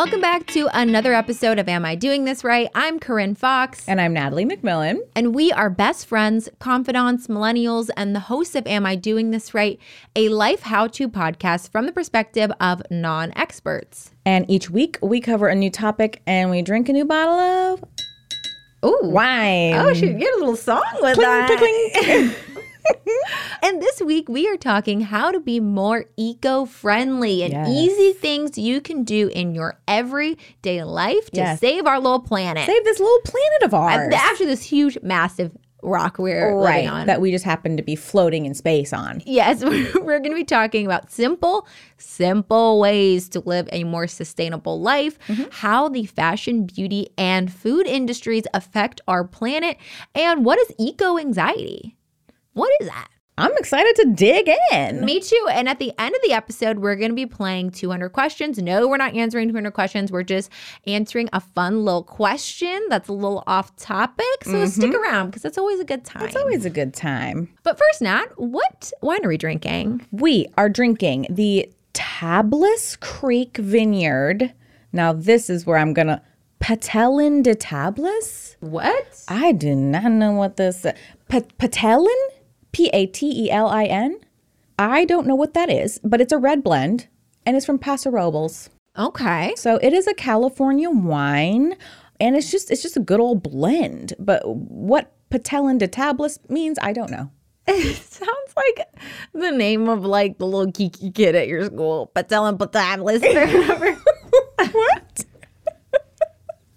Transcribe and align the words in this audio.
Welcome 0.00 0.22
back 0.22 0.46
to 0.46 0.66
another 0.72 1.12
episode 1.12 1.58
of 1.58 1.68
Am 1.68 1.84
I 1.84 1.94
Doing 1.94 2.24
This 2.24 2.42
Right? 2.42 2.70
I'm 2.74 2.98
Corinne 2.98 3.34
Fox. 3.34 3.86
And 3.86 4.00
I'm 4.00 4.14
Natalie 4.14 4.46
McMillan. 4.46 5.00
And 5.14 5.34
we 5.34 5.52
are 5.52 5.68
best 5.68 6.06
friends, 6.06 6.48
confidants, 6.58 7.26
millennials, 7.26 7.90
and 7.98 8.16
the 8.16 8.20
hosts 8.20 8.54
of 8.54 8.66
Am 8.66 8.86
I 8.86 8.96
Doing 8.96 9.30
This 9.30 9.52
Right? 9.52 9.78
A 10.16 10.30
life 10.30 10.62
how 10.62 10.86
to 10.86 11.06
podcast 11.06 11.70
from 11.70 11.84
the 11.84 11.92
perspective 11.92 12.50
of 12.60 12.80
non 12.90 13.30
experts. 13.36 14.12
And 14.24 14.50
each 14.50 14.70
week 14.70 14.98
we 15.02 15.20
cover 15.20 15.48
a 15.48 15.54
new 15.54 15.70
topic 15.70 16.22
and 16.26 16.48
we 16.50 16.62
drink 16.62 16.88
a 16.88 16.94
new 16.94 17.04
bottle 17.04 17.38
of 17.38 17.84
Ooh. 18.82 19.00
wine. 19.02 19.74
Oh, 19.74 19.92
shoot, 19.92 20.18
get 20.18 20.32
a 20.32 20.38
little 20.38 20.56
song 20.56 20.82
with 21.02 21.12
Cling, 21.12 21.28
that. 21.28 21.58
cling, 21.58 22.34
and 23.62 23.80
this 23.80 24.00
week 24.00 24.28
we 24.28 24.48
are 24.48 24.56
talking 24.56 25.00
how 25.02 25.30
to 25.30 25.40
be 25.40 25.60
more 25.60 26.04
eco-friendly 26.16 27.42
and 27.42 27.52
Yes. 27.52 27.68
easy 27.68 28.12
things 28.12 28.58
you 28.58 28.80
can 28.80 29.04
do 29.04 29.28
in 29.28 29.54
your 29.54 29.78
everyday 29.88 30.82
life 30.84 31.30
to 31.30 31.36
Yes. 31.40 31.60
save 31.60 31.86
our 31.86 32.00
little 32.00 32.20
planet. 32.20 32.66
Save 32.66 32.84
this 32.84 32.98
little 33.00 33.20
planet 33.24 33.62
of 33.62 33.74
ours. 33.74 34.14
After 34.14 34.44
this 34.46 34.62
huge, 34.62 34.98
massive 35.02 35.52
rock 35.82 36.18
we're 36.18 36.54
right. 36.54 36.86
on. 36.88 37.06
That 37.06 37.20
we 37.20 37.30
just 37.30 37.44
happen 37.44 37.76
to 37.76 37.82
be 37.82 37.96
floating 37.96 38.46
in 38.46 38.54
space 38.54 38.92
on. 38.92 39.22
Yes, 39.24 39.64
we're 39.64 40.18
going 40.18 40.30
to 40.30 40.34
be 40.34 40.44
talking 40.44 40.84
about 40.84 41.10
simple, 41.10 41.66
simple 41.96 42.78
ways 42.80 43.28
to 43.30 43.40
live 43.40 43.68
a 43.72 43.84
more 43.84 44.06
sustainable 44.06 44.80
life, 44.80 45.18
mm-hmm. 45.26 45.44
how 45.50 45.88
the 45.88 46.04
fashion, 46.06 46.66
beauty, 46.66 47.08
and 47.16 47.52
food 47.52 47.86
industries 47.86 48.44
affect 48.52 49.00
our 49.08 49.24
planet, 49.24 49.76
and 50.14 50.44
what 50.44 50.58
is 50.58 50.72
eco 50.78 51.18
anxiety? 51.18 51.96
What 52.52 52.70
is 52.80 52.88
that? 52.88 53.08
I'm 53.38 53.56
excited 53.56 53.96
to 53.96 54.12
dig 54.12 54.50
in. 54.72 55.02
Me 55.02 55.18
too. 55.18 55.48
And 55.50 55.66
at 55.66 55.78
the 55.78 55.92
end 55.98 56.14
of 56.14 56.20
the 56.22 56.32
episode, 56.32 56.80
we're 56.80 56.96
going 56.96 57.10
to 57.10 57.14
be 57.14 57.24
playing 57.24 57.70
200 57.70 58.10
questions. 58.10 58.58
No, 58.58 58.86
we're 58.86 58.98
not 58.98 59.14
answering 59.14 59.48
200 59.48 59.70
questions. 59.70 60.12
We're 60.12 60.24
just 60.24 60.50
answering 60.86 61.30
a 61.32 61.40
fun 61.40 61.84
little 61.86 62.02
question 62.02 62.78
that's 62.90 63.08
a 63.08 63.14
little 63.14 63.42
off 63.46 63.74
topic. 63.76 64.26
So 64.42 64.50
mm-hmm. 64.50 64.66
stick 64.66 64.94
around 64.94 65.28
because 65.28 65.46
it's 65.46 65.56
always 65.56 65.80
a 65.80 65.84
good 65.84 66.04
time. 66.04 66.24
It's 66.24 66.36
always 66.36 66.66
a 66.66 66.70
good 66.70 66.92
time. 66.92 67.48
but 67.62 67.78
first, 67.78 68.02
Nat, 68.02 68.26
what 68.36 68.92
wine 69.00 69.24
are 69.24 69.28
we 69.28 69.38
drinking? 69.38 70.06
We 70.10 70.46
are 70.58 70.68
drinking 70.68 71.28
the 71.30 71.70
Tablas 71.94 73.00
Creek 73.00 73.56
Vineyard. 73.56 74.52
Now, 74.92 75.14
this 75.14 75.48
is 75.48 75.64
where 75.64 75.78
I'm 75.78 75.94
going 75.94 76.08
to. 76.08 76.20
Patelin 76.60 77.42
de 77.42 77.54
Tablas? 77.54 78.56
What? 78.60 79.24
I 79.28 79.52
do 79.52 79.74
not 79.74 80.12
know 80.12 80.32
what 80.32 80.58
this 80.58 80.84
Pa- 81.30 81.40
Patelin, 81.58 82.22
P 82.72 82.88
A 82.92 83.06
T 83.06 83.46
E 83.46 83.50
L 83.50 83.68
I 83.68 83.84
N. 83.84 84.20
I 84.78 85.04
don't 85.04 85.26
know 85.26 85.34
what 85.34 85.54
that 85.54 85.70
is, 85.70 86.00
but 86.02 86.20
it's 86.20 86.32
a 86.32 86.38
red 86.38 86.62
blend 86.62 87.08
and 87.44 87.56
it's 87.56 87.66
from 87.66 87.78
Paso 87.78 88.10
Robles. 88.10 88.70
Okay. 88.98 89.54
So 89.56 89.76
it 89.82 89.92
is 89.92 90.06
a 90.06 90.14
California 90.14 90.90
wine 90.90 91.76
and 92.18 92.36
it's 92.36 92.50
just 92.50 92.70
it's 92.70 92.82
just 92.82 92.96
a 92.96 93.00
good 93.00 93.20
old 93.20 93.42
blend. 93.42 94.14
But 94.18 94.42
what 94.46 95.12
Patelin 95.30 95.78
de 95.78 95.88
Tablas 95.88 96.38
means, 96.50 96.78
I 96.82 96.92
don't 96.92 97.10
know. 97.10 97.30
It 97.66 97.96
sounds 97.96 98.54
like 98.56 98.88
the 99.32 99.52
name 99.52 99.88
of 99.88 100.04
like 100.04 100.38
the 100.38 100.46
little 100.46 100.72
geeky 100.72 101.14
kid 101.14 101.36
at 101.36 101.46
your 101.46 101.64
school. 101.66 102.10
Patelin 102.14 102.58
Patablis 102.58 103.22
or 103.22 103.58
whatever. 103.60 103.96
What? 104.72 105.24
you 105.24 105.28
know 105.28 105.98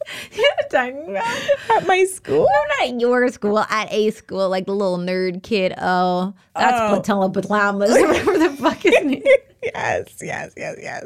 what 0.03 0.07
I'm 0.07 0.12
talking 0.69 1.09
about? 1.09 1.37
At 1.77 1.87
my 1.87 2.05
school? 2.05 2.39
No, 2.49 2.85
not 2.85 2.89
at 2.89 2.99
your 2.99 3.27
school, 3.29 3.59
at 3.59 3.91
a 3.91 4.09
school, 4.11 4.49
like 4.49 4.65
the 4.65 4.73
little 4.73 4.97
nerd 4.97 5.43
kid. 5.43 5.73
Oh, 5.77 6.33
that's 6.55 6.77
Oh. 6.79 6.95
Patella 6.97 7.29
Patlamas, 7.29 7.89
whatever 8.07 8.37
the 8.37 8.49
fuck 8.51 8.77
his 8.77 8.93
name. 9.03 9.23
yes, 9.63 10.15
yes, 10.21 10.53
yes, 10.57 10.75
yes. 10.81 11.05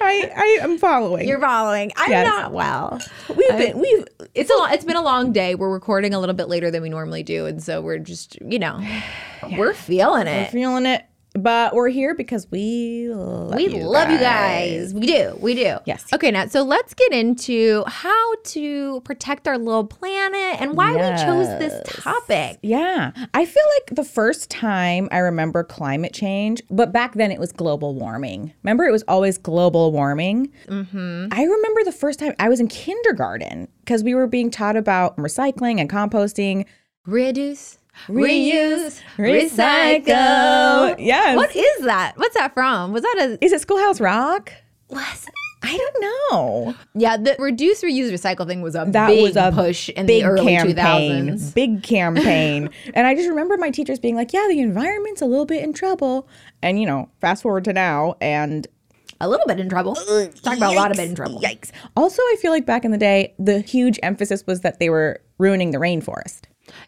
I 0.00 0.30
I 0.36 0.58
am 0.62 0.78
following. 0.78 1.26
You're 1.28 1.40
following. 1.40 1.92
I'm 1.96 2.10
Yes. 2.10 2.26
not 2.26 2.52
well. 2.52 3.00
we've 3.28 3.48
been 3.58 3.78
we've 3.78 4.04
It's 4.34 4.50
a 4.50 4.72
it's 4.72 4.84
been 4.84 4.96
a 4.96 5.02
long 5.02 5.32
day. 5.32 5.54
We're 5.54 5.70
recording 5.72 6.14
a 6.14 6.20
little 6.20 6.34
bit 6.34 6.48
later 6.48 6.70
than 6.70 6.82
we 6.82 6.88
normally 6.88 7.22
do, 7.22 7.46
and 7.46 7.62
so 7.62 7.80
we're 7.80 7.98
just 7.98 8.40
you 8.40 8.58
know 8.58 8.80
we're 9.58 9.74
feeling 9.74 10.26
it. 10.26 10.48
We're 10.48 10.60
feeling 10.60 10.86
it, 10.86 11.04
but 11.36 11.74
we're 11.74 11.88
here 11.88 12.14
because 12.14 12.50
we 12.50 13.08
love 13.10 13.56
We 13.56 13.68
you 13.68 13.84
love 13.84 14.10
you 14.10 14.18
guys. 14.18 14.94
We 14.94 15.06
do. 15.06 15.36
We 15.40 15.54
do. 15.54 15.78
Yes. 15.84 16.12
Okay, 16.12 16.30
now 16.30 16.46
so 16.46 16.62
let's 16.62 16.94
get 16.94 17.12
into 17.12 17.84
how 17.86 18.34
to 18.44 19.00
protect 19.02 19.46
our 19.48 19.58
little 19.58 19.86
planet 19.86 20.60
and 20.60 20.76
why 20.76 20.92
we 20.92 21.22
chose 21.22 21.48
this 21.58 21.80
topic. 22.02 22.58
Yeah. 22.62 23.12
I 23.34 23.44
feel 23.44 23.64
like 23.76 23.96
the 23.96 24.04
first 24.04 24.50
time 24.50 25.08
I 25.12 25.18
remember 25.18 25.62
climate 25.64 26.12
change, 26.12 26.62
but 26.70 26.92
back 26.92 27.14
then 27.14 27.30
it 27.30 27.38
was 27.38 27.52
global 27.52 27.94
warming. 27.94 28.52
Remember, 28.62 28.84
it 28.84 28.92
was 28.92 29.04
always 29.08 29.38
global 29.38 29.92
warming. 29.92 30.52
Mm-hmm. 30.68 31.28
I 31.30 31.42
remember 31.44 31.84
the 31.84 31.92
first 31.92 32.18
time 32.18 32.34
I 32.38 32.48
was 32.48 32.60
in 32.60 32.68
kindergarten 32.68 33.68
because 33.80 34.02
we 34.02 34.14
were 34.14 34.26
being 34.26 34.50
taught 34.50 34.76
about 34.76 35.16
recycling 35.16 35.80
and 35.80 35.88
composting. 35.88 36.66
Reduce, 37.06 37.78
Reuse, 38.08 39.00
recycle. 39.16 40.96
Yes. 40.98 41.36
What 41.36 41.54
is 41.54 41.84
that? 41.84 42.12
What's 42.16 42.34
that 42.34 42.54
from? 42.54 42.92
Was 42.92 43.02
that 43.02 43.16
a 43.18 43.44
Is 43.44 43.52
it 43.52 43.60
Schoolhouse 43.60 44.00
Rock? 44.00 44.52
was 44.88 45.26
I 45.62 45.76
don't 45.76 46.30
know. 46.32 46.74
Yeah, 46.94 47.16
the 47.16 47.34
reduce, 47.40 47.82
reuse, 47.82 48.12
recycle 48.12 48.46
thing 48.46 48.62
was 48.62 48.76
a 48.76 48.84
That 48.86 49.08
big 49.08 49.22
was 49.22 49.34
a 49.36 49.50
push 49.52 49.88
in 49.88 50.06
big 50.06 50.22
the 50.22 50.28
early 50.28 50.46
campaign, 50.46 51.26
2000s. 51.30 51.54
big 51.54 51.82
campaign. 51.82 52.70
and 52.94 53.06
I 53.06 53.14
just 53.16 53.28
remember 53.28 53.56
my 53.56 53.70
teachers 53.70 53.98
being 53.98 54.14
like, 54.14 54.32
"Yeah, 54.32 54.46
the 54.48 54.60
environment's 54.60 55.22
a 55.22 55.26
little 55.26 55.46
bit 55.46 55.64
in 55.64 55.72
trouble." 55.72 56.28
And 56.62 56.78
you 56.78 56.86
know, 56.86 57.08
fast 57.20 57.42
forward 57.42 57.64
to 57.64 57.72
now, 57.72 58.14
and 58.20 58.66
A 59.20 59.28
little 59.28 59.46
bit 59.46 59.58
in 59.58 59.68
trouble. 59.68 59.94
Talking 59.96 60.58
about 60.58 60.74
a 60.74 60.76
lot 60.76 60.90
of 60.92 60.98
bit 60.98 61.08
in 61.08 61.16
trouble. 61.16 61.40
Yikes! 61.40 61.72
Also, 61.96 62.22
I 62.22 62.36
feel 62.40 62.52
like 62.52 62.66
back 62.66 62.84
in 62.84 62.92
the 62.92 62.98
day, 62.98 63.34
the 63.38 63.60
huge 63.60 63.98
emphasis 64.04 64.46
was 64.46 64.60
that 64.60 64.78
they 64.78 64.90
were 64.90 65.20
ruining 65.38 65.72
the 65.72 65.78
rainforest. 65.78 66.42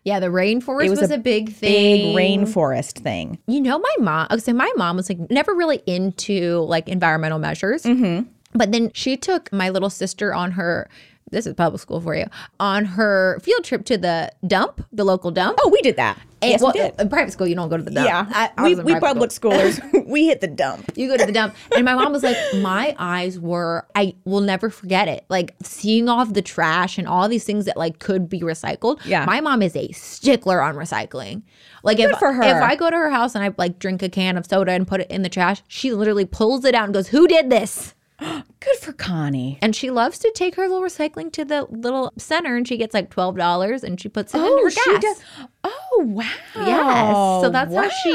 Yeah, 0.04 0.20
the 0.20 0.28
rainforest 0.28 0.90
was, 0.90 1.00
was 1.00 1.10
a, 1.10 1.14
a 1.14 1.18
big 1.18 1.52
thing. 1.52 2.14
Big 2.14 2.16
rainforest 2.16 3.02
thing. 3.02 3.38
You 3.46 3.60
know, 3.60 3.78
my 3.78 3.94
mom. 4.00 4.38
So 4.40 4.52
my 4.52 4.72
mom 4.76 4.96
was 4.96 5.08
like 5.08 5.30
never 5.30 5.54
really 5.54 5.82
into 5.86 6.60
like 6.60 6.88
environmental 6.88 7.38
measures. 7.38 7.82
Mm-hmm. 7.84 8.28
But 8.54 8.72
then 8.72 8.90
she 8.94 9.16
took 9.16 9.52
my 9.52 9.68
little 9.68 9.90
sister 9.90 10.32
on 10.32 10.52
her. 10.52 10.88
This 11.30 11.46
is 11.46 11.54
public 11.54 11.80
school 11.80 12.00
for 12.00 12.14
you. 12.14 12.26
On 12.58 12.86
her 12.86 13.38
field 13.40 13.64
trip 13.64 13.84
to 13.86 13.98
the 13.98 14.32
dump, 14.46 14.84
the 14.92 15.04
local 15.04 15.30
dump. 15.30 15.58
Oh, 15.62 15.68
we 15.68 15.80
did 15.82 15.96
that. 15.96 16.18
And- 16.40 16.50
yes, 16.52 16.60
well, 16.62 16.72
we 16.72 16.80
did. 16.80 16.94
In 17.00 17.08
private 17.08 17.32
school, 17.32 17.46
you 17.46 17.54
don't 17.54 17.68
go 17.68 17.76
to 17.76 17.82
the 17.82 17.90
dump. 17.90 18.06
yeah, 18.08 18.26
I- 18.28 18.50
I 18.56 18.62
we, 18.62 18.74
we 18.76 19.00
public 19.00 19.32
school. 19.32 19.52
schoolers, 19.52 19.80
we 20.06 20.26
hit 20.26 20.40
the 20.40 20.46
dump. 20.46 20.92
You 20.96 21.08
go 21.08 21.16
to 21.16 21.26
the 21.26 21.32
dump. 21.32 21.54
And 21.74 21.84
my 21.84 21.94
mom 21.94 22.12
was 22.12 22.22
like, 22.22 22.36
my 22.56 22.94
eyes 22.98 23.38
were, 23.38 23.86
I 23.94 24.14
will 24.24 24.40
never 24.40 24.70
forget 24.70 25.08
it. 25.08 25.24
Like 25.28 25.54
seeing 25.62 26.08
all 26.08 26.20
of 26.20 26.34
the 26.34 26.42
trash 26.42 26.98
and 26.98 27.06
all 27.08 27.28
these 27.28 27.44
things 27.44 27.64
that 27.64 27.76
like 27.76 27.98
could 27.98 28.28
be 28.28 28.40
recycled. 28.40 29.00
Yeah. 29.04 29.24
My 29.24 29.40
mom 29.40 29.62
is 29.62 29.74
a 29.76 29.90
stickler 29.92 30.60
on 30.62 30.74
recycling. 30.76 31.42
Like 31.82 31.98
if, 31.98 32.18
for 32.18 32.32
her. 32.32 32.42
if 32.42 32.62
I 32.62 32.76
go 32.76 32.90
to 32.90 32.96
her 32.96 33.10
house 33.10 33.34
and 33.34 33.44
I 33.44 33.52
like 33.56 33.78
drink 33.78 34.02
a 34.02 34.08
can 34.08 34.36
of 34.36 34.46
soda 34.46 34.72
and 34.72 34.86
put 34.86 35.00
it 35.00 35.10
in 35.10 35.22
the 35.22 35.28
trash, 35.28 35.62
she 35.68 35.92
literally 35.92 36.24
pulls 36.24 36.64
it 36.64 36.74
out 36.74 36.84
and 36.84 36.94
goes, 36.94 37.08
Who 37.08 37.26
did 37.28 37.50
this? 37.50 37.94
Good 38.60 38.76
for 38.80 38.92
Connie. 38.92 39.58
And 39.62 39.74
she 39.76 39.90
loves 39.90 40.18
to 40.20 40.32
take 40.34 40.56
her 40.56 40.62
little 40.68 40.82
recycling 40.82 41.32
to 41.32 41.44
the 41.44 41.64
little 41.70 42.12
center 42.18 42.56
and 42.56 42.66
she 42.66 42.76
gets 42.76 42.92
like 42.94 43.10
$12 43.10 43.82
and 43.82 44.00
she 44.00 44.08
puts 44.08 44.34
it 44.34 44.38
in 44.38 44.44
oh, 44.44 44.56
her 44.56 44.58
Oh, 44.58 44.68
gas. 44.70 44.84
she 44.84 44.98
does. 44.98 45.22
Oh, 45.64 46.04
wow. 46.06 46.24
Yes. 46.56 47.42
So 47.42 47.50
that's 47.50 47.74
how 47.74 47.88
she 47.88 48.10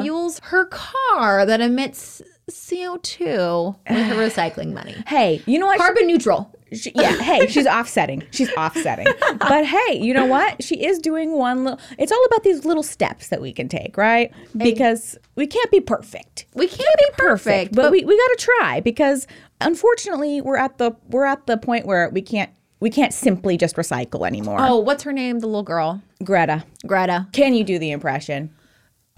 she 0.00 0.02
fuels 0.02 0.38
her 0.44 0.64
car 0.66 1.44
that 1.44 1.60
emits 1.60 2.22
CO2 2.48 3.76
with 3.88 4.06
her 4.06 4.14
recycling 4.14 4.72
money. 4.72 4.94
Hey, 5.06 5.42
you 5.46 5.58
know 5.58 5.66
what? 5.66 5.78
Carbon 5.78 6.06
neutral. 6.06 6.52
She, 6.72 6.92
yeah, 6.94 7.16
hey, 7.16 7.46
she's 7.46 7.66
offsetting. 7.66 8.22
She's 8.30 8.52
offsetting. 8.52 9.06
But 9.38 9.64
hey, 9.64 9.98
you 9.98 10.12
know 10.12 10.26
what? 10.26 10.62
She 10.62 10.84
is 10.84 10.98
doing 10.98 11.32
one 11.32 11.64
little 11.64 11.80
It's 11.98 12.12
all 12.12 12.24
about 12.26 12.42
these 12.42 12.64
little 12.66 12.82
steps 12.82 13.28
that 13.28 13.40
we 13.40 13.52
can 13.52 13.68
take, 13.68 13.96
right? 13.96 14.32
Because 14.54 15.16
we 15.36 15.46
can't 15.46 15.70
be 15.70 15.80
perfect. 15.80 16.44
We 16.54 16.66
can't 16.66 16.98
be 16.98 17.06
perfect, 17.16 17.74
But, 17.74 17.90
we, 17.90 18.04
we 18.04 18.16
got 18.16 18.38
to 18.38 18.44
try 18.58 18.80
because 18.80 19.26
unfortunately, 19.62 20.40
we're 20.40 20.56
at 20.58 20.78
the 20.78 20.92
we're 21.08 21.24
at 21.24 21.46
the 21.46 21.56
point 21.56 21.86
where 21.86 22.10
we 22.10 22.20
can't 22.22 22.50
we 22.80 22.90
can't 22.90 23.12
simply 23.14 23.56
just 23.56 23.76
recycle 23.76 24.26
anymore. 24.26 24.58
oh, 24.60 24.78
what's 24.78 25.02
her 25.04 25.12
name? 25.12 25.40
The 25.40 25.46
little 25.46 25.62
girl, 25.62 26.02
Greta, 26.22 26.64
Greta. 26.86 27.26
can 27.32 27.54
you 27.54 27.64
do 27.64 27.78
the 27.78 27.90
impression? 27.90 28.50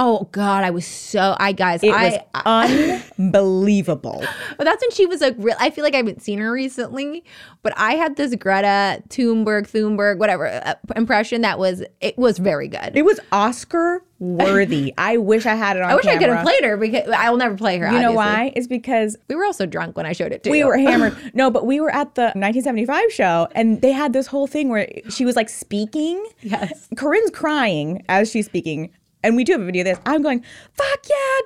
Oh 0.03 0.31
God, 0.33 0.65
I 0.65 0.71
was 0.71 0.87
so 0.87 1.37
I 1.39 1.53
guys, 1.53 1.83
It 1.83 1.93
I, 1.93 2.23
was 2.35 3.03
unbelievable. 3.19 4.25
but 4.57 4.65
that's 4.65 4.83
when 4.83 4.91
she 4.93 5.05
was 5.05 5.21
like 5.21 5.35
real. 5.37 5.57
I 5.61 5.69
feel 5.69 5.85
like 5.85 5.93
I 5.93 5.99
haven't 5.99 6.23
seen 6.23 6.39
her 6.39 6.51
recently, 6.51 7.23
but 7.63 7.75
I 7.77 7.97
had 7.97 8.17
this 8.17 8.35
Greta 8.35 9.03
Thunberg, 9.11 9.71
Thunberg, 9.71 10.17
whatever 10.17 10.47
uh, 10.47 10.73
impression 10.97 11.43
that 11.43 11.59
was 11.59 11.83
it 12.01 12.17
was 12.17 12.39
very 12.39 12.67
good. 12.67 12.97
It 12.97 13.05
was 13.05 13.21
Oscar 13.31 14.03
worthy. 14.21 14.95
I 14.99 15.19
wish 15.19 15.45
I 15.45 15.55
had 15.55 15.77
it 15.77 15.83
on 15.83 15.91
I 15.91 15.95
wish 15.97 16.07
I 16.07 16.17
could 16.17 16.31
have 16.31 16.45
played 16.45 16.65
her 16.65 16.79
because 16.79 17.07
I 17.11 17.29
will 17.29 17.37
never 17.37 17.57
play 17.57 17.77
her. 17.77 17.93
You 17.93 18.01
know 18.01 18.13
why? 18.13 18.55
It's 18.57 18.67
because 18.67 19.19
We 19.29 19.35
were 19.35 19.45
also 19.45 19.67
drunk 19.67 19.99
when 19.99 20.07
I 20.07 20.15
showed 20.15 20.33
it 20.33 20.45
to 20.45 20.51
we 20.51 20.61
you. 20.61 20.65
We 20.65 20.71
were 20.71 20.79
hammered. 20.91 21.35
No, 21.35 21.51
but 21.51 21.67
we 21.67 21.79
were 21.79 21.91
at 21.91 22.15
the 22.15 22.33
1975 22.37 23.13
show 23.13 23.49
and 23.53 23.83
they 23.83 23.93
had 23.93 24.15
this 24.15 24.29
whole 24.29 24.47
thing 24.47 24.71
where 24.71 24.89
she 25.11 25.27
was 25.27 25.37
like 25.37 25.51
speaking. 25.51 26.25
Yes. 26.41 26.89
Corinne's 26.97 27.31
crying 27.31 28.03
as 28.09 28.31
she's 28.31 28.47
speaking. 28.47 28.91
And 29.23 29.37
we 29.37 29.45
do 29.45 29.53
have 29.53 29.61
a 29.61 29.65
video 29.65 29.83
of 29.83 29.87
this. 29.87 29.99
I'm 30.07 30.23
going, 30.23 30.45
fuck 30.75 31.07
yeah, 31.09 31.41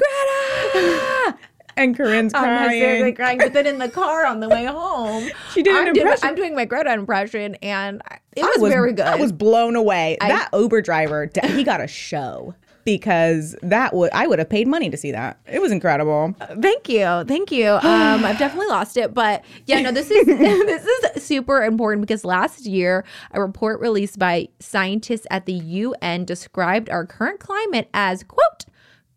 Greta! 0.72 1.38
And 1.76 1.96
Corinne's 1.96 2.32
crying. 2.32 2.50
I'm 2.50 2.70
hysterically 2.70 3.12
crying. 3.14 3.14
crying. 3.14 3.38
But 3.38 3.52
then 3.52 3.66
in 3.66 3.78
the 3.80 3.88
car 3.88 4.24
on 4.26 4.38
the 4.38 4.48
way 4.48 4.64
home, 4.64 5.28
She 5.54 5.62
did 5.64 5.72
an 5.72 5.78
I'm 5.78 5.84
doing, 5.92 5.96
impression. 6.06 6.28
I'm 6.28 6.34
doing 6.36 6.54
my 6.54 6.66
Greta 6.66 6.92
impression, 6.92 7.56
and 7.56 8.00
it 8.36 8.44
I 8.44 8.60
was, 8.60 8.72
very 8.72 8.92
good. 8.92 9.06
I 9.06 9.16
was 9.16 9.32
blown 9.32 9.74
away. 9.74 10.16
that 10.20 10.50
Uber 10.52 10.82
driver, 10.82 11.28
he 11.42 11.64
got 11.64 11.80
a 11.80 11.88
show 11.88 12.54
because 12.84 13.56
that 13.62 13.94
would 13.94 14.12
I 14.12 14.26
would 14.26 14.38
have 14.38 14.48
paid 14.48 14.68
money 14.68 14.90
to 14.90 14.96
see 14.96 15.12
that. 15.12 15.38
It 15.46 15.60
was 15.60 15.72
incredible. 15.72 16.34
Thank 16.60 16.88
you, 16.88 17.24
thank 17.24 17.50
you. 17.50 17.78
Um, 17.94 18.24
I've 18.24 18.38
definitely 18.38 18.68
lost 18.68 18.96
it, 18.96 19.14
but 19.14 19.44
yeah, 19.66 19.80
no, 19.80 19.92
this 19.92 20.10
is 20.10 20.26
this 20.26 20.84
is 20.84 21.22
super 21.22 21.62
important 21.62 22.00
because 22.00 22.24
last 22.24 22.66
year 22.66 23.04
a 23.30 23.40
report 23.40 23.80
released 23.80 24.18
by 24.18 24.48
scientists 24.58 25.26
at 25.30 25.46
the 25.46 25.52
UN 25.52 26.24
described 26.24 26.90
our 26.90 27.06
current 27.06 27.40
climate 27.40 27.88
as 27.94 28.24
quote 28.24 28.66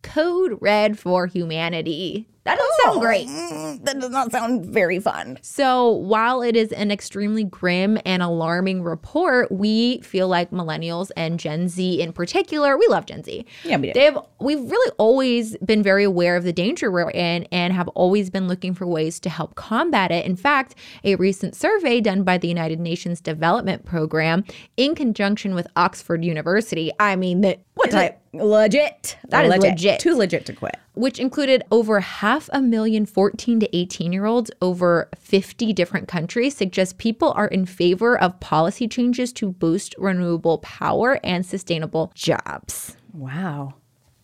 code 0.04 0.58
red 0.62 0.98
for 0.98 1.28
humanity. 1.28 2.28
That 2.48 2.58
doesn't 2.58 2.84
sound 2.84 3.02
great. 3.02 3.28
That 3.84 4.00
does 4.00 4.10
not 4.10 4.32
sound 4.32 4.66
very 4.66 5.00
fun. 5.00 5.38
So, 5.42 5.92
while 5.92 6.42
it 6.42 6.56
is 6.56 6.72
an 6.72 6.92
extremely 6.92 7.44
grim 7.44 8.00
and 8.06 8.24
alarming 8.24 8.84
report, 8.84 9.52
we 9.52 10.00
feel 10.02 10.28
like 10.28 10.52
millennials 10.52 11.12
and 11.18 11.40
Gen 11.40 11.68
Z 11.68 12.02
in 12.02 12.14
particular, 12.14 12.78
we 12.78 12.88
love 12.88 13.06
Gen 13.06 13.24
Z. 13.24 13.46
Yeah, 13.64 13.78
we 13.78 13.88
do. 13.88 13.94
They've 13.94 14.18
we've 14.40 14.60
really 14.62 14.92
always 14.98 15.58
been 15.58 15.84
very 15.84 16.04
aware 16.04 16.38
of 16.38 16.44
the 16.44 16.54
danger 16.54 16.90
we're 16.90 17.12
in 17.12 17.44
and 17.52 17.74
have 17.74 17.90
always 17.90 18.30
been 18.30 18.48
looking 18.48 18.74
for 18.74 18.88
ways 18.88 19.20
to 19.22 19.30
help 19.30 19.56
combat 19.56 20.12
it. 20.12 20.26
In 20.26 20.36
fact, 20.36 20.76
a 21.04 21.16
recent 21.16 21.56
survey 21.56 22.00
done 22.00 22.24
by 22.24 22.38
the 22.38 22.48
United 22.48 22.80
Nations 22.80 23.20
Development 23.20 23.84
Program 23.84 24.46
in 24.78 24.96
conjunction 24.96 25.54
with 25.54 25.68
Oxford 25.76 26.24
University, 26.24 26.92
I 27.00 27.16
mean, 27.16 27.42
that 27.42 27.60
what 27.74 27.92
type? 27.92 28.20
Legit. 28.34 29.18
That 29.30 29.46
is 29.46 29.58
legit. 29.58 30.00
Too 30.00 30.16
legit 30.16 30.46
to 30.48 30.54
quit. 30.54 30.78
Which 30.98 31.20
included 31.20 31.64
over 31.72 32.00
half 32.00 32.50
a 32.52 32.62
million 32.62 33.06
14 33.06 33.60
to 33.62 33.76
18 33.78 34.12
year 34.12 34.26
olds 34.26 34.52
over 34.62 35.10
50 35.18 35.74
different 35.74 36.08
countries, 36.08 36.56
suggests 36.56 36.94
people 36.98 37.32
are 37.36 37.48
in 37.48 37.66
favor 37.66 38.18
of 38.20 38.40
policy 38.40 38.88
changes 38.88 39.32
to 39.34 39.52
boost 39.52 39.96
renewable 39.98 40.58
power 40.60 41.20
and 41.24 41.46
sustainable 41.46 42.12
jobs. 42.16 42.98
Wow. 43.14 43.76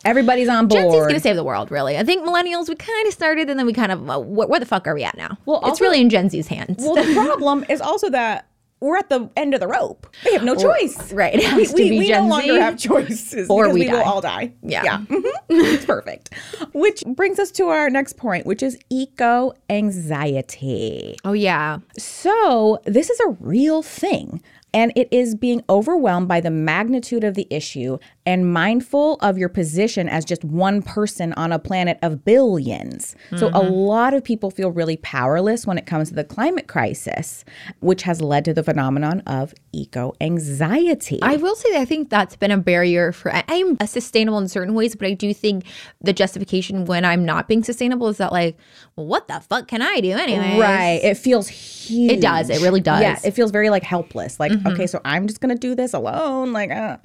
Everybody's 0.06 0.50
on 0.50 0.68
board. 0.68 0.82
Gen 0.82 0.92
Z's 0.92 1.00
going 1.02 1.14
to 1.14 1.20
save 1.22 1.36
the 1.38 1.46
world, 1.46 1.72
really. 1.72 1.98
I 1.98 2.04
think 2.04 2.28
millennials, 2.28 2.68
we 2.68 2.76
kind 2.76 3.08
of 3.08 3.14
started 3.14 3.50
and 3.50 3.58
then 3.58 3.66
we 3.66 3.72
kind 3.72 3.92
of, 3.92 4.10
uh, 4.10 4.20
wh- 4.20 4.50
where 4.50 4.60
the 4.60 4.66
fuck 4.66 4.86
are 4.86 4.94
we 4.94 5.04
at 5.04 5.16
now? 5.16 5.38
Well, 5.46 5.62
it's 5.66 5.80
really 5.80 6.02
in 6.02 6.10
Gen 6.10 6.30
Z's 6.30 6.48
hands. 6.48 6.78
well, 6.80 6.96
the 6.96 7.14
problem 7.14 7.64
is 7.70 7.80
also 7.80 8.10
that 8.10 8.48
we're 8.84 8.98
at 8.98 9.08
the 9.08 9.30
end 9.38 9.54
of 9.54 9.62
the 9.62 9.68
rope. 9.68 10.06
We 10.26 10.34
have 10.34 10.44
no 10.44 10.56
choice. 10.56 11.14
right. 11.14 11.34
We, 11.56 11.68
we, 11.74 12.00
we 12.00 12.10
no 12.10 12.28
longer 12.28 12.60
have 12.60 12.78
choices 12.78 13.50
or 13.50 13.64
because 13.64 13.74
we 13.74 13.86
we, 13.86 13.92
will 13.92 14.04
all 14.04 14.20
die. 14.20 14.52
Yeah. 14.62 14.84
Yeah. 14.84 14.98
Mhm. 14.98 15.24
it's 15.50 15.86
perfect. 15.86 16.34
Which 16.74 17.02
brings 17.08 17.40
us 17.40 17.50
to 17.52 17.68
our 17.70 17.90
next 17.90 18.18
point, 18.18 18.46
which 18.46 18.62
is 18.62 18.78
eco 18.90 19.54
anxiety. 19.70 21.16
oh, 21.24 21.34
yeah. 21.34 21.80
So, 21.98 22.80
this 22.86 23.10
is 23.10 23.20
a 23.22 23.30
real 23.40 23.82
thing. 23.82 24.42
And 24.76 24.92
it 24.96 25.08
is 25.12 25.36
being 25.36 25.64
overwhelmed 25.70 26.28
by 26.28 26.42
the 26.42 26.50
magnitude 26.50 27.24
of 27.24 27.36
the 27.36 27.48
issue 27.52 28.00
and 28.26 28.52
mindful 28.54 29.16
of 29.22 29.38
your 29.38 29.50
position 29.50 30.08
as 30.08 30.24
just 30.26 30.44
one 30.44 30.82
person 30.82 31.34
on 31.34 31.52
a 31.52 31.60
planet 31.60 31.98
of 32.02 32.24
billions. 32.24 33.16
So, 33.38 33.50
a 33.54 33.62
lot 33.62 34.14
of 34.14 34.24
people 34.24 34.50
feel 34.52 34.72
really 34.72 34.98
powerless 34.98 35.68
when 35.68 35.78
it 35.78 35.86
comes 35.86 36.10
to 36.10 36.16
the 36.16 36.24
climate 36.24 36.68
crisis, 36.68 37.44
which 37.80 38.04
has 38.04 38.22
led 38.22 38.46
to 38.46 38.54
the 38.54 38.64
phenomenon 38.64 39.22
of 39.28 39.54
eco 39.74 40.14
anxiety. 40.22 41.20
I 41.22 41.36
will 41.38 41.56
say 41.56 41.72
that 41.72 41.82
I 41.82 41.86
think 41.86 42.10
that's 42.10 42.36
been 42.36 42.52
a 42.52 42.58
barrier 42.58 43.12
for. 43.12 43.34
I- 43.34 43.44
I'm 43.50 43.78
sustainable 43.88 44.38
in 44.40 44.48
certain 44.48 44.74
ways, 44.74 44.96
but 44.96 45.08
I 45.08 45.14
do 45.14 45.34
think 45.34 45.66
the 46.02 46.14
justification 46.14 46.86
when 46.86 47.06
I'm 47.06 47.26
not 47.26 47.48
being 47.48 47.64
sustainable 47.64 48.08
is 48.08 48.18
that 48.18 48.32
like, 48.32 48.58
well, 48.96 49.06
what 49.08 49.28
the 49.28 49.40
fuck 49.42 49.68
can 49.68 49.82
I 49.82 50.00
do 50.00 50.12
anyway? 50.12 50.58
Right. 50.60 51.00
It 51.04 51.18
feels 51.18 51.48
huge. 51.48 52.12
It 52.12 52.22
does. 52.22 52.50
It 52.50 52.62
really 52.62 52.82
does. 52.82 53.02
Yeah. 53.02 53.20
It 53.24 53.32
feels 53.32 53.52
very 53.52 53.70
like 53.70 53.84
helpless. 53.84 54.40
Like, 54.40 54.52
okay, 54.66 54.88
so 54.88 55.02
I'm 55.04 55.28
just 55.28 55.42
going 55.42 55.54
to 55.54 55.60
do 55.60 55.76
this 55.76 55.94
alone. 55.94 56.54
Like, 56.54 56.72
uh. 56.72 56.98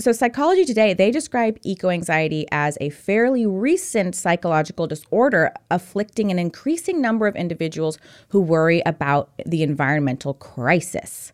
so 0.00 0.12
Psychology 0.12 0.61
Today, 0.64 0.94
they 0.94 1.10
describe 1.10 1.58
eco 1.62 1.90
anxiety 1.90 2.46
as 2.50 2.78
a 2.80 2.90
fairly 2.90 3.46
recent 3.46 4.14
psychological 4.14 4.86
disorder 4.86 5.52
afflicting 5.70 6.30
an 6.30 6.38
increasing 6.38 7.00
number 7.00 7.26
of 7.26 7.36
individuals 7.36 7.98
who 8.28 8.40
worry 8.40 8.82
about 8.86 9.30
the 9.44 9.62
environmental 9.62 10.34
crisis. 10.34 11.32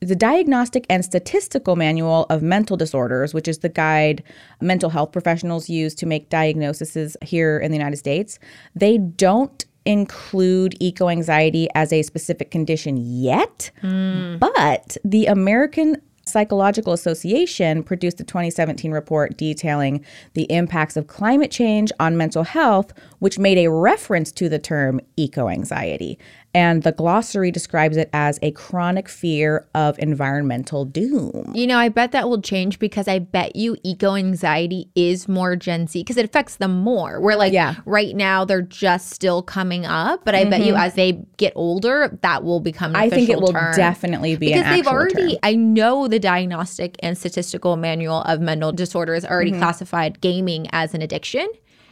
The 0.00 0.16
Diagnostic 0.16 0.86
and 0.88 1.04
Statistical 1.04 1.76
Manual 1.76 2.26
of 2.30 2.42
Mental 2.42 2.76
Disorders, 2.76 3.34
which 3.34 3.48
is 3.48 3.58
the 3.58 3.68
guide 3.68 4.22
mental 4.60 4.90
health 4.90 5.12
professionals 5.12 5.68
use 5.68 5.94
to 5.96 6.06
make 6.06 6.28
diagnoses 6.28 7.16
here 7.22 7.58
in 7.58 7.70
the 7.70 7.76
United 7.76 7.96
States, 7.96 8.38
they 8.74 8.98
don't 8.98 9.64
include 9.84 10.76
eco 10.80 11.08
anxiety 11.08 11.66
as 11.74 11.92
a 11.92 12.02
specific 12.02 12.50
condition 12.50 12.98
yet, 12.98 13.70
hmm. 13.80 14.36
but 14.36 14.98
the 15.02 15.26
American 15.26 15.96
Psychological 16.28 16.92
Association 16.92 17.82
produced 17.82 18.20
a 18.20 18.24
2017 18.24 18.90
report 18.92 19.36
detailing 19.36 20.04
the 20.34 20.44
impacts 20.44 20.96
of 20.96 21.06
climate 21.06 21.50
change 21.50 21.90
on 21.98 22.16
mental 22.16 22.44
health, 22.44 22.92
which 23.18 23.38
made 23.38 23.58
a 23.58 23.70
reference 23.70 24.30
to 24.32 24.48
the 24.48 24.58
term 24.58 25.00
eco 25.16 25.48
anxiety. 25.48 26.18
And 26.54 26.82
the 26.82 26.92
glossary 26.92 27.50
describes 27.50 27.96
it 27.98 28.08
as 28.12 28.38
a 28.42 28.50
chronic 28.52 29.08
fear 29.08 29.66
of 29.74 29.98
environmental 29.98 30.84
doom. 30.86 31.52
You 31.54 31.66
know, 31.66 31.76
I 31.78 31.90
bet 31.90 32.12
that 32.12 32.28
will 32.28 32.40
change 32.40 32.78
because 32.78 33.06
I 33.06 33.18
bet 33.18 33.54
you 33.54 33.76
eco 33.84 34.14
anxiety 34.14 34.88
is 34.94 35.28
more 35.28 35.56
Gen 35.56 35.86
Z 35.86 36.00
because 36.00 36.16
it 36.16 36.24
affects 36.24 36.56
them 36.56 36.78
more. 36.80 37.20
Where 37.20 37.36
like 37.36 37.52
Yeah. 37.52 37.74
right 37.84 38.16
now 38.16 38.44
they're 38.46 38.62
just 38.62 39.10
still 39.10 39.42
coming 39.42 39.84
up, 39.84 40.24
but 40.24 40.34
I 40.34 40.46
bet 40.46 40.62
you 40.62 40.74
as 40.74 40.94
they 40.94 41.22
get 41.36 41.52
older, 41.54 42.18
that 42.22 42.42
will 42.44 42.60
become. 42.60 42.96
I 42.96 43.10
think 43.10 43.28
it 43.28 43.40
will 43.40 43.52
term. 43.52 43.76
definitely 43.76 44.36
be 44.36 44.46
because 44.46 44.64
they've 44.64 44.86
already 44.86 45.32
term. 45.32 45.38
i 45.42 45.54
know 45.54 46.08
the 46.08 46.18
diagnostic 46.18 46.96
and 47.00 47.16
statistical 47.16 47.76
manual 47.76 48.22
of 48.22 48.40
mental 48.40 48.72
disorders 48.72 49.24
already 49.24 49.50
Mm-hmm. 49.50 49.60
classified 49.60 50.20
gaming 50.20 50.66
as 50.72 50.94
an 50.94 51.02
addiction 51.02 51.46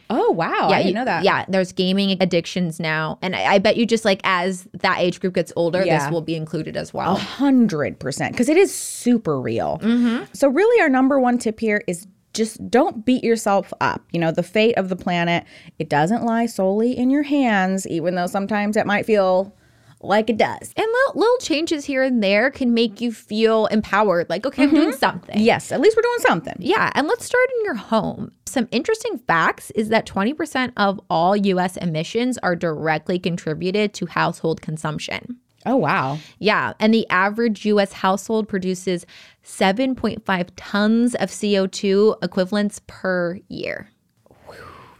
Oh 0.09 0.31
wow, 0.31 0.69
I 0.71 0.79
you- 0.81 0.93
know 0.93 1.05
that. 1.05 1.23
yeah 1.23 1.45
there's 1.47 1.71
gaming 1.71 2.17
addictions 2.21 2.79
now 2.79 3.17
and 3.21 3.35
I, 3.35 3.55
I 3.55 3.57
bet 3.59 3.77
you 3.77 3.85
just 3.85 4.05
like 4.05 4.21
as 4.23 4.67
that 4.73 4.99
age 4.99 5.19
group 5.19 5.33
gets 5.33 5.51
older 5.55 5.83
Yeah. 5.85 5.99
this 5.99 6.11
will 6.11 6.21
be 6.21 6.35
included 6.35 6.77
as 6.77 6.93
well. 6.93 7.13
A 7.13 7.19
hundred 7.19 7.99
percent, 7.99 8.33
because 8.33 8.49
it 8.49 8.57
is 8.57 8.73
super 8.73 9.39
real. 9.39 9.79
Mm-hmm. 9.81 10.25
So, 10.33 10.47
really, 10.47 10.81
our 10.81 10.89
number 10.89 11.19
one 11.19 11.37
tip 11.37 11.59
here 11.59 11.83
is 11.87 12.07
just 12.33 12.69
don't 12.69 13.03
beat 13.05 13.23
yourself 13.23 13.73
up. 13.81 14.03
You 14.11 14.19
know, 14.19 14.31
the 14.31 14.43
fate 14.43 14.75
of 14.77 14.89
the 14.89 14.95
planet, 14.95 15.43
it 15.79 15.89
doesn't 15.89 16.23
lie 16.23 16.45
solely 16.45 16.95
in 16.97 17.09
your 17.09 17.23
hands, 17.23 17.87
even 17.87 18.15
though 18.15 18.27
sometimes 18.27 18.77
it 18.77 18.85
might 18.85 19.05
feel 19.05 19.55
like 20.01 20.29
it 20.29 20.37
does. 20.37 20.73
and 20.77 20.85
little, 20.85 21.19
little 21.21 21.37
changes 21.37 21.85
here 21.85 22.03
and 22.03 22.23
there 22.23 22.51
can 22.51 22.73
make 22.73 23.01
you 23.01 23.11
feel 23.11 23.65
empowered 23.67 24.29
like 24.29 24.45
okay 24.45 24.63
i'm 24.63 24.69
doing 24.69 24.89
mm-hmm. 24.89 24.97
something 24.97 25.37
Yes, 25.47 25.71
at 25.71 25.79
least 25.79 25.95
we're 25.95 26.01
doing 26.01 26.19
something. 26.19 26.55
Yeah, 26.59 26.91
and 26.93 27.07
let's 27.07 27.25
start 27.25 27.47
in 27.57 27.65
your 27.65 27.75
home. 27.75 28.31
Some 28.45 28.67
interesting 28.71 29.17
facts 29.17 29.71
is 29.71 29.89
that 29.89 30.05
20% 30.05 30.73
of 30.77 30.99
all 31.09 31.35
US 31.37 31.77
emissions 31.77 32.37
are 32.39 32.55
directly 32.55 33.17
contributed 33.17 33.93
to 33.95 34.07
household 34.07 34.61
consumption. 34.61 35.37
Oh, 35.65 35.75
wow. 35.75 36.17
Yeah, 36.39 36.73
and 36.79 36.93
the 36.93 37.07
average 37.09 37.65
US 37.65 37.93
household 37.93 38.47
produces 38.47 39.05
7.5 39.43 40.49
tons 40.55 41.15
of 41.15 41.29
CO2 41.29 42.23
equivalents 42.23 42.81
per 42.87 43.39
year. 43.47 43.89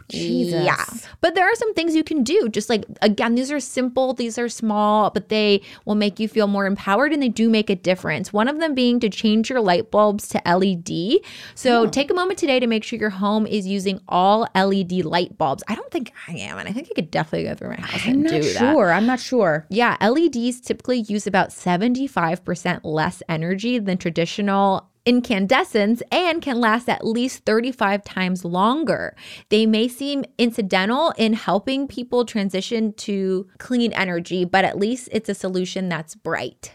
Jesus. 0.10 0.64
Yeah. 0.64 0.86
But 1.22 1.36
there 1.36 1.46
are 1.46 1.56
some 1.56 1.74
things 1.74 1.96
you 1.96 2.04
can 2.04 2.24
do. 2.24 2.50
Just 2.50 2.70
like, 2.70 2.86
again, 3.02 3.36
these 3.36 3.52
are 3.52 3.60
simple, 3.60 4.14
these 4.14 4.38
are 4.38 4.50
small, 4.50 5.10
but 5.10 5.30
they 5.30 5.62
will 5.86 5.96
make 5.96 6.20
you 6.20 6.28
feel 6.28 6.48
more 6.48 6.66
empowered 6.66 7.12
and 7.12 7.22
they 7.22 7.30
do 7.30 7.50
make 7.50 7.70
a 7.70 7.76
difference. 7.76 8.32
One 8.32 8.48
of 8.48 8.60
them 8.60 8.74
being 8.74 9.00
to 9.02 9.10
change 9.10 9.50
your 9.50 9.62
light 9.62 9.92
bulbs 9.92 10.28
to 10.30 10.42
LED. 10.46 11.22
So 11.56 11.86
hmm. 11.86 11.90
take 11.90 12.10
a 12.10 12.14
moment 12.14 12.40
today 12.40 12.60
to 12.60 12.68
make 12.68 12.84
sure 12.84 13.00
your 13.00 13.10
home 13.10 13.46
is 13.46 13.68
using 13.68 14.00
all 14.08 14.48
LED 14.56 15.06
light 15.06 15.38
bulbs. 15.38 15.64
I 15.68 15.76
don't 15.76 15.92
think 15.92 16.12
I 16.28 16.34
am, 16.34 16.58
and 16.58 16.68
I 16.68 16.72
think 16.72 16.88
I 16.92 16.94
could 16.94 17.12
definitely 17.12 17.48
go 17.48 17.56
through 17.56 17.70
my 17.70 17.82
house 17.82 18.02
I'm 18.06 18.14
and 18.14 18.24
not 18.24 18.32
do 18.32 18.42
that. 18.42 18.60
sure. 18.60 18.92
I'm 18.92 19.06
not 19.06 19.20
sure. 19.20 19.66
Yeah, 19.70 19.98
LEDs 20.02 20.62
typically 20.62 21.00
use 21.00 21.28
about 21.28 21.50
75% 21.50 22.82
less 22.84 23.22
energy 23.28 23.80
than 23.80 23.98
traditional 23.98 24.90
incandescents 25.08 26.04
and 26.12 26.42
can 26.42 26.60
last 26.60 26.90
at 26.90 27.06
least 27.06 27.46
35 27.46 28.04
times 28.04 28.44
longer. 28.44 29.16
They 29.48 29.66
may 29.66 29.88
seem 29.88 30.26
incidental 30.38 31.14
in 31.18 31.34
helping 31.34 31.88
people 31.88 32.26
transition 32.26 32.92
to 32.94 33.48
clean 33.58 33.94
energy, 33.94 34.44
but 34.44 34.66
at 34.66 34.78
least 34.78 35.08
it's 35.14 35.30
a 35.30 35.34
solution 35.34 35.88
that's 35.88 36.14
bright. 36.14 36.74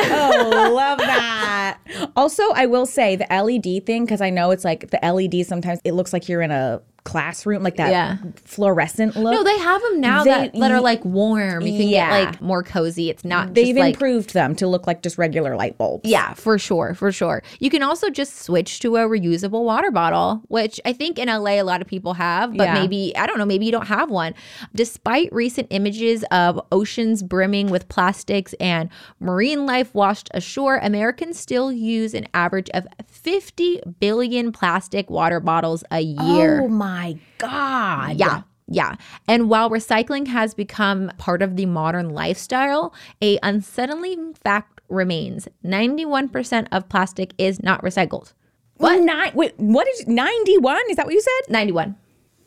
Oh, 0.00 0.72
love 0.74 0.98
that. 0.98 1.78
Also, 2.16 2.42
I 2.54 2.66
will 2.66 2.86
say 2.86 3.14
the 3.16 3.26
LED 3.30 3.86
thing, 3.86 4.04
because 4.04 4.20
I 4.20 4.30
know 4.30 4.50
it's 4.50 4.64
like 4.64 4.90
the 4.90 4.98
LED 5.02 5.46
sometimes 5.46 5.80
it 5.84 5.92
looks 5.92 6.12
like 6.12 6.28
you're 6.28 6.42
in 6.42 6.50
a 6.50 6.82
classroom, 7.04 7.62
like 7.62 7.76
that 7.76 7.90
Yeah. 7.90 8.16
fluorescent 8.44 9.14
look. 9.16 9.32
No, 9.34 9.44
they 9.44 9.58
have 9.58 9.82
them 9.82 10.00
now 10.00 10.24
They- 10.24 10.30
that, 10.30 10.54
that 10.54 10.70
are 10.72 10.80
like 10.80 11.04
warm. 11.04 11.62
You 11.62 11.78
can 11.78 11.88
Yeah. 11.88 12.10
get 12.10 12.24
like 12.30 12.40
more 12.42 12.62
cozy. 12.62 13.10
It's 13.10 13.24
not 13.24 13.52
They've 13.54 13.66
just 13.68 13.78
like 13.78 13.94
improved 13.94 14.32
them 14.32 14.54
to 14.56 14.66
look 14.66 14.86
like 14.86 15.02
just 15.02 15.18
regular 15.18 15.54
light 15.56 15.76
bulbs. 15.76 16.08
Yeah, 16.08 16.32
for 16.34 16.58
sure, 16.58 16.94
for 16.94 17.12
sure. 17.12 17.42
You 17.60 17.68
can 17.70 17.82
also 17.82 18.08
just 18.10 18.40
switch 18.42 18.80
to 18.80 18.96
a 18.96 19.00
reusable 19.00 19.64
water 19.64 19.90
bottle, 19.90 20.42
which 20.48 20.80
I 20.84 20.92
think 20.94 21.18
in 21.18 21.28
LA 21.28 21.58
a 21.60 21.62
lot 21.62 21.80
of 21.82 21.86
people 21.86 22.14
have, 22.14 22.56
but 22.56 22.64
Yeah. 22.64 22.74
maybe 22.74 23.12
I 23.16 23.26
don't 23.26 23.38
know, 23.38 23.46
maybe 23.46 23.66
you 23.66 23.72
don't 23.72 23.86
have 23.88 24.10
one. 24.10 24.32
Despite 24.74 25.32
recent 25.32 25.66
images 25.70 26.24
of 26.30 26.60
oceans 26.72 27.22
brimming 27.22 27.66
with 27.70 27.88
plastics 27.88 28.54
and 28.58 28.88
marine 29.20 29.66
life 29.66 29.94
washed 29.94 30.30
ashore, 30.32 30.78
Americans 30.82 31.38
still 31.38 31.70
use 31.70 32.14
an 32.14 32.26
average 32.32 32.70
of 32.72 32.86
50 33.08 33.80
billion 34.00 34.52
plastic 34.52 35.10
water 35.10 35.38
bottles 35.40 35.84
a 35.90 36.00
year. 36.00 36.62
Oh 36.64 36.68
my 36.68 36.93
god. 37.38 38.16
Yeah. 38.18 38.42
Yeah. 38.66 38.96
And 39.28 39.50
while 39.50 39.70
recycling 39.70 40.28
has 40.28 40.54
become 40.54 41.12
part 41.18 41.42
of 41.42 41.56
the 41.56 41.66
modern 41.66 42.10
lifestyle, 42.10 42.94
a 43.22 43.38
unsettling 43.42 44.34
fact 44.34 44.80
remains. 44.88 45.48
91% 45.64 46.68
of 46.72 46.88
plastic 46.88 47.34
is 47.38 47.62
not 47.62 47.82
recycled. 47.82 48.32
What? 48.76 49.02
Nine, 49.02 49.32
wait, 49.34 49.54
what 49.58 49.86
is 49.88 50.06
91? 50.06 50.80
Is 50.90 50.96
that 50.96 51.06
what 51.06 51.14
you 51.14 51.20
said? 51.20 51.52
91. 51.52 51.96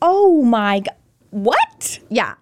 Oh 0.02 0.42
my 0.42 0.80
god. 0.80 0.94
What? 1.30 2.00
Yeah. 2.08 2.34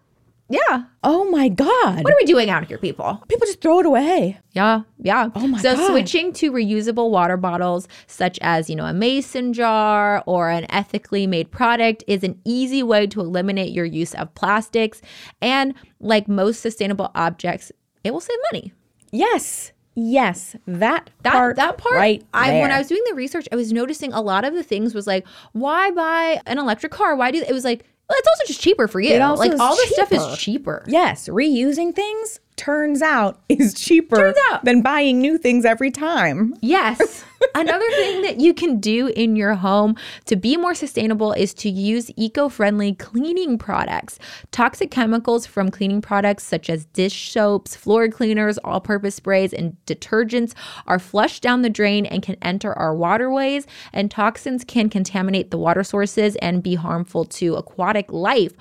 Yeah. 0.48 0.84
Oh 1.02 1.28
my 1.30 1.48
god. 1.48 2.04
What 2.04 2.12
are 2.12 2.16
we 2.20 2.24
doing 2.24 2.50
out 2.50 2.66
here, 2.66 2.78
people? 2.78 3.22
People 3.28 3.46
just 3.46 3.60
throw 3.60 3.80
it 3.80 3.86
away. 3.86 4.38
Yeah, 4.52 4.82
yeah. 4.98 5.30
Oh 5.34 5.46
my 5.46 5.60
so 5.60 5.74
God. 5.74 5.88
switching 5.88 6.32
to 6.34 6.52
reusable 6.52 7.10
water 7.10 7.36
bottles, 7.36 7.88
such 8.06 8.38
as 8.40 8.70
you 8.70 8.76
know 8.76 8.86
a 8.86 8.92
mason 8.92 9.52
jar 9.52 10.22
or 10.26 10.50
an 10.50 10.66
ethically 10.70 11.26
made 11.26 11.50
product, 11.50 12.04
is 12.06 12.22
an 12.22 12.40
easy 12.44 12.82
way 12.82 13.06
to 13.08 13.20
eliminate 13.20 13.72
your 13.72 13.84
use 13.84 14.14
of 14.14 14.32
plastics. 14.34 15.02
And 15.42 15.74
like 16.00 16.28
most 16.28 16.60
sustainable 16.60 17.10
objects, 17.14 17.72
it 18.04 18.12
will 18.12 18.20
save 18.20 18.38
money. 18.52 18.72
Yes. 19.10 19.72
Yes. 19.98 20.54
That 20.66 21.10
That 21.22 21.32
part 21.32 21.56
that 21.56 21.78
part, 21.78 21.94
right 21.96 22.22
I 22.34 22.60
when. 22.60 22.70
I 22.70 22.78
was 22.78 22.86
doing 22.86 23.02
the 23.08 23.14
research, 23.14 23.48
I 23.50 23.56
was 23.56 23.72
noticing 23.72 24.12
a 24.12 24.20
lot 24.20 24.44
of 24.44 24.54
the 24.54 24.62
things 24.62 24.94
was 24.94 25.06
like, 25.06 25.26
why 25.52 25.90
buy 25.90 26.40
an 26.46 26.58
electric 26.58 26.92
car? 26.92 27.16
Why 27.16 27.30
do 27.30 27.38
it 27.38 27.52
was 27.52 27.64
like, 27.64 27.84
it's 28.10 28.28
also 28.28 28.46
just 28.46 28.60
cheaper 28.60 28.86
for 28.88 29.00
you. 29.00 29.18
Like 29.18 29.58
all 29.58 29.76
this 29.76 29.92
stuff 29.92 30.12
is 30.12 30.38
cheaper. 30.38 30.84
Yes, 30.86 31.28
reusing 31.28 31.94
things 31.94 32.40
turns 32.56 33.02
out 33.02 33.40
is 33.48 33.74
cheaper 33.74 34.16
Turns 34.16 34.36
out. 34.50 34.64
than 34.64 34.82
buying 34.82 35.20
new 35.20 35.38
things 35.38 35.64
every 35.64 35.90
time. 35.90 36.54
Yes. 36.60 37.24
Another 37.54 37.88
thing 37.90 38.22
that 38.22 38.40
you 38.40 38.52
can 38.54 38.80
do 38.80 39.08
in 39.08 39.36
your 39.36 39.54
home 39.54 39.96
to 40.26 40.36
be 40.36 40.56
more 40.56 40.74
sustainable 40.74 41.32
is 41.32 41.54
to 41.54 41.70
use 41.70 42.10
eco 42.16 42.48
friendly 42.48 42.94
cleaning 42.94 43.58
products. 43.58 44.18
Toxic 44.50 44.90
chemicals 44.90 45.46
from 45.46 45.70
cleaning 45.70 46.00
products 46.00 46.44
such 46.44 46.68
as 46.70 46.86
dish 46.86 47.32
soaps, 47.32 47.76
floor 47.76 48.08
cleaners, 48.08 48.58
all 48.58 48.80
purpose 48.80 49.14
sprays, 49.14 49.52
and 49.52 49.76
detergents 49.86 50.54
are 50.86 50.98
flushed 50.98 51.42
down 51.42 51.62
the 51.62 51.70
drain 51.70 52.06
and 52.06 52.22
can 52.22 52.36
enter 52.42 52.72
our 52.74 52.94
waterways, 52.94 53.66
and 53.92 54.10
toxins 54.10 54.64
can 54.64 54.88
contaminate 54.88 55.50
the 55.50 55.58
water 55.58 55.84
sources 55.84 56.36
and 56.36 56.62
be 56.62 56.74
harmful 56.74 57.24
to 57.24 57.54
aquatic 57.54 58.10
life. 58.12 58.52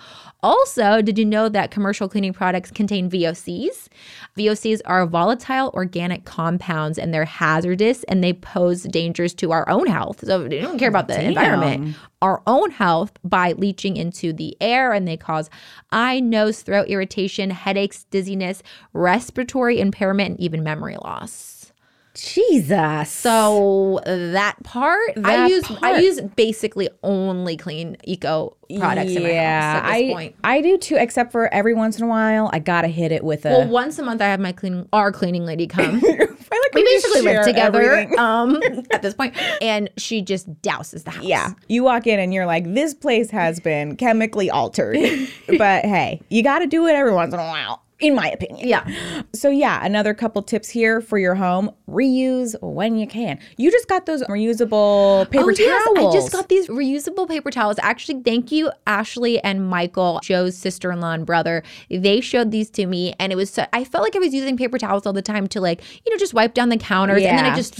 Also, 0.44 1.02
did 1.02 1.18
you 1.18 1.26
know 1.26 1.50
that 1.50 1.72
commercial 1.72 2.08
cleaning 2.08 2.34
products 2.34 2.70
contain 2.70 3.10
VOCs? 3.10 3.88
VOCs 4.38 4.80
are 4.86 5.08
volatile 5.08 5.72
organic 5.74 6.24
compounds 6.26 7.00
and 7.00 7.12
they're 7.12 7.26
hazardous 7.26 8.04
and 8.04 8.24
they 8.24 8.34
pose 8.34 8.75
dangers 8.84 9.34
to 9.36 9.52
our 9.52 9.68
own 9.70 9.88
health. 9.88 10.26
So 10.26 10.48
they 10.48 10.60
don't 10.60 10.78
care 10.78 10.90
about 10.90 11.08
the 11.08 11.22
environment, 11.22 11.96
our 12.22 12.42
own 12.48 12.72
health 12.72 13.12
by 13.24 13.54
leaching 13.54 13.98
into 13.98 14.34
the 14.34 14.56
air 14.62 14.94
and 14.94 15.08
they 15.08 15.18
cause 15.18 15.50
eye, 15.92 16.20
nose, 16.20 16.62
throat 16.62 16.88
irritation, 16.88 17.50
headaches, 17.50 18.06
dizziness, 18.06 18.64
respiratory 18.94 19.80
impairment, 19.80 20.32
and 20.32 20.40
even 20.40 20.64
memory 20.64 20.98
loss. 20.98 21.56
Jesus. 22.16 23.12
So 23.12 24.00
that 24.06 24.56
part, 24.64 25.12
I 25.18 25.22
That 25.22 25.50
use 25.50 25.72
I 25.82 26.00
use 26.00 26.22
basically 26.22 26.90
only 27.04 27.58
clean 27.58 27.98
eco 28.06 28.56
products 28.78 29.12
in 29.12 29.24
my 29.24 29.34
house 29.34 29.76
at 29.76 29.82
this 29.84 29.92
I, 29.92 30.14
point. 30.14 30.36
I 30.44 30.62
do 30.62 30.78
too, 30.78 30.96
except 30.96 31.32
for 31.32 31.54
every 31.54 31.74
once 31.74 31.98
in 31.98 32.06
a 32.06 32.08
while, 32.08 32.50
I 32.54 32.60
gotta 32.60 32.88
hit 32.88 33.12
it 33.12 33.24
with 33.24 33.46
a. 33.46 33.50
Well, 33.50 33.68
once 33.68 34.00
a 34.00 34.04
month 34.04 34.22
I 34.22 34.28
have 34.28 34.40
my 34.40 34.54
clean 34.54 34.88
our 34.94 35.12
cleaning 35.12 35.46
lady 35.46 35.68
come. 35.68 36.02
Like 36.64 36.74
we 36.74 36.84
when 36.84 36.94
basically 36.94 37.22
live 37.22 37.46
together 37.46 38.20
um 38.20 38.62
at 38.92 39.02
this 39.02 39.14
point 39.14 39.36
and 39.62 39.90
she 39.98 40.22
just 40.22 40.50
douses 40.62 41.04
the 41.04 41.12
house. 41.12 41.24
Yeah, 41.24 41.54
you 41.68 41.84
walk 41.84 42.08
in 42.08 42.20
and 42.20 42.34
you're 42.34 42.46
like, 42.46 42.74
this 42.74 42.94
place 42.94 43.30
has 43.32 43.60
been 43.60 43.96
chemically 43.96 44.50
altered. 44.50 44.98
but 45.58 45.86
hey, 45.86 46.22
you 46.30 46.44
got 46.44 46.60
to 46.60 46.68
do 46.68 46.88
it 46.88 46.96
every 46.96 47.14
once 47.14 47.34
in 47.34 47.40
a 47.40 47.44
while, 47.44 47.84
in 48.00 48.16
my 48.16 48.30
opinion. 48.30 48.68
Yeah. 48.68 49.24
So, 49.34 49.50
yeah, 49.50 49.86
another 49.86 50.14
couple 50.14 50.42
tips 50.42 50.70
here 50.70 51.00
for 51.00 51.18
your 51.18 51.36
home 51.36 51.72
reuse 51.88 52.56
when 52.62 52.98
you 52.98 53.08
can. 53.08 53.40
You 53.58 53.72
just 53.72 53.88
got 53.88 54.06
those 54.06 54.24
reusable 54.24 55.30
paper 55.30 55.46
oh, 55.46 55.56
yes, 55.58 55.84
towels. 55.96 56.16
I 56.16 56.18
just 56.18 56.32
got 56.32 56.50
these 56.50 56.68
reusable 56.68 57.28
paper 57.28 57.52
towels. 57.52 57.78
Actually, 57.82 58.22
thank 58.24 58.52
you, 58.52 58.72
Ashley 58.88 59.40
and 59.42 59.70
Michael, 59.70 60.20
Joe's 60.24 60.58
sister 60.58 60.92
in 60.92 61.00
law 61.00 61.14
and 61.14 61.26
brother. 61.26 61.64
They 61.90 62.20
showed 62.22 62.52
these 62.52 62.70
to 62.72 62.86
me, 62.86 63.14
and 63.20 63.32
it 63.32 63.36
was 63.36 63.50
so, 63.50 63.66
I 63.72 63.84
felt 63.84 64.04
like 64.04 64.16
I 64.16 64.20
was 64.20 64.34
using 64.34 64.58
paper 64.58 64.78
towels 64.78 65.06
all 65.06 65.14
the 65.14 65.22
time 65.22 65.48
to, 65.50 65.62
like, 65.62 65.82
you 66.06 66.12
know, 66.12 66.18
just 66.18 66.34
wipe 66.34 66.54
down 66.54 66.70
the 66.70 66.78
counters, 66.78 67.24
and 67.24 67.38
then 67.38 67.46
I 67.46 67.56
just 67.56 67.80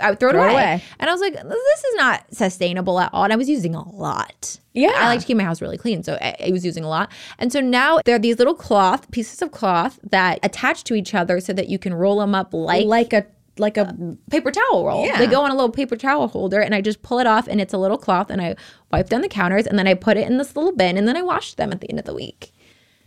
I 0.00 0.10
would 0.10 0.20
throw 0.20 0.28
it 0.28 0.32
Throw 0.34 0.42
it 0.44 0.52
away. 0.52 0.52
away. 0.52 0.82
And 0.98 1.08
I 1.08 1.12
was 1.12 1.20
like, 1.20 1.34
this 1.34 1.84
is 1.84 1.94
not 1.96 2.24
sustainable 2.32 2.98
at 2.98 3.10
all. 3.12 3.24
And 3.24 3.32
I 3.32 3.36
was 3.36 3.48
using 3.48 3.74
a 3.74 3.88
lot. 3.88 4.58
Yeah. 4.74 4.92
I 4.94 5.06
like 5.06 5.20
to 5.20 5.26
keep 5.26 5.36
my 5.36 5.44
house 5.44 5.62
really 5.62 5.78
clean, 5.78 6.02
so 6.02 6.18
I, 6.20 6.36
I 6.46 6.50
was 6.50 6.64
using 6.64 6.84
a 6.84 6.88
lot. 6.88 7.10
And 7.38 7.52
so 7.52 7.60
now 7.60 8.00
there 8.04 8.16
are 8.16 8.18
these 8.18 8.38
little 8.38 8.54
cloth 8.54 9.10
pieces 9.12 9.40
of 9.40 9.52
cloth 9.52 9.98
that 10.10 10.40
attach 10.42 10.84
to 10.84 10.94
each 10.94 11.14
other 11.14 11.40
so 11.40 11.52
that 11.52 11.68
you 11.68 11.78
can 11.78 11.94
roll 11.94 12.18
them 12.18 12.34
up 12.34 12.52
like 12.52 12.84
like 12.84 13.12
a 13.12 13.24
like 13.56 13.76
a 13.76 13.82
uh, 13.86 13.92
paper 14.30 14.50
towel 14.50 14.84
roll. 14.84 15.06
Yeah. 15.06 15.16
They 15.18 15.28
go 15.28 15.42
on 15.42 15.50
a 15.50 15.54
little 15.54 15.70
paper 15.70 15.96
towel 15.96 16.26
holder, 16.28 16.60
and 16.60 16.74
I 16.74 16.80
just 16.80 17.02
pull 17.02 17.20
it 17.20 17.26
off, 17.26 17.46
and 17.46 17.60
it's 17.60 17.72
a 17.72 17.78
little 17.78 17.98
cloth, 17.98 18.30
and 18.30 18.42
I 18.42 18.56
wipe 18.92 19.08
down 19.08 19.20
the 19.20 19.28
counters, 19.28 19.66
and 19.66 19.78
then 19.78 19.86
I 19.86 19.94
put 19.94 20.16
it 20.16 20.26
in 20.26 20.38
this 20.38 20.56
little 20.56 20.72
bin, 20.72 20.96
and 20.98 21.06
then 21.06 21.16
I 21.16 21.22
wash 21.22 21.54
them 21.54 21.70
at 21.72 21.80
the 21.80 21.88
end 21.88 22.00
of 22.00 22.04
the 22.04 22.14
week, 22.14 22.52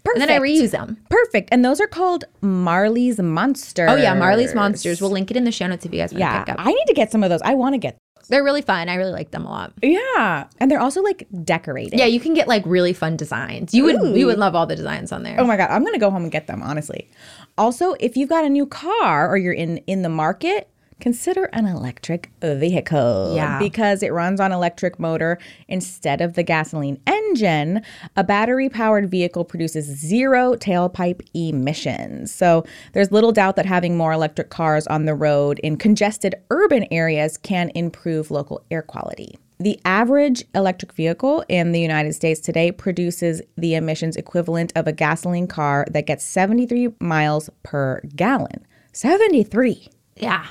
perfect. 0.06 0.22
and 0.22 0.30
then 0.30 0.42
I 0.42 0.44
reuse 0.44 0.72
them. 0.72 0.98
Perfect. 1.10 1.50
And 1.52 1.66
those 1.66 1.82
are 1.82 1.88
called 1.88 2.24
Marley's 2.40 3.20
Monsters. 3.20 3.90
Oh 3.92 3.96
yeah, 3.98 4.14
Marley's 4.14 4.56
Monsters. 4.56 5.02
We'll 5.02 5.12
link 5.12 5.30
it 5.32 5.36
in 5.38 5.44
the 5.44 5.52
show 5.52 5.68
notes 5.68 5.86
if 5.86 5.94
you 5.94 6.00
guys 6.00 6.14
want 6.14 6.20
to 6.20 6.26
Yeah, 6.26 6.44
pick 6.44 6.54
up. 6.54 6.66
I 6.66 6.72
need 6.72 6.86
to 6.88 6.94
get 6.94 7.12
some 7.12 7.24
of 7.24 7.30
those. 7.30 7.42
I 7.42 7.54
want 7.56 7.74
to 7.74 7.78
get. 7.80 7.98
They're 8.30 8.44
really 8.44 8.62
fun. 8.62 8.90
I 8.90 8.96
really 8.96 9.12
like 9.12 9.32
them 9.32 9.46
a 9.46 9.50
lot. 9.50 9.74
Yeah, 9.82 10.48
and 10.60 10.70
they're 10.70 10.82
also 10.82 11.02
like 11.02 11.28
decorated. 11.44 11.98
Yeah, 11.98 12.06
you 12.06 12.20
can 12.20 12.34
get 12.34 12.48
like 12.48 12.64
really 12.66 12.94
fun 12.94 13.18
designs. 13.18 13.74
You 13.74 13.84
would 13.86 14.18
you 14.18 14.26
would 14.26 14.38
love 14.38 14.56
all 14.56 14.66
the 14.66 14.76
designs 14.76 15.12
on 15.12 15.24
there. 15.24 15.40
Oh 15.40 15.46
my 15.46 15.58
god, 15.58 15.70
I'm 15.70 15.84
gonna 15.84 16.00
go 16.00 16.12
home 16.12 16.24
and 16.24 16.32
get 16.32 16.48
them. 16.48 16.62
Honestly. 16.62 17.10
Also, 17.58 17.94
if 18.00 18.16
you've 18.16 18.30
got 18.30 18.46
a 18.46 18.50
new 18.50 18.66
car 18.66 19.30
or 19.30 19.38
you're 19.38 19.54
in 19.54 19.78
in 19.88 20.02
the 20.02 20.10
market, 20.10 20.70
consider 21.00 21.46
an 21.46 21.66
electric 21.66 22.32
vehicle. 22.42 23.34
Yeah. 23.36 23.60
because 23.60 24.04
it 24.04 24.14
runs 24.14 24.40
on 24.40 24.52
electric 24.52 25.00
motor 25.00 25.38
instead 25.68 26.22
of 26.22 26.34
the 26.34 26.44
gasoline 26.44 27.00
engine. 27.06 27.82
A 28.16 28.24
battery 28.24 28.70
powered 28.70 29.10
vehicle 29.10 29.44
produces 29.46 29.86
zero 29.86 30.56
tailpipe 30.56 31.22
emissions. 31.34 32.32
So 32.34 32.66
there's 32.94 33.12
little 33.12 33.32
doubt 33.32 33.56
that 33.58 33.66
having 33.66 33.98
more 33.98 34.12
electric 34.12 34.50
cars 34.50 34.88
on 34.88 35.06
the 35.06 35.16
road 35.16 35.60
in 35.60 35.78
congested 35.78 36.36
urban 36.50 36.86
areas 36.92 37.38
can 37.38 37.70
improve 37.76 38.32
local 38.32 38.64
air 38.72 38.82
quality. 38.82 39.38
The 39.60 39.80
average 39.86 40.44
electric 40.54 40.94
vehicle 40.94 41.44
in 41.50 41.72
the 41.72 41.82
United 41.82 42.14
States 42.14 42.40
today 42.40 42.72
produces 42.72 43.42
the 43.58 43.74
emissions 43.74 44.16
equivalent 44.16 44.72
of 44.76 44.86
a 44.86 44.92
gasoline 44.92 45.48
car 45.48 45.86
that 45.90 46.06
gets 46.06 46.24
73 46.24 46.90
miles 47.00 47.50
per 47.64 48.02
gallon. 48.16 48.66
73. 48.94 49.88
Yeah. 50.16 50.46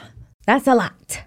That's 0.46 0.66
a 0.66 0.74
lot. 0.74 1.22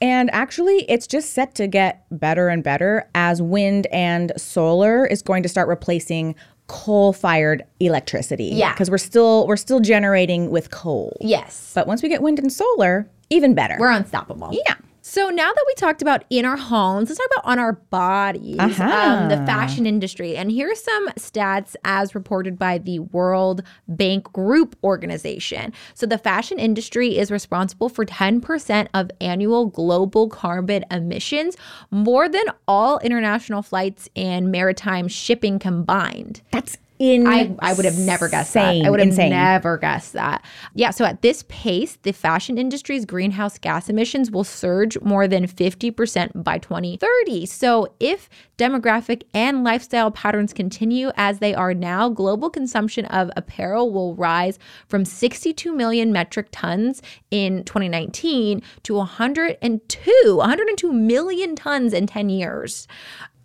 And 0.00 0.30
actually, 0.32 0.84
it's 0.88 1.06
just 1.06 1.32
set 1.32 1.54
to 1.56 1.66
get 1.66 2.04
better 2.10 2.48
and 2.48 2.62
better 2.62 3.08
as 3.14 3.40
wind 3.40 3.86
and 3.92 4.32
solar 4.36 5.06
is 5.06 5.22
going 5.22 5.42
to 5.42 5.48
start 5.48 5.68
replacing 5.68 6.34
coal-fired 6.66 7.64
electricity. 7.80 8.50
Yeah. 8.52 8.72
because 8.72 8.90
we're 8.90 8.98
still 8.98 9.46
we're 9.46 9.56
still 9.56 9.80
generating 9.80 10.50
with 10.50 10.70
coal. 10.70 11.16
Yes. 11.20 11.72
But 11.74 11.86
once 11.86 12.02
we 12.02 12.08
get 12.08 12.22
wind 12.22 12.38
and 12.38 12.52
solar, 12.52 13.08
even 13.30 13.54
better. 13.54 13.76
We're 13.78 13.90
unstoppable. 13.90 14.50
Yeah. 14.52 14.74
So 15.10 15.30
now 15.30 15.50
that 15.50 15.64
we 15.66 15.72
talked 15.74 16.02
about 16.02 16.24
in 16.28 16.44
our 16.44 16.58
homes, 16.58 17.08
let's 17.08 17.18
talk 17.18 17.28
about 17.34 17.50
on 17.50 17.58
our 17.58 17.72
bodies, 17.72 18.58
Uh-huh. 18.58 18.84
um, 18.84 19.28
the 19.30 19.38
fashion 19.46 19.86
industry. 19.86 20.36
And 20.36 20.50
here 20.50 20.70
are 20.70 20.74
some 20.74 21.08
stats 21.16 21.76
as 21.82 22.14
reported 22.14 22.58
by 22.58 22.76
the 22.76 22.98
World 22.98 23.62
Bank 23.88 24.30
Group 24.34 24.76
organization. 24.84 25.72
So 25.94 26.04
the 26.04 26.18
fashion 26.18 26.58
industry 26.58 27.16
is 27.16 27.30
responsible 27.30 27.88
for 27.88 28.04
10% 28.04 28.88
of 28.92 29.10
annual 29.18 29.64
global 29.64 30.28
carbon 30.28 30.84
emissions, 30.90 31.56
more 31.90 32.28
than 32.28 32.44
all 32.68 32.98
international 32.98 33.62
flights 33.62 34.10
and 34.14 34.52
maritime 34.52 35.08
shipping 35.08 35.58
combined. 35.58 36.42
That's 36.50 36.76
in 36.98 37.26
I, 37.26 37.54
I 37.60 37.74
would 37.74 37.84
have 37.84 37.98
never 37.98 38.28
guessed 38.28 38.54
that. 38.54 38.74
I 38.84 38.90
would 38.90 38.98
have 38.98 39.08
insane. 39.10 39.30
never 39.30 39.78
guessed 39.78 40.14
that. 40.14 40.44
Yeah, 40.74 40.90
so 40.90 41.04
at 41.04 41.22
this 41.22 41.44
pace, 41.48 41.96
the 42.02 42.12
fashion 42.12 42.58
industry's 42.58 43.04
greenhouse 43.04 43.58
gas 43.58 43.88
emissions 43.88 44.30
will 44.30 44.44
surge 44.44 45.00
more 45.00 45.28
than 45.28 45.46
50% 45.46 46.42
by 46.42 46.58
2030. 46.58 47.46
So 47.46 47.94
if 48.00 48.28
demographic 48.56 49.22
and 49.32 49.62
lifestyle 49.62 50.10
patterns 50.10 50.52
continue 50.52 51.10
as 51.16 51.38
they 51.38 51.54
are 51.54 51.72
now, 51.72 52.08
global 52.08 52.50
consumption 52.50 53.04
of 53.06 53.30
apparel 53.36 53.92
will 53.92 54.14
rise 54.16 54.58
from 54.88 55.04
62 55.04 55.74
million 55.74 56.12
metric 56.12 56.48
tons 56.50 57.00
in 57.30 57.62
2019 57.64 58.60
to 58.82 58.94
102, 58.94 60.36
102 60.36 60.92
million 60.92 61.54
tons 61.54 61.92
in 61.92 62.06
10 62.06 62.28
years. 62.28 62.88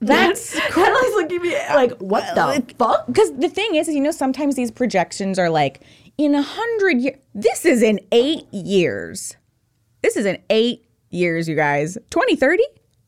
That's 0.06 0.60
Kyla's 0.70 1.14
looking 1.16 1.38
at 1.38 1.44
me 1.44 1.76
like, 1.76 1.92
what 2.00 2.36
the 2.36 2.76
fuck? 2.78 3.08
Because 3.08 3.34
the 3.38 3.50
thing 3.50 3.76
is, 3.76 3.88
is, 3.88 3.96
you 3.96 4.02
know, 4.02 4.12
sometimes 4.12 4.56
these 4.56 4.72
projections 4.72 5.40
are 5.40 5.50
like 5.50 5.82
in 6.18 6.36
a 6.36 6.42
hundred 6.42 7.00
years. 7.02 7.18
This 7.34 7.66
is 7.66 7.82
in 7.82 8.00
eight 8.12 8.46
years. 8.54 9.36
This 10.02 10.18
is 10.18 10.26
in 10.26 10.42
eight 10.50 10.86
years, 11.10 11.48
you 11.48 11.56
guys. 11.56 11.98
2030? 12.10 12.64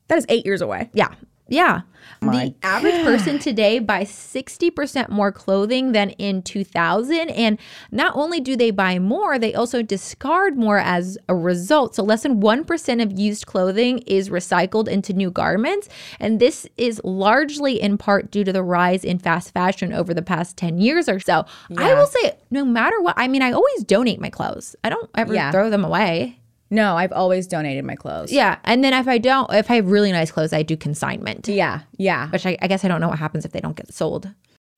That 0.08 0.18
is 0.18 0.26
eight 0.30 0.46
years 0.46 0.62
away. 0.62 0.90
Yeah. 0.94 1.14
Yeah. 1.48 1.82
the 2.22 2.56
average 2.64 3.04
person 3.04 3.38
today 3.48 3.80
buys 3.80 4.10
60% 4.10 5.10
more 5.10 5.32
clothing 5.32 5.92
than 5.92 6.10
in 6.12 6.42
2000. 6.42 7.30
And 7.30 7.60
not 7.92 8.16
only 8.16 8.40
do 8.40 8.56
they 8.56 8.72
buy 8.72 8.98
more, 9.00 9.38
they 9.38 9.54
also 9.54 9.82
discard 9.82 10.58
more 10.58 10.80
as 10.80 11.18
a 11.30 11.36
result. 11.36 11.96
So 11.96 12.04
less 12.04 12.24
than 12.24 12.42
1% 12.42 13.02
of 13.04 13.20
used 13.20 13.46
clothing 13.46 14.00
is 14.00 14.30
recycled 14.30 14.88
into 14.88 15.14
new 15.14 15.30
garments. 15.32 15.88
And 16.20 16.40
this 16.40 16.68
is 16.78 17.00
largely 17.04 17.82
in 17.82 17.98
part 17.98 18.32
due 18.32 18.44
to 18.44 18.52
the 18.54 18.64
rise 18.64 19.04
in 19.04 19.20
fast 19.20 19.54
fashion 19.54 19.94
over 19.94 20.14
the 20.14 20.22
past 20.24 20.58
10 20.58 20.80
years 20.80 21.08
or 21.10 21.20
so. 21.20 21.46
I 21.78 21.94
will 21.94 22.08
say, 22.08 22.38
no 22.50 22.66
matter 22.66 23.00
what, 23.02 23.16
I 23.18 23.28
mean, 23.28 23.42
I 23.42 23.52
always 23.52 23.84
donate 23.84 24.20
my 24.20 24.30
clothes, 24.30 24.76
I 24.84 24.90
don't 24.90 25.10
ever 25.16 25.34
Yeah. 25.34 25.52
throw 25.52 25.70
them 25.70 25.86
away. 25.86 26.40
No, 26.70 26.96
I've 26.98 27.12
always 27.12 27.48
donated 27.48 27.86
my 27.86 27.96
clothes. 27.96 28.32
Yeah. 28.32 28.58
And 28.64 28.84
then 28.84 28.94
if 28.94 29.08
I 29.08 29.18
don't, 29.18 29.52
if 29.54 29.70
I 29.70 29.76
have 29.76 29.90
really 29.90 30.12
nice 30.12 30.32
clothes, 30.32 30.54
I 30.54 30.64
do 30.64 30.76
consignment. 30.76 31.48
Yeah. 31.48 31.82
Yeah. 31.98 32.30
Which 32.30 32.46
I, 32.46 32.58
I 32.62 32.68
guess 32.68 32.84
I 32.84 32.88
don't 32.88 33.02
know 33.02 33.10
what 33.10 33.20
happens 33.20 33.46
if 33.46 33.52
they 33.52 33.60
don't 33.60 33.76
get 33.76 33.94
sold. 33.94 34.32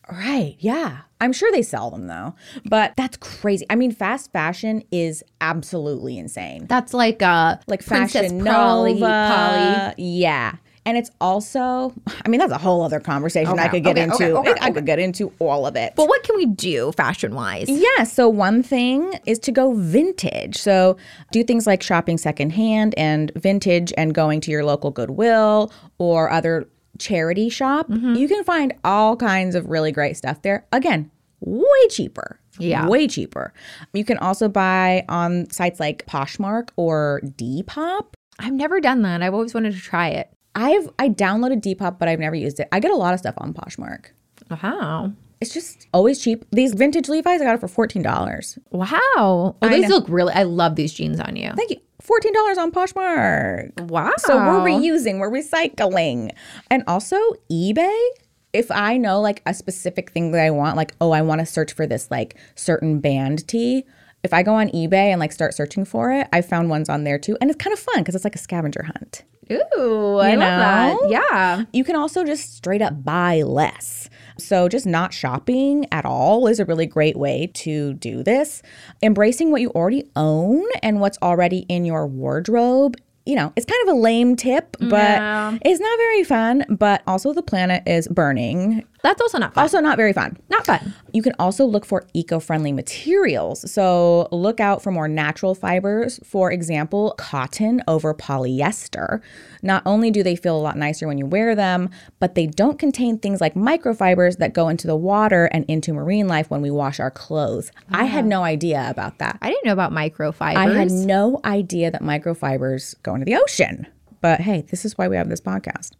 Right. 0.10 0.56
Yeah. 0.60 1.00
I'm 1.20 1.34
sure 1.34 1.51
they 1.51 1.62
sell 1.63 1.91
them 1.91 2.08
though. 2.08 2.36
But 2.65 2.94
that's 2.96 3.17
crazy. 3.17 3.65
I 3.70 3.75
mean, 3.75 3.91
fast 3.91 4.32
fashion 4.32 4.84
is 4.91 5.24
absolutely 5.41 6.17
insane. 6.17 6.65
That's 6.67 6.94
like 6.94 7.22
uh 7.22 7.58
Like 7.67 7.86
Princess 7.86 8.22
Fashion 8.32 8.44
Polly, 8.44 8.94
Nova. 8.94 9.94
Yeah. 9.98 10.56
And 10.88 10.98
it's 10.98 11.12
also, 11.20 11.94
I 12.24 12.29
mean, 12.29 12.39
that's 12.39 12.53
a 12.53 12.58
whole 12.58 12.82
other 12.82 13.01
conversation 13.01 13.60
I 13.60 13.67
could 13.67 13.84
get 13.84 13.98
okay, 13.98 14.03
into. 14.03 14.38
okay, 14.38 14.51
okay, 14.51 14.60
I 14.62 14.72
could 14.72 14.86
get 14.86 15.00
into 15.00 15.34
all 15.38 15.67
of 15.67 15.75
it. 15.75 15.91
But 15.98 16.08
what 16.08 16.24
can 16.24 16.38
we 16.38 16.46
do 16.46 16.94
fashion 16.94 17.36
wise? 17.36 17.67
Yeah, 17.67 18.06
so 18.06 18.29
one 18.29 18.63
thing 18.63 19.12
is 19.25 19.38
to 19.39 19.51
go 19.51 19.74
vintage. 19.74 20.56
So 20.58 20.96
do 21.34 21.44
things 21.44 21.67
like 21.67 21.84
shopping 21.84 22.17
secondhand 22.17 22.96
and 22.98 23.34
vintage 23.36 23.91
and 23.98 24.13
going 24.13 24.39
to 24.39 24.51
your 24.51 24.63
local 24.63 24.89
Goodwill 24.89 25.74
or 25.98 26.32
other 26.32 26.70
charity 27.00 27.50
shop. 27.50 27.89
Mm-hmm. 27.89 28.15
You 28.15 28.29
can 28.29 28.46
find 28.46 28.74
all 28.86 29.17
kinds 29.17 29.56
of 29.56 29.70
really 29.70 29.91
great 29.91 30.15
stuff 30.15 30.41
there. 30.41 30.65
Again, 30.72 31.12
way 31.41 31.88
cheaper. 31.89 32.39
Yeah. 32.60 32.88
Way 32.88 33.10
cheaper. 33.10 33.53
You 33.91 34.06
can 34.06 34.20
also 34.20 34.48
buy 34.48 35.03
on 35.10 35.50
sites 35.50 35.82
like 35.82 36.06
Poshmark 36.06 36.70
or 36.77 37.20
Depop. 37.25 38.13
I've 38.39 38.53
never 38.53 38.79
done 38.79 39.01
that. 39.01 39.22
I've 39.22 39.34
always 39.34 39.53
wanted 39.53 39.74
to 39.74 39.82
try 39.82 40.10
it. 40.10 40.32
I've 40.57 40.89
I 40.99 41.07
downloaded 41.07 41.61
Depop, 41.61 41.99
but 41.99 42.09
I've 42.09 42.19
never 42.19 42.35
used 42.35 42.59
it. 42.59 42.67
I 42.71 42.81
get 42.81 42.91
a 42.91 42.95
lot 42.95 43.13
of 43.13 43.19
stuff 43.19 43.35
on 43.37 43.53
Poshmark. 43.53 44.07
Wow. 44.49 45.13
It's 45.39 45.53
just 45.53 45.87
always 45.93 46.19
cheap. 46.19 46.45
These 46.51 46.73
vintage 46.73 47.07
Levi's, 47.07 47.41
I 47.41 47.45
got 47.45 47.53
it 47.53 47.59
for 47.59 47.67
fourteen 47.67 48.01
dollars. 48.01 48.57
Wow. 48.71 48.97
Oh, 49.05 49.55
these 49.61 49.87
know. 49.87 49.95
look 49.95 50.09
really 50.09 50.33
I 50.33 50.43
love 50.43 50.75
these 50.75 50.93
jeans 50.93 51.19
on 51.19 51.35
you. 51.35 51.51
Thank 51.55 51.69
you. 51.69 51.77
Fourteen 52.01 52.33
dollars 52.33 52.57
on 52.57 52.71
Poshmark. 52.71 53.89
Wow. 53.89 54.13
So 54.17 54.35
we're 54.35 54.65
reusing, 54.65 55.19
we're 55.19 55.29
recycling. 55.29 56.31
And 56.71 56.83
also 56.87 57.17
eBay, 57.51 58.07
if 58.51 58.71
I 58.71 58.97
know 58.97 59.21
like 59.21 59.43
a 59.45 59.53
specific 59.53 60.09
thing 60.09 60.31
that 60.31 60.43
I 60.43 60.49
want, 60.49 60.75
like, 60.75 60.95
oh, 60.99 61.11
I 61.11 61.21
want 61.21 61.39
to 61.39 61.45
search 61.45 61.73
for 61.73 61.85
this 61.85 62.09
like 62.09 62.35
certain 62.55 62.99
band 62.99 63.47
tee. 63.47 63.85
If 64.23 64.33
I 64.33 64.41
go 64.41 64.55
on 64.55 64.69
eBay 64.69 65.11
and 65.11 65.19
like 65.19 65.31
start 65.31 65.53
searching 65.53 65.85
for 65.85 66.11
it, 66.11 66.27
I 66.33 66.41
found 66.41 66.71
ones 66.71 66.89
on 66.89 67.03
there 67.03 67.19
too. 67.19 67.37
And 67.39 67.51
it's 67.51 67.63
kind 67.63 67.73
of 67.73 67.79
fun 67.79 67.99
because 67.99 68.15
it's 68.15 68.23
like 68.23 68.35
a 68.35 68.39
scavenger 68.39 68.83
hunt. 68.83 69.23
Ooh, 69.51 70.18
I 70.18 70.32
You 70.34 70.38
love 70.38 70.39
that. 70.39 70.98
Yeah. 71.10 71.63
You 71.74 71.84
can 71.84 71.96
also 71.96 72.24
just 72.24 72.56
straight 72.56 72.82
up 72.82 73.04
buy 73.04 73.42
less. 73.42 74.10
So, 74.39 74.70
just 74.70 74.86
not 74.86 75.13
shopping 75.13 75.88
at 75.92 76.06
all 76.06 76.46
is 76.48 76.60
a 76.60 76.66
really 76.66 76.86
great 76.86 77.18
way 77.18 77.50
to 77.56 77.94
do 77.96 78.22
this. 78.24 78.62
Embracing 79.01 79.50
what 79.51 79.62
you 79.62 79.70
already 79.72 80.10
own 80.16 80.64
and 80.83 81.00
what's 81.00 81.18
already 81.24 81.66
in 81.70 81.86
your 81.86 82.05
wardrobe. 82.05 82.96
You 83.25 83.36
know, 83.36 83.51
it's 83.55 83.66
kind 83.66 83.90
of 83.90 83.96
a 83.96 84.00
lame 84.00 84.36
tip, 84.36 84.77
but 84.79 84.92
Yeah. 84.92 85.57
it's 85.66 85.81
not 85.81 85.98
very 85.98 86.24
fun. 86.24 86.66
But 86.70 87.01
also, 87.07 87.33
the 87.33 87.42
planet 87.42 87.83
is 87.88 88.07
burning. 88.07 88.83
That's 89.03 89.22
also 89.22 89.38
not 89.38 89.53
fun. 89.53 89.62
Also, 89.62 89.79
not 89.79 89.98
very 89.98 90.14
fun. 90.14 90.38
not 90.50 90.66
fun. 90.66 90.94
You 91.14 91.22
can 91.22 91.33
also 91.40 91.66
look 91.66 91.86
for 91.86 92.05
eco 92.14 92.40
friendly 92.40 92.72
materials. 92.72 93.70
So, 93.72 94.27
look 94.31 94.60
out 94.60 94.81
for 94.81 94.92
more 94.92 95.07
natural 95.07 95.55
fibers. 95.55 96.20
For 96.24 96.51
example, 96.51 97.14
cotton 97.18 97.81
over 97.88 98.14
polyester. 98.14 99.22
Not 99.62 99.83
only 99.86 100.12
do 100.12 100.24
they 100.24 100.36
feel 100.36 100.57
a 100.57 100.60
lot 100.60 100.77
nicer 100.77 101.07
when 101.07 101.18
you 101.18 101.25
wear 101.25 101.55
them, 101.55 101.90
but 102.20 102.36
they 102.36 102.48
don't 102.48 102.79
contain 102.79 103.18
things 103.20 103.40
like 103.40 103.53
microfibers 103.53 104.38
that 104.38 104.53
go 104.53 104.68
into 104.68 104.88
the 104.88 104.96
water 104.96 105.46
and 105.46 105.66
into 105.66 105.94
marine 105.94 106.27
life 106.27 106.50
when 106.50 106.62
we 106.62 106.72
wash 106.72 107.00
our 107.00 107.12
clothes. 107.12 107.72
I 107.92 108.05
had 108.05 108.25
no 108.25 108.44
idea 108.44 108.90
about 108.90 109.20
that. 109.20 109.38
I 109.42 109.50
didn't 109.50 109.66
know 109.66 109.74
about 109.74 109.92
microfibers. 109.92 110.55
I 110.55 110.74
had 110.74 110.92
no 110.92 111.40
idea 111.46 111.92
that 111.92 112.01
microfibers 112.01 112.96
go 113.03 113.14
into 113.14 113.25
the 113.25 113.36
ocean. 113.36 113.88
But 114.22 114.42
hey, 114.42 114.66
this 114.70 114.86
is 114.86 114.98
why 114.98 115.07
we 115.07 115.16
have 115.16 115.29
this 115.29 115.42
podcast. 115.42 115.92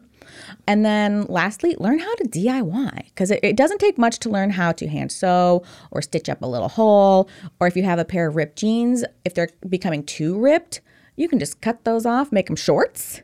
And 0.68 0.86
then 0.86 1.26
lastly, 1.26 1.76
learn 1.80 2.00
how 2.00 2.16
to 2.16 2.24
DIY 2.26 3.06
because 3.06 3.32
it, 3.32 3.40
it 3.44 3.56
doesn't 3.56 3.80
take 3.80 3.98
much 3.98 4.20
to 4.20 4.30
learn 4.30 4.52
how 4.52 4.72
to 4.74 4.88
hand 4.88 5.12
sew 5.12 5.64
or 5.92 6.02
stitch 6.02 6.30
up 6.30 6.42
a 6.42 6.48
little 6.48 6.70
hole. 6.70 7.30
Or 7.60 7.68
if 7.68 7.76
you 7.76 7.84
have 7.84 8.00
a 8.00 8.06
pair 8.06 8.28
of 8.28 8.36
ripped 8.36 8.58
jeans, 8.58 9.04
if 9.26 9.34
they're 9.34 9.50
becoming 9.68 10.04
too 10.04 10.38
ripped, 10.38 10.82
you 11.16 11.28
can 11.28 11.40
just 11.40 11.62
cut 11.62 11.84
those 11.84 12.06
off, 12.06 12.32
make 12.32 12.48
them 12.48 12.56
shorts. 12.56 13.22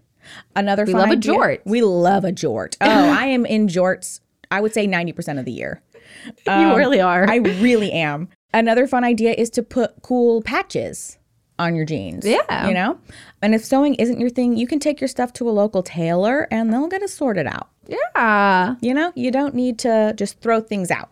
Another 0.55 0.85
we 0.85 0.93
love 0.93 1.11
a 1.11 1.15
jort. 1.15 1.59
We 1.65 1.81
love 1.81 2.23
a 2.25 2.31
jort. 2.31 2.77
Oh, 2.81 3.09
I 3.09 3.25
am 3.27 3.45
in 3.45 3.67
jorts, 3.67 4.19
I 4.51 4.61
would 4.61 4.73
say 4.73 4.87
90% 4.87 5.39
of 5.39 5.45
the 5.45 5.51
year. 5.51 5.81
you 6.25 6.51
um, 6.51 6.75
really 6.75 7.01
are. 7.01 7.29
I 7.29 7.37
really 7.37 7.91
am. 7.91 8.29
Another 8.53 8.87
fun 8.87 9.03
idea 9.03 9.33
is 9.33 9.49
to 9.51 9.63
put 9.63 10.01
cool 10.01 10.41
patches 10.41 11.17
on 11.59 11.75
your 11.75 11.85
jeans. 11.85 12.25
Yeah. 12.25 12.67
You 12.67 12.73
know? 12.73 12.99
And 13.41 13.53
if 13.53 13.63
sewing 13.63 13.95
isn't 13.95 14.19
your 14.19 14.29
thing, 14.29 14.57
you 14.57 14.67
can 14.67 14.79
take 14.79 14.99
your 15.01 15.07
stuff 15.07 15.33
to 15.33 15.49
a 15.49 15.51
local 15.51 15.83
tailor 15.83 16.47
and 16.51 16.71
they'll 16.71 16.87
get 16.87 17.01
it 17.01 17.09
sorted 17.09 17.47
out. 17.47 17.69
yeah. 17.87 18.75
You 18.81 18.93
know, 18.93 19.11
you 19.15 19.31
don't 19.31 19.55
need 19.55 19.79
to 19.79 20.13
just 20.15 20.39
throw 20.39 20.61
things 20.61 20.89
out. 20.91 21.09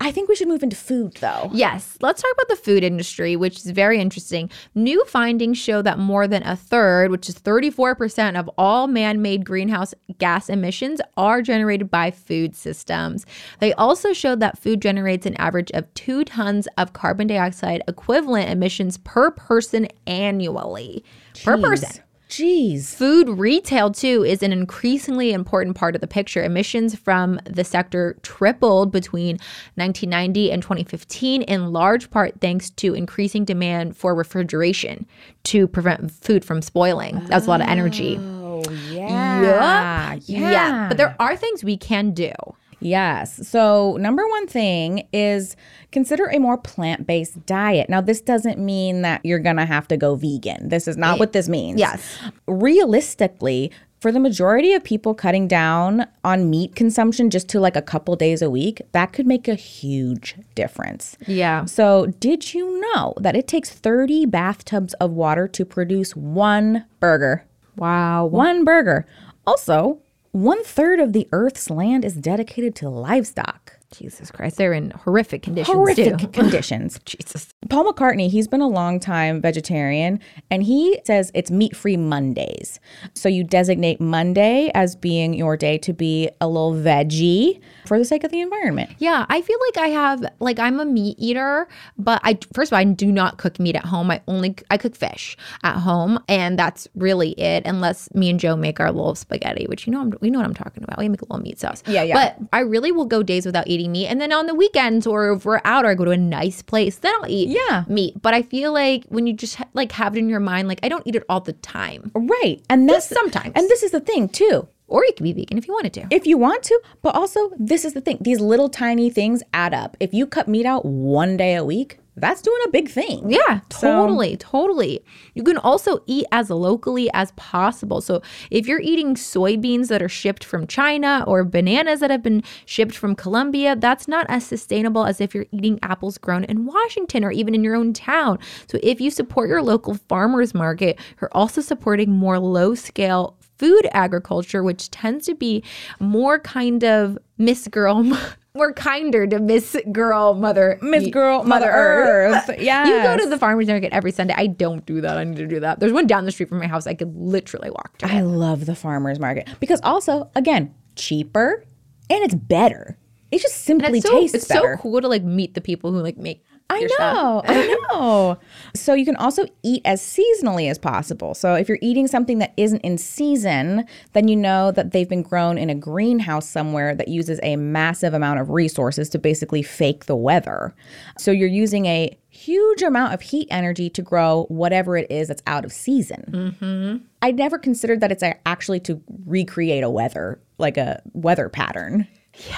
I 0.00 0.10
think 0.10 0.28
we 0.28 0.36
should 0.36 0.48
move 0.48 0.62
into 0.62 0.76
food 0.76 1.14
though. 1.20 1.50
Yes, 1.52 1.96
let's 2.00 2.22
talk 2.22 2.32
about 2.32 2.48
the 2.48 2.62
food 2.62 2.84
industry, 2.84 3.36
which 3.36 3.56
is 3.58 3.70
very 3.70 4.00
interesting. 4.00 4.50
New 4.74 5.04
findings 5.04 5.58
show 5.58 5.82
that 5.82 5.98
more 5.98 6.28
than 6.28 6.42
a 6.44 6.56
third, 6.56 7.10
which 7.10 7.28
is 7.28 7.36
34% 7.36 8.38
of 8.38 8.50
all 8.58 8.86
man 8.86 9.22
made 9.22 9.44
greenhouse 9.44 9.94
gas 10.18 10.48
emissions, 10.48 11.00
are 11.16 11.42
generated 11.42 11.90
by 11.90 12.10
food 12.10 12.54
systems. 12.54 13.26
They 13.60 13.72
also 13.74 14.12
showed 14.12 14.40
that 14.40 14.58
food 14.58 14.80
generates 14.80 15.26
an 15.26 15.34
average 15.36 15.70
of 15.72 15.92
two 15.94 16.24
tons 16.24 16.68
of 16.78 16.92
carbon 16.92 17.26
dioxide 17.26 17.82
equivalent 17.88 18.50
emissions 18.50 18.98
per 18.98 19.30
person 19.30 19.88
annually. 20.06 21.04
Per 21.44 21.58
person. 21.58 22.02
Jeez. 22.28 22.94
Food 22.94 23.28
retail, 23.28 23.92
too, 23.92 24.24
is 24.24 24.42
an 24.42 24.52
increasingly 24.52 25.32
important 25.32 25.76
part 25.76 25.94
of 25.94 26.00
the 26.00 26.08
picture. 26.08 26.42
Emissions 26.42 26.96
from 26.96 27.38
the 27.44 27.62
sector 27.62 28.16
tripled 28.22 28.90
between 28.90 29.36
1990 29.76 30.50
and 30.50 30.60
2015, 30.60 31.42
in 31.42 31.72
large 31.72 32.10
part 32.10 32.40
thanks 32.40 32.70
to 32.70 32.94
increasing 32.94 33.44
demand 33.44 33.96
for 33.96 34.14
refrigeration 34.14 35.06
to 35.44 35.68
prevent 35.68 36.10
food 36.10 36.44
from 36.44 36.62
spoiling. 36.62 37.14
That 37.26 37.36
was 37.36 37.46
a 37.46 37.50
lot 37.50 37.60
of 37.60 37.68
energy. 37.68 38.18
Oh, 38.18 38.62
yeah. 38.90 40.14
Yup. 40.14 40.22
Yeah. 40.26 40.88
But 40.88 40.96
there 40.96 41.14
are 41.20 41.36
things 41.36 41.62
we 41.62 41.76
can 41.76 42.10
do. 42.10 42.32
Yes. 42.80 43.48
So, 43.48 43.96
number 43.98 44.26
one 44.28 44.46
thing 44.46 45.08
is 45.12 45.56
consider 45.92 46.26
a 46.26 46.38
more 46.38 46.58
plant 46.58 47.06
based 47.06 47.46
diet. 47.46 47.88
Now, 47.88 48.00
this 48.00 48.20
doesn't 48.20 48.58
mean 48.58 49.02
that 49.02 49.24
you're 49.24 49.38
going 49.38 49.56
to 49.56 49.64
have 49.64 49.88
to 49.88 49.96
go 49.96 50.14
vegan. 50.14 50.68
This 50.68 50.86
is 50.86 50.96
not 50.96 51.18
what 51.18 51.32
this 51.32 51.48
means. 51.48 51.80
Yes. 51.80 52.18
Realistically, 52.46 53.72
for 54.00 54.12
the 54.12 54.20
majority 54.20 54.74
of 54.74 54.84
people 54.84 55.14
cutting 55.14 55.48
down 55.48 56.06
on 56.22 56.50
meat 56.50 56.76
consumption 56.76 57.30
just 57.30 57.48
to 57.48 57.60
like 57.60 57.76
a 57.76 57.82
couple 57.82 58.14
days 58.14 58.42
a 58.42 58.50
week, 58.50 58.82
that 58.92 59.12
could 59.12 59.26
make 59.26 59.48
a 59.48 59.54
huge 59.54 60.36
difference. 60.54 61.16
Yeah. 61.26 61.64
So, 61.64 62.06
did 62.20 62.52
you 62.52 62.80
know 62.80 63.14
that 63.16 63.34
it 63.34 63.48
takes 63.48 63.70
30 63.70 64.26
bathtubs 64.26 64.92
of 64.94 65.12
water 65.12 65.48
to 65.48 65.64
produce 65.64 66.14
one 66.14 66.84
burger? 67.00 67.46
Wow. 67.76 68.26
One 68.26 68.64
burger. 68.64 69.06
Also, 69.46 70.00
one 70.36 70.62
third 70.64 71.00
of 71.00 71.14
the 71.14 71.26
Earth's 71.32 71.70
land 71.70 72.04
is 72.04 72.12
dedicated 72.12 72.74
to 72.74 72.90
livestock. 72.90 73.75
Jesus 73.92 74.30
Christ, 74.30 74.56
they're 74.56 74.72
in 74.72 74.90
horrific 74.90 75.42
conditions 75.42 75.74
Horrific 75.74 76.18
too. 76.18 76.28
conditions. 76.32 76.98
Jesus. 77.04 77.52
Paul 77.70 77.92
McCartney, 77.92 78.28
he's 78.28 78.48
been 78.48 78.60
a 78.60 78.68
long 78.68 79.00
time 79.00 79.40
vegetarian 79.40 80.20
and 80.50 80.62
he 80.62 81.00
says 81.04 81.30
it's 81.34 81.50
meat 81.50 81.76
free 81.76 81.96
Mondays. 81.96 82.80
So 83.14 83.28
you 83.28 83.44
designate 83.44 84.00
Monday 84.00 84.70
as 84.74 84.96
being 84.96 85.34
your 85.34 85.56
day 85.56 85.78
to 85.78 85.92
be 85.92 86.28
a 86.40 86.48
little 86.48 86.74
veggie 86.74 87.60
for 87.86 87.98
the 87.98 88.04
sake 88.04 88.24
of 88.24 88.30
the 88.30 88.40
environment. 88.40 88.90
Yeah, 88.98 89.26
I 89.28 89.40
feel 89.40 89.58
like 89.68 89.84
I 89.84 89.88
have 89.88 90.24
like 90.40 90.58
I'm 90.58 90.80
a 90.80 90.84
meat 90.84 91.16
eater, 91.18 91.68
but 91.96 92.20
I 92.24 92.38
first 92.52 92.70
of 92.72 92.74
all 92.74 92.80
I 92.80 92.84
do 92.84 93.10
not 93.12 93.38
cook 93.38 93.58
meat 93.58 93.76
at 93.76 93.84
home. 93.84 94.10
I 94.10 94.20
only 94.26 94.56
I 94.70 94.76
cook 94.78 94.96
fish 94.96 95.36
at 95.62 95.76
home, 95.76 96.18
and 96.28 96.58
that's 96.58 96.88
really 96.94 97.30
it. 97.32 97.64
Unless 97.66 98.12
me 98.14 98.30
and 98.30 98.40
Joe 98.40 98.56
make 98.56 98.80
our 98.80 98.90
little 98.90 99.14
spaghetti, 99.14 99.66
which 99.68 99.86
you 99.86 99.92
know 99.92 100.00
I'm, 100.00 100.12
we 100.20 100.30
know 100.30 100.38
what 100.38 100.46
I'm 100.46 100.54
talking 100.54 100.82
about. 100.82 100.98
We 100.98 101.08
make 101.08 101.22
a 101.22 101.24
little 101.24 101.42
meat 101.42 101.60
sauce. 101.60 101.82
Yeah, 101.86 102.02
yeah. 102.02 102.14
But 102.14 102.48
I 102.52 102.60
really 102.60 102.92
will 102.92 103.06
go 103.06 103.22
days 103.22 103.46
without 103.46 103.66
eating 103.68 103.75
meat, 103.86 104.06
and 104.08 104.20
then 104.20 104.32
on 104.32 104.46
the 104.46 104.54
weekends 104.54 105.06
or 105.06 105.32
if 105.32 105.44
we're 105.44 105.60
out 105.64 105.84
or 105.84 105.88
I 105.88 105.94
go 105.94 106.04
to 106.04 106.10
a 106.10 106.16
nice 106.16 106.62
place, 106.62 106.96
then 106.98 107.12
I'll 107.16 107.28
eat 107.30 107.48
Yeah. 107.50 107.84
meat. 107.88 108.14
But 108.22 108.32
I 108.34 108.42
feel 108.42 108.72
like 108.72 109.04
when 109.08 109.26
you 109.26 109.32
just 109.34 109.58
like 109.74 109.92
have 109.92 110.16
it 110.16 110.18
in 110.18 110.28
your 110.28 110.40
mind, 110.40 110.68
like 110.68 110.80
I 110.82 110.88
don't 110.88 111.06
eat 111.06 111.14
it 111.16 111.24
all 111.28 111.40
the 111.40 111.52
time, 111.52 112.10
Right. 112.14 112.60
And 112.70 112.88
that's 112.88 113.06
sometimes. 113.06 113.52
And 113.54 113.68
this 113.68 113.82
is 113.82 113.90
the 113.92 114.00
thing 114.00 114.28
too. 114.28 114.68
or 114.88 115.04
you 115.04 115.12
can 115.16 115.24
be 115.24 115.32
vegan 115.32 115.58
if 115.58 115.66
you 115.66 115.74
wanted 115.74 115.92
to. 115.94 116.06
If 116.12 116.26
you 116.28 116.38
want 116.38 116.62
to, 116.62 116.80
but 117.02 117.12
also 117.16 117.50
this 117.58 117.84
is 117.84 117.92
the 117.94 118.00
thing. 118.00 118.18
These 118.20 118.38
little 118.38 118.68
tiny 118.68 119.10
things 119.10 119.42
add 119.52 119.74
up. 119.74 119.96
If 119.98 120.14
you 120.14 120.26
cut 120.28 120.46
meat 120.46 120.64
out 120.64 120.84
one 120.84 121.36
day 121.36 121.56
a 121.56 121.64
week, 121.64 121.98
that's 122.16 122.40
doing 122.40 122.60
a 122.64 122.70
big 122.70 122.88
thing. 122.88 123.30
Yeah, 123.30 123.60
totally, 123.68 124.38
totally. 124.38 125.04
You 125.34 125.42
can 125.42 125.58
also 125.58 126.02
eat 126.06 126.24
as 126.32 126.48
locally 126.48 127.10
as 127.12 127.32
possible. 127.32 128.00
So 128.00 128.22
if 128.50 128.66
you're 128.66 128.80
eating 128.80 129.14
soybeans 129.14 129.88
that 129.88 130.02
are 130.02 130.08
shipped 130.08 130.42
from 130.42 130.66
China 130.66 131.24
or 131.26 131.44
bananas 131.44 132.00
that 132.00 132.10
have 132.10 132.22
been 132.22 132.42
shipped 132.64 132.96
from 132.96 133.14
Colombia, 133.14 133.76
that's 133.76 134.08
not 134.08 134.24
as 134.30 134.46
sustainable 134.46 135.04
as 135.04 135.20
if 135.20 135.34
you're 135.34 135.46
eating 135.52 135.78
apples 135.82 136.16
grown 136.16 136.44
in 136.44 136.64
Washington 136.64 137.22
or 137.22 137.32
even 137.32 137.54
in 137.54 137.62
your 137.62 137.76
own 137.76 137.92
town. 137.92 138.38
So 138.66 138.78
if 138.82 138.98
you 139.00 139.10
support 139.10 139.50
your 139.50 139.62
local 139.62 139.94
farmers 139.94 140.54
market, 140.54 140.98
you're 141.20 141.30
also 141.32 141.60
supporting 141.60 142.10
more 142.10 142.38
low 142.38 142.74
scale 142.74 143.36
food 143.58 143.88
agriculture, 143.92 144.62
which 144.62 144.90
tends 144.90 145.26
to 145.26 145.34
be 145.34 145.62
more 146.00 146.38
kind 146.38 146.84
of 146.84 147.18
Miss 147.38 147.68
Girl. 147.68 148.18
More 148.56 148.72
kinder 148.72 149.26
to 149.26 149.38
Miss 149.38 149.76
Girl 149.92 150.34
Mother 150.34 150.78
Miss 150.80 151.08
Girl, 151.08 151.44
Mother 151.44 151.70
Earth. 151.70 152.50
Yeah. 152.58 152.86
you 152.86 153.02
go 153.02 153.22
to 153.22 153.28
the 153.28 153.38
farmer's 153.38 153.66
market 153.66 153.92
every 153.92 154.12
Sunday. 154.12 154.34
I 154.36 154.46
don't 154.46 154.84
do 154.86 155.00
that. 155.02 155.18
I 155.18 155.24
need 155.24 155.36
to 155.36 155.46
do 155.46 155.60
that. 155.60 155.78
There's 155.78 155.92
one 155.92 156.06
down 156.06 156.24
the 156.24 156.32
street 156.32 156.48
from 156.48 156.58
my 156.58 156.66
house. 156.66 156.86
I 156.86 156.94
could 156.94 157.14
literally 157.14 157.70
walk 157.70 157.98
to. 157.98 158.10
I 158.10 158.22
love 158.22 158.66
the 158.66 158.74
farmers 158.74 159.18
market 159.18 159.48
because 159.60 159.80
also, 159.82 160.30
again, 160.34 160.74
cheaper 160.96 161.64
and 162.08 162.22
it's 162.24 162.34
better. 162.34 162.98
It 163.30 163.42
just 163.42 163.64
simply 163.64 164.00
so, 164.00 164.10
tastes 164.10 164.34
it's 164.34 164.48
better. 164.48 164.76
so 164.76 164.82
cool 164.82 165.00
to 165.00 165.08
like 165.08 165.24
meet 165.24 165.54
the 165.54 165.60
people 165.60 165.92
who 165.92 166.00
like 166.00 166.16
make. 166.16 166.44
I 166.68 166.88
know, 166.98 167.42
I 167.46 167.76
know. 167.92 168.38
So 168.74 168.94
you 168.94 169.04
can 169.04 169.16
also 169.16 169.46
eat 169.62 169.82
as 169.84 170.00
seasonally 170.02 170.68
as 170.70 170.78
possible. 170.78 171.34
So 171.34 171.54
if 171.54 171.68
you're 171.68 171.78
eating 171.80 172.06
something 172.08 172.38
that 172.38 172.52
isn't 172.56 172.80
in 172.80 172.98
season, 172.98 173.84
then 174.12 174.28
you 174.28 174.36
know 174.36 174.72
that 174.72 174.90
they've 174.90 175.08
been 175.08 175.22
grown 175.22 175.58
in 175.58 175.70
a 175.70 175.74
greenhouse 175.74 176.48
somewhere 176.48 176.94
that 176.94 177.08
uses 177.08 177.38
a 177.42 177.56
massive 177.56 178.14
amount 178.14 178.40
of 178.40 178.50
resources 178.50 179.08
to 179.10 179.18
basically 179.18 179.62
fake 179.62 180.06
the 180.06 180.16
weather. 180.16 180.74
So 181.18 181.30
you're 181.30 181.48
using 181.48 181.86
a 181.86 182.16
huge 182.28 182.82
amount 182.82 183.14
of 183.14 183.22
heat 183.22 183.48
energy 183.50 183.88
to 183.90 184.02
grow 184.02 184.44
whatever 184.48 184.96
it 184.96 185.10
is 185.10 185.28
that's 185.28 185.42
out 185.46 185.64
of 185.64 185.72
season. 185.72 186.24
Mm-hmm. 186.60 187.04
I 187.22 187.30
never 187.30 187.58
considered 187.58 188.00
that 188.00 188.12
it's 188.12 188.22
actually 188.44 188.80
to 188.80 189.02
recreate 189.24 189.82
a 189.82 189.90
weather, 189.90 190.40
like 190.58 190.76
a 190.76 191.00
weather 191.12 191.48
pattern. 191.48 192.06
Yeah, 192.48 192.56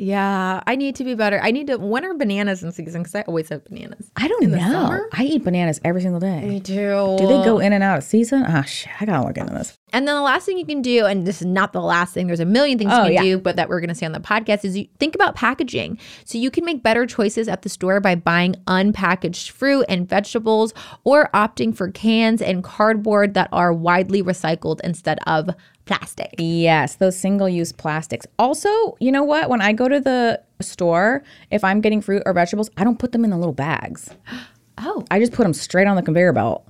I 0.00 0.76
need 0.76 0.96
to 0.96 1.04
be 1.04 1.14
better. 1.14 1.40
I 1.42 1.50
need 1.50 1.66
to. 1.68 1.76
When 1.76 2.04
are 2.04 2.14
bananas 2.14 2.62
in 2.62 2.72
season? 2.72 3.02
Because 3.02 3.14
I 3.14 3.22
always 3.22 3.48
have 3.48 3.64
bananas. 3.64 4.10
I 4.16 4.28
don't 4.28 4.48
know. 4.48 4.58
summer? 4.58 5.08
I 5.12 5.24
eat 5.24 5.44
bananas 5.44 5.80
every 5.84 6.00
single 6.02 6.20
day. 6.20 6.52
You 6.54 6.60
do. 6.60 7.16
Do 7.18 7.26
they 7.26 7.42
go 7.44 7.58
in 7.58 7.72
and 7.72 7.82
out 7.82 7.98
of 7.98 8.04
season? 8.04 8.44
Ah, 8.46 8.62
shit. 8.62 8.92
I 9.00 9.04
gotta 9.06 9.26
look 9.26 9.36
into 9.36 9.52
this. 9.54 9.76
And 9.92 10.06
then 10.06 10.14
the 10.16 10.20
last 10.22 10.44
thing 10.44 10.58
you 10.58 10.66
can 10.66 10.82
do, 10.82 11.06
and 11.06 11.26
this 11.26 11.40
is 11.40 11.46
not 11.46 11.72
the 11.72 11.80
last 11.80 12.12
thing, 12.12 12.26
there's 12.26 12.40
a 12.40 12.44
million 12.44 12.76
things 12.78 12.90
Oh, 12.92 13.04
you 13.04 13.04
can 13.04 13.12
yeah. 13.14 13.22
do, 13.22 13.38
but 13.38 13.56
that 13.56 13.70
we're 13.70 13.80
going 13.80 13.88
to 13.88 13.94
say 13.94 14.04
on 14.04 14.12
the 14.12 14.20
podcast 14.20 14.62
is 14.66 14.76
you 14.76 14.86
think 14.98 15.14
about 15.14 15.34
packaging. 15.34 15.98
So 16.26 16.36
you 16.36 16.50
can 16.50 16.66
make 16.66 16.82
better 16.82 17.06
choices 17.06 17.48
at 17.48 17.62
the 17.62 17.70
store 17.70 17.98
by 17.98 18.14
buying 18.14 18.54
unpackaged 18.66 19.48
fruit 19.50 19.86
and 19.88 20.06
vegetables 20.06 20.74
or 21.04 21.30
opting 21.32 21.74
for 21.74 21.90
cans 21.90 22.42
and 22.42 22.62
cardboard 22.62 23.32
that 23.32 23.48
are 23.50 23.72
widely 23.72 24.22
recycled 24.22 24.80
instead 24.84 25.18
of 25.26 25.48
plastic. 25.88 26.34
Yes, 26.38 26.96
those 26.96 27.18
single 27.18 27.48
use 27.48 27.72
plastics. 27.72 28.26
Also, 28.38 28.68
you 29.00 29.10
know 29.10 29.24
what? 29.24 29.48
When 29.50 29.60
I 29.60 29.72
go 29.72 29.88
to 29.88 29.98
the 29.98 30.40
store, 30.60 31.22
if 31.50 31.64
I'm 31.64 31.80
getting 31.80 32.00
fruit 32.00 32.22
or 32.26 32.32
vegetables, 32.32 32.70
I 32.76 32.84
don't 32.84 32.98
put 32.98 33.12
them 33.12 33.24
in 33.24 33.30
the 33.30 33.38
little 33.38 33.54
bags. 33.54 34.10
Oh, 34.80 35.04
I 35.10 35.18
just 35.18 35.32
put 35.32 35.42
them 35.42 35.54
straight 35.54 35.88
on 35.88 35.96
the 35.96 36.02
conveyor 36.02 36.32
belt 36.32 36.64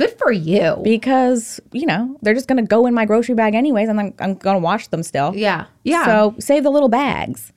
good 0.00 0.18
for 0.18 0.32
you. 0.32 0.80
because, 0.82 1.60
you 1.72 1.84
know, 1.84 2.16
they're 2.22 2.32
just 2.34 2.48
going 2.48 2.56
to 2.56 2.66
go 2.66 2.86
in 2.86 2.94
my 2.94 3.04
grocery 3.04 3.34
bag 3.34 3.54
anyways 3.54 3.88
and 3.88 4.00
I'm, 4.00 4.14
I'm 4.18 4.34
going 4.34 4.56
to 4.56 4.60
wash 4.60 4.88
them 4.88 5.02
still. 5.02 5.34
Yeah. 5.36 5.66
Yeah. 5.84 6.06
So 6.06 6.34
save 6.38 6.62
the 6.62 6.70
little 6.70 6.88
bags. 6.88 7.52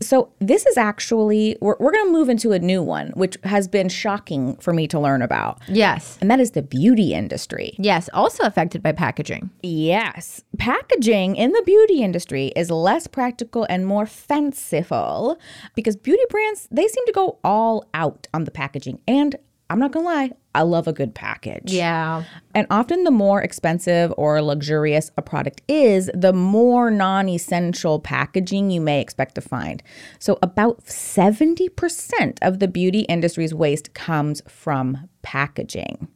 So 0.00 0.30
this 0.40 0.66
is 0.66 0.76
actually, 0.76 1.56
we're, 1.60 1.76
we're 1.80 1.92
going 1.92 2.06
to 2.06 2.12
move 2.12 2.28
into 2.28 2.52
a 2.52 2.58
new 2.58 2.82
one, 2.82 3.08
which 3.14 3.36
has 3.44 3.66
been 3.66 3.88
shocking 3.88 4.56
for 4.56 4.72
me 4.72 4.86
to 4.88 5.00
learn 5.00 5.22
about. 5.22 5.60
yes. 5.68 6.18
And 6.20 6.30
that 6.30 6.40
is 6.40 6.50
the 6.52 6.62
beauty 6.62 7.14
industry. 7.14 7.74
Yes. 7.78 8.08
Also 8.12 8.44
affected 8.44 8.82
by 8.82 8.92
packaging. 8.92 9.50
Yes. 9.62 10.42
Packaging 10.58 11.36
in 11.36 11.52
the 11.52 11.62
beauty 11.64 12.02
industry 12.02 12.52
is 12.56 12.70
less 12.70 13.06
practical 13.06 13.66
and 13.70 13.86
more 13.86 14.06
fanciful 14.06 15.38
because 15.74 15.96
beauty 15.96 16.22
brands, 16.30 16.68
they 16.70 16.86
seem 16.88 17.06
to 17.06 17.12
go 17.12 17.38
all 17.42 17.88
out 17.94 18.26
on 18.34 18.44
the 18.44 18.50
packaging. 18.50 19.00
And 19.08 19.36
I'm 19.68 19.78
not 19.78 19.92
to 19.92 20.00
lie, 20.00 20.30
I 20.54 20.62
love 20.62 20.86
a 20.86 20.92
good 20.92 21.14
package. 21.14 21.72
Yeah. 21.72 22.24
And 22.54 22.66
often 22.70 23.04
the 23.04 23.10
more 23.10 23.42
expensive 23.42 24.12
or 24.16 24.40
luxurious 24.40 25.10
a 25.16 25.22
product 25.22 25.60
is, 25.68 26.10
the 26.14 26.32
more 26.32 26.90
non 26.90 27.28
essential 27.28 27.98
packaging 27.98 28.70
you 28.70 28.80
may 28.80 29.00
expect 29.00 29.34
to 29.34 29.40
find. 29.40 29.82
So, 30.18 30.38
about 30.42 30.84
70% 30.84 32.38
of 32.42 32.60
the 32.60 32.68
beauty 32.68 33.00
industry's 33.00 33.52
waste 33.52 33.92
comes 33.92 34.40
from 34.48 35.08
packaging. 35.22 36.08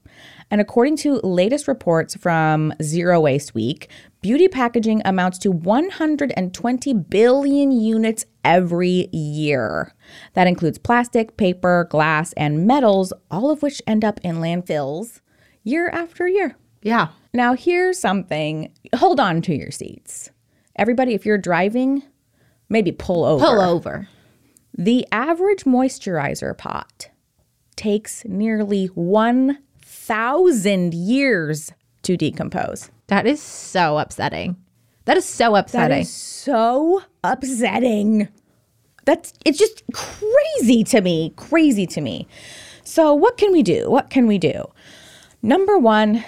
And 0.50 0.60
according 0.60 0.96
to 0.98 1.20
latest 1.22 1.68
reports 1.68 2.16
from 2.16 2.72
Zero 2.82 3.20
Waste 3.20 3.54
Week, 3.54 3.88
beauty 4.20 4.48
packaging 4.48 5.00
amounts 5.04 5.38
to 5.38 5.52
120 5.52 6.94
billion 6.94 7.70
units 7.70 8.26
every 8.44 9.08
year. 9.12 9.94
That 10.34 10.48
includes 10.48 10.78
plastic, 10.78 11.36
paper, 11.36 11.86
glass, 11.90 12.32
and 12.32 12.66
metals, 12.66 13.12
all 13.30 13.50
of 13.50 13.62
which 13.62 13.80
end 13.86 14.04
up 14.04 14.18
in 14.24 14.36
landfills 14.36 15.20
year 15.62 15.88
after 15.90 16.26
year. 16.26 16.56
Yeah. 16.82 17.08
Now, 17.32 17.54
here's 17.54 17.98
something 17.98 18.72
hold 18.96 19.20
on 19.20 19.42
to 19.42 19.54
your 19.54 19.70
seats. 19.70 20.30
Everybody, 20.76 21.14
if 21.14 21.24
you're 21.24 21.38
driving, 21.38 22.02
maybe 22.68 22.90
pull 22.90 23.24
over. 23.24 23.44
Pull 23.44 23.60
over. 23.60 24.08
The 24.76 25.06
average 25.12 25.64
moisturizer 25.64 26.56
pot 26.56 27.10
takes 27.76 28.24
nearly 28.24 28.86
1,000 30.10 30.92
years 30.92 31.70
to 32.02 32.16
decompose. 32.16 32.90
That 33.06 33.28
is 33.28 33.40
so 33.40 33.96
upsetting. 33.96 34.56
That 35.04 35.16
is 35.16 35.24
so 35.24 35.54
upsetting. 35.54 36.00
is 36.00 36.12
so 36.12 37.02
upsetting. 37.22 38.26
That's 39.04 39.32
it's 39.46 39.56
just 39.58 39.84
crazy 39.94 40.82
to 40.84 41.00
me. 41.00 41.32
Crazy 41.36 41.86
to 41.86 42.00
me. 42.00 42.26
So 42.82 43.14
what 43.14 43.36
can 43.36 43.52
we 43.52 43.62
do? 43.62 43.88
What 43.88 44.10
can 44.10 44.26
we 44.26 44.36
do? 44.36 44.64
Number 45.42 45.78
1, 45.78 46.24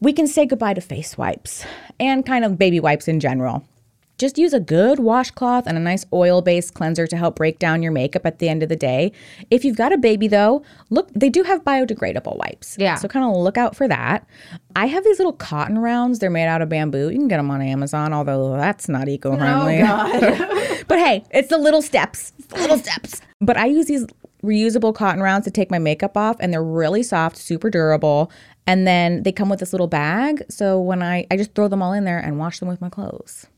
we 0.00 0.12
can 0.12 0.26
say 0.26 0.44
goodbye 0.44 0.74
to 0.74 0.82
face 0.82 1.16
wipes 1.16 1.64
and 1.98 2.26
kind 2.26 2.44
of 2.44 2.58
baby 2.58 2.80
wipes 2.80 3.08
in 3.08 3.18
general. 3.18 3.64
Just 4.22 4.38
use 4.38 4.54
a 4.54 4.60
good 4.60 5.00
washcloth 5.00 5.66
and 5.66 5.76
a 5.76 5.80
nice 5.80 6.06
oil-based 6.12 6.74
cleanser 6.74 7.08
to 7.08 7.16
help 7.16 7.34
break 7.34 7.58
down 7.58 7.82
your 7.82 7.90
makeup 7.90 8.24
at 8.24 8.38
the 8.38 8.48
end 8.48 8.62
of 8.62 8.68
the 8.68 8.76
day. 8.76 9.10
If 9.50 9.64
you've 9.64 9.76
got 9.76 9.92
a 9.92 9.98
baby 9.98 10.28
though, 10.28 10.62
look, 10.90 11.10
they 11.12 11.28
do 11.28 11.42
have 11.42 11.64
biodegradable 11.64 12.36
wipes. 12.36 12.76
Yeah. 12.78 12.94
So 12.94 13.08
kind 13.08 13.26
of 13.26 13.34
look 13.36 13.58
out 13.58 13.74
for 13.74 13.88
that. 13.88 14.24
I 14.76 14.86
have 14.86 15.02
these 15.02 15.18
little 15.18 15.32
cotton 15.32 15.76
rounds. 15.76 16.20
They're 16.20 16.30
made 16.30 16.46
out 16.46 16.62
of 16.62 16.68
bamboo. 16.68 17.10
You 17.10 17.18
can 17.18 17.26
get 17.26 17.38
them 17.38 17.50
on 17.50 17.60
Amazon, 17.60 18.12
although 18.12 18.52
that's 18.52 18.88
not 18.88 19.08
eco-friendly. 19.08 19.80
Oh, 19.82 20.82
but 20.86 21.00
hey, 21.00 21.24
it's 21.32 21.48
the 21.48 21.58
little 21.58 21.82
steps. 21.82 22.30
The 22.50 22.58
little 22.58 22.78
steps. 22.78 23.22
But 23.40 23.56
I 23.56 23.66
use 23.66 23.86
these 23.86 24.06
reusable 24.44 24.94
cotton 24.94 25.20
rounds 25.20 25.46
to 25.46 25.50
take 25.50 25.68
my 25.68 25.80
makeup 25.80 26.16
off, 26.16 26.36
and 26.38 26.52
they're 26.52 26.62
really 26.62 27.02
soft, 27.02 27.36
super 27.36 27.70
durable. 27.70 28.30
And 28.68 28.86
then 28.86 29.24
they 29.24 29.32
come 29.32 29.48
with 29.48 29.58
this 29.58 29.72
little 29.72 29.88
bag. 29.88 30.44
So 30.48 30.80
when 30.80 31.02
I 31.02 31.26
I 31.28 31.36
just 31.36 31.54
throw 31.54 31.66
them 31.66 31.82
all 31.82 31.92
in 31.92 32.04
there 32.04 32.20
and 32.20 32.38
wash 32.38 32.60
them 32.60 32.68
with 32.68 32.80
my 32.80 32.88
clothes. 32.88 33.48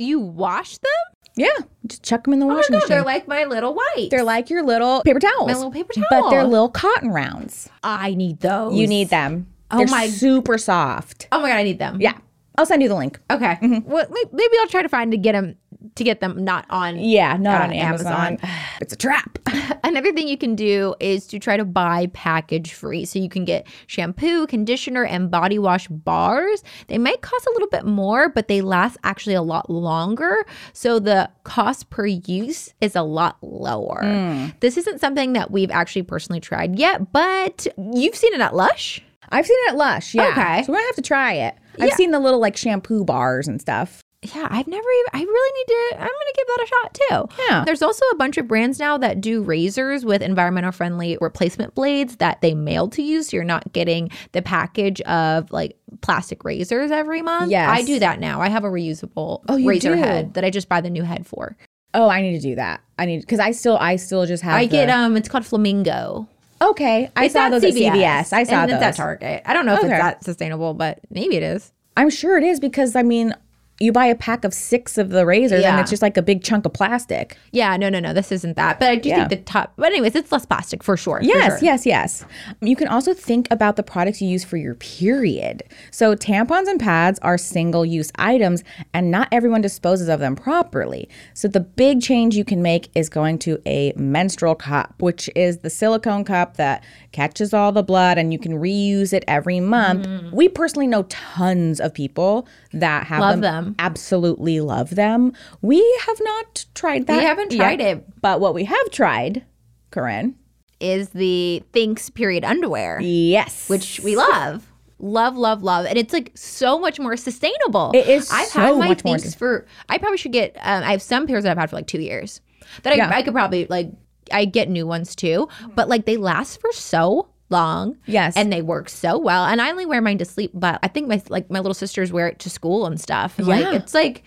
You 0.00 0.20
wash 0.20 0.78
them? 0.78 0.90
Yeah, 1.36 1.48
just 1.86 2.02
chuck 2.02 2.24
them 2.24 2.32
in 2.32 2.40
the 2.40 2.46
Oh 2.46 2.54
washing 2.54 2.72
no, 2.72 2.78
machine. 2.78 2.88
they're 2.88 3.04
like 3.04 3.28
my 3.28 3.44
little 3.44 3.74
white. 3.74 4.08
They're 4.10 4.24
like 4.24 4.50
your 4.50 4.62
little 4.62 5.02
paper 5.02 5.20
towels. 5.20 5.46
My 5.46 5.54
little 5.54 5.70
paper 5.70 5.92
But 6.10 6.30
they're 6.30 6.44
little 6.44 6.68
cotton 6.68 7.10
rounds. 7.10 7.68
I 7.84 8.14
need 8.14 8.40
those. 8.40 8.74
You 8.74 8.86
need 8.86 9.08
them. 9.10 9.46
Oh 9.70 9.78
they're 9.78 9.86
my- 9.86 10.08
super 10.08 10.58
soft. 10.58 11.28
Oh 11.30 11.40
my 11.40 11.48
god, 11.48 11.56
I 11.58 11.62
need 11.62 11.78
them. 11.78 12.00
Yeah. 12.00 12.16
I'll 12.58 12.66
send 12.66 12.82
you 12.82 12.88
the 12.88 12.96
link. 12.96 13.18
Okay. 13.30 13.56
Mm-hmm. 13.62 13.88
Well, 13.90 14.06
maybe 14.32 14.54
I'll 14.60 14.66
try 14.66 14.82
to 14.82 14.88
find 14.88 15.12
to 15.12 15.16
get 15.16 15.32
them 15.32 15.56
to 15.94 16.04
get 16.04 16.20
them 16.20 16.44
not 16.44 16.66
on 16.70 16.98
Yeah, 16.98 17.36
not 17.36 17.60
uh, 17.60 17.64
on 17.64 17.72
Amazon. 17.72 18.38
it's 18.80 18.92
a 18.92 18.96
trap. 18.96 19.38
Another 19.84 20.12
thing 20.12 20.28
you 20.28 20.36
can 20.38 20.54
do 20.54 20.94
is 21.00 21.26
to 21.28 21.38
try 21.38 21.56
to 21.56 21.64
buy 21.64 22.06
package 22.12 22.74
free. 22.74 23.04
So 23.04 23.18
you 23.18 23.28
can 23.28 23.44
get 23.44 23.66
shampoo, 23.86 24.46
conditioner, 24.46 25.04
and 25.04 25.30
body 25.30 25.58
wash 25.58 25.88
bars. 25.88 26.62
They 26.88 26.98
might 26.98 27.22
cost 27.22 27.46
a 27.46 27.50
little 27.52 27.68
bit 27.68 27.84
more, 27.86 28.28
but 28.28 28.48
they 28.48 28.60
last 28.60 28.98
actually 29.04 29.34
a 29.34 29.42
lot 29.42 29.70
longer. 29.70 30.44
So 30.72 30.98
the 30.98 31.30
cost 31.44 31.90
per 31.90 32.06
use 32.06 32.72
is 32.80 32.94
a 32.94 33.02
lot 33.02 33.38
lower. 33.42 34.50
This 34.60 34.76
isn't 34.76 35.00
something 35.00 35.32
that 35.32 35.50
we've 35.50 35.70
actually 35.70 36.02
personally 36.02 36.40
tried 36.40 36.78
yet, 36.78 37.12
but 37.12 37.66
you've 37.92 38.14
seen 38.14 38.34
it 38.34 38.40
at 38.40 38.54
Lush. 38.54 39.02
I've 39.30 39.46
seen 39.46 39.56
it 39.66 39.70
at 39.70 39.76
Lush. 39.76 40.14
Yeah. 40.14 40.28
Okay. 40.30 40.62
So 40.64 40.72
we're 40.72 40.78
gonna 40.78 40.86
have 40.88 40.96
to 40.96 41.02
try 41.02 41.32
it. 41.34 41.54
I've 41.80 41.88
Yeah. 41.90 41.94
seen 41.96 42.10
the 42.10 42.18
little 42.20 42.40
like 42.40 42.56
shampoo 42.56 43.04
bars 43.04 43.46
and 43.48 43.60
stuff. 43.60 44.02
Yeah, 44.22 44.46
I've 44.50 44.66
never 44.66 44.86
even, 44.86 45.10
I 45.14 45.22
really 45.22 45.58
need 45.58 45.66
to, 45.66 46.02
I'm 46.02 46.08
going 46.08 46.10
to 46.10 46.34
give 46.36 46.46
that 46.46 46.62
a 46.62 46.66
shot 46.66 46.94
too. 47.28 47.42
Yeah. 47.48 47.64
There's 47.64 47.80
also 47.80 48.04
a 48.12 48.16
bunch 48.16 48.36
of 48.36 48.46
brands 48.46 48.78
now 48.78 48.98
that 48.98 49.22
do 49.22 49.42
razors 49.42 50.04
with 50.04 50.20
environmental 50.20 50.72
friendly 50.72 51.16
replacement 51.22 51.74
blades 51.74 52.16
that 52.16 52.42
they 52.42 52.52
mail 52.52 52.86
to 52.88 53.02
you. 53.02 53.22
So 53.22 53.38
you're 53.38 53.44
not 53.44 53.72
getting 53.72 54.10
the 54.32 54.42
package 54.42 55.00
of 55.02 55.50
like 55.50 55.78
plastic 56.02 56.44
razors 56.44 56.90
every 56.90 57.22
month. 57.22 57.50
Yes. 57.50 57.70
I 57.70 57.82
do 57.82 57.98
that 58.00 58.20
now. 58.20 58.42
I 58.42 58.50
have 58.50 58.62
a 58.64 58.68
reusable 58.68 59.42
Oh, 59.48 59.64
razor 59.64 59.94
do? 59.94 60.02
head 60.02 60.34
that 60.34 60.44
I 60.44 60.50
just 60.50 60.68
buy 60.68 60.82
the 60.82 60.90
new 60.90 61.02
head 61.02 61.26
for. 61.26 61.56
Oh, 61.94 62.10
I 62.10 62.20
need 62.20 62.32
to 62.32 62.40
do 62.42 62.54
that. 62.56 62.82
I 62.98 63.06
need 63.06 63.22
because 63.22 63.40
I 63.40 63.52
still 63.52 63.78
I 63.78 63.96
still 63.96 64.26
just 64.26 64.42
have. 64.42 64.54
I 64.54 64.66
the- 64.66 64.70
get, 64.70 64.90
um, 64.90 65.16
it's 65.16 65.30
called 65.30 65.46
Flamingo. 65.46 66.28
Okay, 66.62 67.10
I 67.16 67.24
It's 67.24 67.32
saw 67.32 67.46
at 67.46 67.48
those 67.52 67.64
at 67.64 67.72
CVS. 67.72 68.34
I 68.34 68.44
saw 68.44 68.62
and 68.64 68.70
those. 68.72 68.82
at 68.82 68.96
Target. 68.96 69.42
I 69.46 69.54
don't 69.54 69.64
know 69.64 69.72
if 69.72 69.78
Okay. 69.80 69.94
it's 69.94 69.98
that 70.02 70.24
sustainable, 70.24 70.74
but 70.74 71.00
maybe 71.08 71.36
it 71.38 71.42
is. 71.42 71.72
I'm 71.96 72.10
sure 72.10 72.36
it 72.36 72.44
is 72.44 72.60
because 72.60 72.94
I 72.94 73.02
mean, 73.02 73.34
you 73.82 73.92
buy 73.92 74.04
a 74.06 74.14
pack 74.14 74.44
of 74.44 74.52
six 74.52 74.98
of 74.98 75.08
the 75.08 75.24
razors 75.24 75.64
and 75.64 75.80
it's 75.80 75.88
just 75.88 76.02
like 76.02 76.16
a 76.18 76.22
big 76.22 76.42
chunk 76.44 76.66
of 76.66 76.72
plastic. 76.74 77.36
Yeah, 77.50 77.76
no, 77.78 77.88
no, 77.88 77.98
no. 77.98 78.12
This 78.12 78.30
isn't 78.30 78.56
that. 78.56 78.78
But 78.78 78.90
I 78.90 78.96
do 78.96 79.08
Yeah. 79.08 79.16
think 79.26 79.30
the 79.30 79.36
top, 79.38 79.72
but 79.76 79.86
anyways, 79.86 80.14
it's 80.14 80.30
less 80.30 80.44
plastic 80.44 80.82
for 80.82 80.96
sure. 80.98 81.18
for 81.18 81.24
Yes, 81.24 81.58
sure. 81.60 81.64
yes, 81.66 81.86
yes. 81.86 82.24
You 82.60 82.76
can 82.76 82.88
also 82.88 83.14
think 83.14 83.48
about 83.50 83.76
the 83.76 83.82
products 83.82 84.20
you 84.20 84.28
use 84.28 84.44
for 84.44 84.58
your 84.58 84.74
period. 84.74 85.62
So, 85.90 86.14
tampons 86.14 86.68
and 86.68 86.78
pads 86.78 87.18
are 87.20 87.38
single 87.38 87.86
use 87.86 88.12
items, 88.16 88.62
and 88.92 89.10
not 89.10 89.28
everyone 89.32 89.62
disposes 89.62 90.08
of 90.08 90.20
them 90.20 90.36
properly. 90.36 91.08
So, 91.32 91.48
the 91.48 91.60
big 91.60 92.02
change 92.02 92.36
you 92.36 92.44
can 92.44 92.60
make 92.62 92.90
is 92.94 93.08
going 93.08 93.38
to 93.40 93.60
a 93.66 93.92
menstrual 93.96 94.54
cup, 94.56 94.94
which 94.98 95.30
is 95.34 95.58
the 95.58 95.70
silicone 95.70 96.24
cup 96.24 96.58
that 96.58 96.84
catches 97.12 97.52
all 97.52 97.72
the 97.72 97.82
blood 97.82 98.18
and 98.18 98.32
you 98.32 98.38
can 98.38 98.52
reuse 98.52 99.12
it 99.12 99.24
every 99.26 99.58
month. 99.60 100.06
We 100.32 100.48
personally 100.48 100.86
know 100.86 101.02
tons 101.04 101.80
of 101.80 101.92
people 101.92 102.46
that 102.72 103.06
have 103.08 103.18
Mm. 103.18 103.22
Love 103.22 103.40
them. 103.40 103.74
absolutely 103.78 104.60
love 104.60 104.90
them. 104.94 105.32
We 105.60 105.78
have 106.06 106.18
not 106.22 106.64
tried 106.74 107.06
that. 107.08 107.18
We 107.18 107.24
haven't 107.24 107.52
yet, 107.52 107.58
tried 107.58 107.80
it. 107.80 108.20
But 108.20 108.40
what 108.40 108.54
we 108.54 108.64
have 108.64 108.90
tried, 108.90 109.44
Corinne, 109.90 110.36
is 110.78 111.10
the 111.10 111.62
Thinx 111.72 112.14
period 112.14 112.44
underwear, 112.44 113.00
yes. 113.02 113.68
which 113.68 114.00
we 114.00 114.16
love. 114.16 114.66
Love, 115.02 115.36
love, 115.36 115.62
love. 115.62 115.86
And 115.86 115.98
it's 115.98 116.12
like 116.12 116.30
so 116.34 116.78
much 116.78 117.00
more 117.00 117.16
sustainable. 117.16 117.90
It 117.94 118.06
is 118.06 118.30
I've 118.30 118.46
so 118.48 118.60
had 118.60 118.76
my 118.76 118.88
much 118.88 119.04
more 119.04 119.16
Thinx 119.16 119.34
for, 119.36 119.66
I 119.88 119.98
probably 119.98 120.18
should 120.18 120.32
get, 120.32 120.56
um, 120.60 120.84
I 120.84 120.90
have 120.92 121.02
some 121.02 121.26
pairs 121.26 121.42
that 121.44 121.50
I've 121.50 121.58
had 121.58 121.70
for 121.70 121.76
like 121.76 121.86
two 121.86 122.00
years 122.00 122.40
that 122.82 122.92
I, 122.92 122.96
Yeah. 122.96 123.10
I 123.12 123.22
could 123.22 123.32
probably 123.32 123.66
like, 123.68 123.90
I 124.32 124.44
get 124.44 124.68
new 124.68 124.86
ones 124.86 125.14
too, 125.16 125.48
but 125.74 125.88
like 125.88 126.06
they 126.06 126.16
last 126.16 126.60
for 126.60 126.72
so 126.72 127.28
long. 127.48 127.96
Yes. 128.06 128.36
And 128.36 128.52
they 128.52 128.62
work 128.62 128.88
so 128.88 129.18
well. 129.18 129.44
And 129.44 129.60
I 129.60 129.70
only 129.70 129.84
wear 129.86 130.00
mine 130.00 130.18
to 130.18 130.24
sleep, 130.24 130.52
but 130.54 130.78
I 130.82 130.88
think 130.88 131.08
my, 131.08 131.20
like 131.28 131.50
my 131.50 131.58
little 131.58 131.74
sisters 131.74 132.12
wear 132.12 132.28
it 132.28 132.38
to 132.40 132.50
school 132.50 132.86
and 132.86 133.00
stuff. 133.00 133.38
And 133.38 133.48
Yeah. 133.48 133.56
like, 133.70 133.74
it's 133.82 133.92
like 133.94 134.22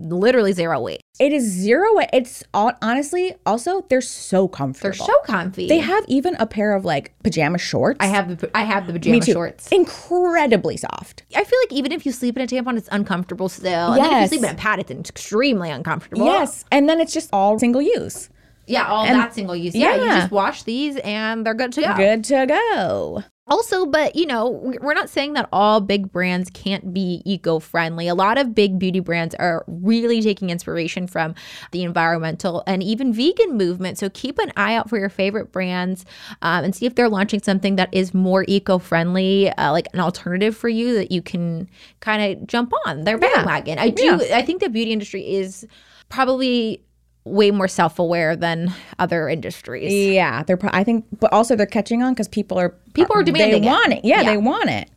literally 0.00 0.52
zero 0.52 0.80
weight. 0.80 1.00
It 1.18 1.32
is 1.32 1.42
zero. 1.42 1.88
It's 2.12 2.44
all, 2.54 2.70
honestly 2.80 3.34
also 3.44 3.84
they're 3.90 4.00
so 4.00 4.46
comfortable. 4.46 4.92
They're 4.92 5.06
so 5.06 5.20
comfy. 5.24 5.66
They 5.66 5.78
have 5.78 6.04
even 6.06 6.36
a 6.36 6.46
pair 6.46 6.72
of 6.76 6.84
like 6.84 7.14
pajama 7.24 7.58
shorts. 7.58 7.96
I 7.98 8.06
have 8.06 8.38
the, 8.40 8.48
I 8.56 8.62
have 8.62 8.86
the 8.86 8.92
pajama 8.92 9.14
Me 9.18 9.20
too. 9.20 9.32
shorts. 9.32 9.72
Incredibly 9.72 10.76
soft. 10.76 11.24
I 11.34 11.42
feel 11.42 11.58
like 11.62 11.72
even 11.72 11.90
if 11.90 12.06
you 12.06 12.12
sleep 12.12 12.36
in 12.36 12.42
a 12.42 12.46
tampon, 12.46 12.78
it's 12.78 12.88
uncomfortable 12.92 13.48
still. 13.48 13.94
And 13.94 14.04
then 14.04 14.12
if 14.22 14.30
you 14.32 14.38
sleep 14.38 14.48
in 14.48 14.54
a 14.54 14.58
pad, 14.58 14.78
it's 14.78 15.10
extremely 15.10 15.70
uncomfortable. 15.70 16.26
Yes, 16.26 16.64
and 16.70 16.88
then 16.88 17.00
it's 17.00 17.12
just 17.12 17.28
all 17.32 17.58
single 17.58 17.82
use. 17.82 18.28
Yeah, 18.68 18.86
all 18.86 19.04
that 19.06 19.34
single 19.34 19.56
use. 19.56 19.74
Yeah, 19.74 19.94
you 19.96 20.04
just 20.20 20.30
wash 20.30 20.62
these 20.62 20.96
and 20.98 21.44
they're 21.46 21.54
good 21.54 21.72
to 21.72 21.80
go. 21.82 21.96
Good 21.96 22.24
to 22.24 22.46
go. 22.46 23.24
Also, 23.50 23.86
but 23.86 24.14
you 24.14 24.26
know, 24.26 24.50
we- 24.50 24.76
we're 24.78 24.92
not 24.92 25.08
saying 25.08 25.32
that 25.32 25.48
all 25.54 25.80
big 25.80 26.12
brands 26.12 26.50
can't 26.50 26.92
be 26.92 27.22
eco 27.24 27.58
friendly. 27.58 28.06
A 28.06 28.14
lot 28.14 28.36
of 28.36 28.54
big 28.54 28.78
beauty 28.78 29.00
brands 29.00 29.34
are 29.36 29.64
really 29.66 30.20
taking 30.20 30.50
inspiration 30.50 31.06
from 31.06 31.34
the 31.72 31.82
environmental 31.82 32.62
and 32.66 32.82
even 32.82 33.10
vegan 33.10 33.56
movement. 33.56 33.96
So 33.96 34.10
keep 34.10 34.38
an 34.38 34.52
eye 34.54 34.74
out 34.74 34.90
for 34.90 34.98
your 34.98 35.08
favorite 35.08 35.50
brands 35.50 36.04
um, 36.42 36.62
and 36.62 36.76
see 36.76 36.84
if 36.84 36.94
they're 36.94 37.08
launching 37.08 37.40
something 37.42 37.76
that 37.76 37.88
is 37.90 38.12
more 38.12 38.44
eco 38.46 38.76
friendly, 38.78 39.48
uh, 39.52 39.72
like 39.72 39.88
an 39.94 40.00
alternative 40.00 40.54
for 40.54 40.68
you 40.68 40.92
that 40.96 41.10
you 41.10 41.22
can 41.22 41.70
kind 42.00 42.20
of 42.38 42.46
jump 42.46 42.74
on 42.84 43.04
their 43.04 43.16
bandwagon. 43.16 43.78
I 43.78 43.88
do, 43.88 44.18
I 44.30 44.42
think 44.42 44.60
the 44.60 44.68
beauty 44.68 44.92
industry 44.92 45.22
is 45.26 45.66
probably 46.10 46.82
way 47.28 47.50
more 47.50 47.68
self 47.68 47.98
aware 47.98 48.34
than 48.36 48.72
other 48.98 49.28
industries. 49.28 49.92
Yeah, 49.92 50.42
they're. 50.42 50.56
Pro- 50.56 50.70
I 50.72 50.84
think, 50.84 51.04
but 51.20 51.32
also 51.32 51.54
they're 51.56 51.66
catching 51.66 52.02
on 52.02 52.12
because 52.14 52.28
people 52.28 52.58
are 52.58 52.70
People 52.94 53.16
are 53.16 53.20
uh, 53.20 53.24
demanding 53.24 53.62
They 53.62 53.68
it. 53.68 53.70
want 53.70 53.92
it. 53.92 54.04
Yeah, 54.04 54.22
Yeah. 54.22 54.30
they 54.30 54.36
want 54.36 54.70
it. 54.70 54.90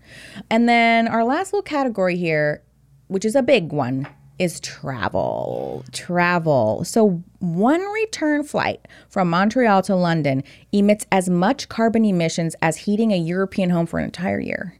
And 0.50 0.68
then 0.68 1.08
our 1.08 1.24
last 1.24 1.54
little 1.54 1.62
category 1.64 2.18
here, 2.18 2.64
which 3.08 3.26
is 3.26 3.36
a 3.36 3.42
big 3.44 3.72
one, 3.72 4.08
is 4.40 4.60
travel. 4.60 5.86
Travel. 5.92 6.84
So 6.84 7.24
one 7.40 7.82
return 7.82 8.44
flight 8.44 8.88
from 9.10 9.30
Montreal 9.30 9.82
to 9.84 9.96
London 9.96 10.44
emits 10.72 11.06
as 11.12 11.30
much 11.30 11.70
carbon 11.70 12.04
emissions 12.06 12.56
as 12.62 12.78
heating 12.78 13.12
a 13.12 13.18
European 13.18 13.70
home 13.70 13.86
for 13.86 14.00
an 14.00 14.06
entire 14.06 14.40
year. 14.40 14.78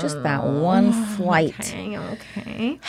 Just 0.00 0.22
that 0.22 0.44
one 0.44 0.92
flight. 1.16 1.54
Okay, 1.60 1.98
okay. 1.98 2.80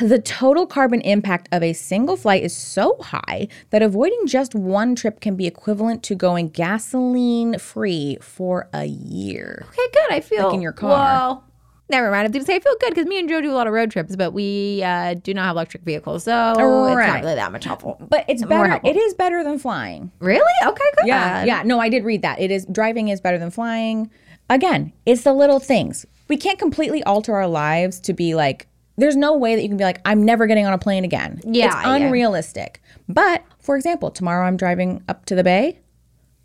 The 0.00 0.20
total 0.20 0.64
carbon 0.66 1.00
impact 1.00 1.48
of 1.50 1.62
a 1.62 1.72
single 1.72 2.16
flight 2.16 2.42
is 2.44 2.56
so 2.56 2.96
high 3.00 3.48
that 3.70 3.82
avoiding 3.82 4.26
just 4.26 4.54
one 4.54 4.94
trip 4.94 5.20
can 5.20 5.34
be 5.34 5.46
equivalent 5.46 6.02
to 6.04 6.14
going 6.14 6.50
gasoline 6.50 7.58
free 7.58 8.16
for 8.20 8.68
a 8.72 8.84
year. 8.84 9.64
Okay, 9.68 9.82
good. 9.92 10.12
I 10.12 10.20
feel 10.20 10.44
Like 10.46 10.54
in 10.54 10.62
your 10.62 10.72
car. 10.72 10.90
Well, 10.90 11.44
never 11.90 12.10
mind. 12.12 12.20
I 12.20 12.22
was 12.24 12.32
going 12.32 12.44
to 12.44 12.46
say 12.46 12.56
I 12.56 12.60
feel 12.60 12.76
good 12.80 12.90
because 12.90 13.06
me 13.06 13.18
and 13.18 13.28
Joe 13.28 13.40
do 13.40 13.50
a 13.50 13.54
lot 13.54 13.66
of 13.66 13.72
road 13.72 13.90
trips, 13.90 14.14
but 14.14 14.32
we 14.32 14.82
uh, 14.84 15.14
do 15.14 15.34
not 15.34 15.46
have 15.46 15.56
electric 15.56 15.82
vehicles, 15.82 16.24
so 16.24 16.50
it's 16.52 16.58
not 16.60 17.20
really 17.22 17.34
that 17.34 17.50
much 17.50 17.64
helpful. 17.64 17.96
But 18.08 18.24
it's 18.28 18.42
More 18.42 18.68
better. 18.68 18.80
It 18.86 18.96
is 18.96 19.14
better 19.14 19.42
than 19.42 19.58
flying. 19.58 20.12
Really? 20.20 20.44
Okay, 20.64 20.84
good. 20.98 21.06
Yeah. 21.08 21.44
Yeah. 21.44 21.62
No, 21.64 21.80
I 21.80 21.88
did 21.88 22.04
read 22.04 22.22
that. 22.22 22.40
It 22.40 22.52
is 22.52 22.66
driving 22.70 23.08
is 23.08 23.20
better 23.20 23.38
than 23.38 23.50
flying. 23.50 24.10
Again, 24.48 24.92
it's 25.06 25.22
the 25.22 25.32
little 25.32 25.58
things. 25.58 26.06
We 26.28 26.36
can't 26.36 26.58
completely 26.58 27.02
alter 27.04 27.34
our 27.34 27.48
lives 27.48 28.00
to 28.00 28.12
be 28.12 28.34
like. 28.34 28.68
There's 28.96 29.16
no 29.16 29.36
way 29.36 29.54
that 29.54 29.62
you 29.62 29.68
can 29.68 29.76
be 29.76 29.84
like, 29.84 30.00
I'm 30.04 30.24
never 30.24 30.48
getting 30.48 30.66
on 30.66 30.72
a 30.72 30.78
plane 30.78 31.04
again. 31.04 31.40
Yeah, 31.44 31.66
it's 31.66 31.74
yeah. 31.86 31.94
unrealistic. 31.94 32.82
But 33.08 33.44
for 33.60 33.76
example, 33.76 34.10
tomorrow 34.10 34.44
I'm 34.44 34.56
driving 34.56 35.04
up 35.08 35.24
to 35.26 35.36
the 35.36 35.44
bay. 35.44 35.78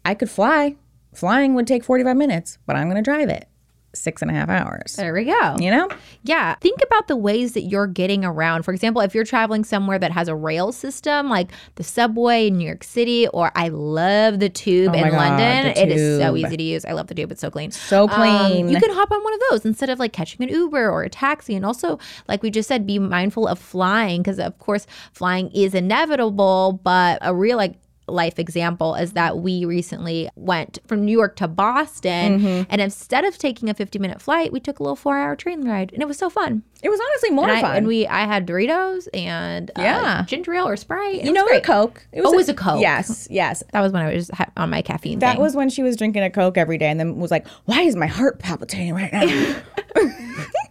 I 0.06 0.14
could 0.14 0.30
fly. 0.30 0.76
Flying 1.16 1.56
would 1.56 1.66
take 1.66 1.84
45 1.84 2.16
minutes, 2.16 2.60
but 2.68 2.76
I'm 2.76 2.90
going 2.90 2.96
to 2.96 3.02
drive 3.02 3.30
it 3.30 3.48
six 3.96 4.22
and 4.22 4.32
a 4.32 4.34
half 4.34 4.50
hours. 4.50 4.96
There 4.96 5.14
we 5.14 5.26
go. 5.26 5.56
You 5.60 5.70
know? 5.72 5.88
Yeah. 6.24 6.56
Think 6.56 6.80
about 6.84 7.08
the 7.08 7.16
ways 7.16 7.54
that 7.54 7.62
you're 7.62 7.88
getting 7.88 8.26
around. 8.26 8.64
For 8.64 8.74
example, 8.74 9.02
if 9.02 9.14
you're 9.14 9.24
traveling 9.24 9.64
somewhere 9.64 10.00
that 10.00 10.12
has 10.12 10.28
a 10.28 10.36
rail 10.36 10.72
system, 10.72 11.30
like 11.30 11.52
the 11.76 11.84
subway 11.84 12.48
in 12.48 12.58
New 12.58 12.66
York 12.66 12.84
City, 12.84 13.28
or 13.28 13.52
I 13.56 13.68
love 13.70 14.40
the 14.40 14.50
tube 14.50 14.92
Oh 14.96 14.98
in 14.98 15.10
God, 15.10 15.14
London. 15.14 15.66
the 15.74 15.82
It 15.82 15.90
is 15.92 16.20
so 16.20 16.36
easy 16.36 16.58
to 16.58 16.64
use. 16.64 16.86
I 16.86 16.94
love 16.94 17.08
the 17.08 17.16
tube. 17.16 17.32
It's 17.32 17.42
so 17.42 17.52
clean. 17.52 17.72
So 17.72 18.10
Um, 18.10 18.10
clean. 18.10 18.70
you 18.70 18.80
can 18.80 18.90
hop 18.94 19.12
on 19.12 19.24
one 19.24 19.34
of 19.34 19.40
those 19.52 19.66
instead 19.66 19.90
of 19.90 20.00
like 20.00 20.12
catching 20.14 20.42
an 20.44 20.50
Uber 20.50 20.90
or 20.90 21.04
a 21.04 21.10
taxi. 21.10 21.56
And 21.56 21.66
also, 21.66 22.00
like 22.28 22.42
we 22.42 22.50
just 22.50 22.68
said, 22.68 22.88
be 22.88 22.98
mindful 23.00 23.48
of 23.48 23.60
flying 23.60 24.22
because, 24.24 24.40
of 24.40 24.58
course, 24.60 24.88
flying 25.14 25.52
is 25.52 25.74
inevitable, 25.76 26.80
but 26.84 27.20
a 27.22 27.34
real 27.36 27.58
like 27.58 27.76
life 28.08 28.38
example 28.40 28.96
is 28.96 29.14
that 29.14 29.38
we 29.38 29.66
recently 29.66 30.30
went 30.36 30.80
from 30.88 31.06
New 31.06 31.12
York 31.12 31.36
to 31.38 31.48
Boston 31.48 32.40
Mm-hmm. 32.40 32.64
and 32.70 32.82
instead 32.82 33.24
of 33.26 33.38
taking 33.38 33.70
a 33.70 33.74
50 33.74 33.98
minute 34.00 34.22
flight 34.22 34.52
we 34.52 34.60
took 34.60 34.80
a 34.80 34.84
little 34.84 34.96
4 34.96 35.18
hour 35.18 35.36
train 35.36 35.68
ride 35.68 35.92
and 35.94 36.02
it 36.02 36.08
was 36.08 36.18
so 36.18 36.30
fun. 36.30 36.64
It 36.82 36.90
was 36.90 37.00
honestly 37.00 37.30
more 37.30 37.48
And, 37.48 37.58
I, 37.58 37.62
fun. 37.62 37.76
and 37.78 37.88
we 37.88 38.06
I 38.08 38.26
had 38.26 38.46
Doritos 38.46 39.08
and 39.14 39.72
uh, 39.78 39.82
Yeah. 39.82 40.26
ginger 40.28 40.54
ale 40.54 40.68
or 40.68 40.76
Sprite. 40.76 41.24
You 41.24 41.32
was 41.32 41.34
know, 41.34 41.48
a. 41.58 41.62
Coke. 41.62 42.06
It 42.12 42.22
Oh, 42.26 42.34
it 42.34 42.36
was 42.36 42.50
a 42.50 42.54
Coke. 42.54 42.82
Yes, 42.82 43.28
yes. 43.32 43.64
That 43.72 43.80
was 43.82 43.92
when 43.94 44.02
I 44.04 44.14
was 44.14 44.30
on 44.58 44.70
my 44.70 44.82
caffeine 44.82 45.20
That 45.20 45.34
thing. 45.34 45.42
was 45.42 45.56
when 45.56 45.70
she 45.70 45.82
was 45.84 45.96
drinking 45.96 46.24
a 46.24 46.30
Coke 46.30 46.58
every 46.58 46.78
day 46.78 46.88
and 46.88 47.00
then 47.00 47.16
was 47.20 47.32
like, 47.32 47.48
why 47.66 47.82
is 47.84 47.96
my 47.96 48.08
heart 48.08 48.40
palpitating 48.40 48.94
right 48.94 49.14
now? 49.14 49.56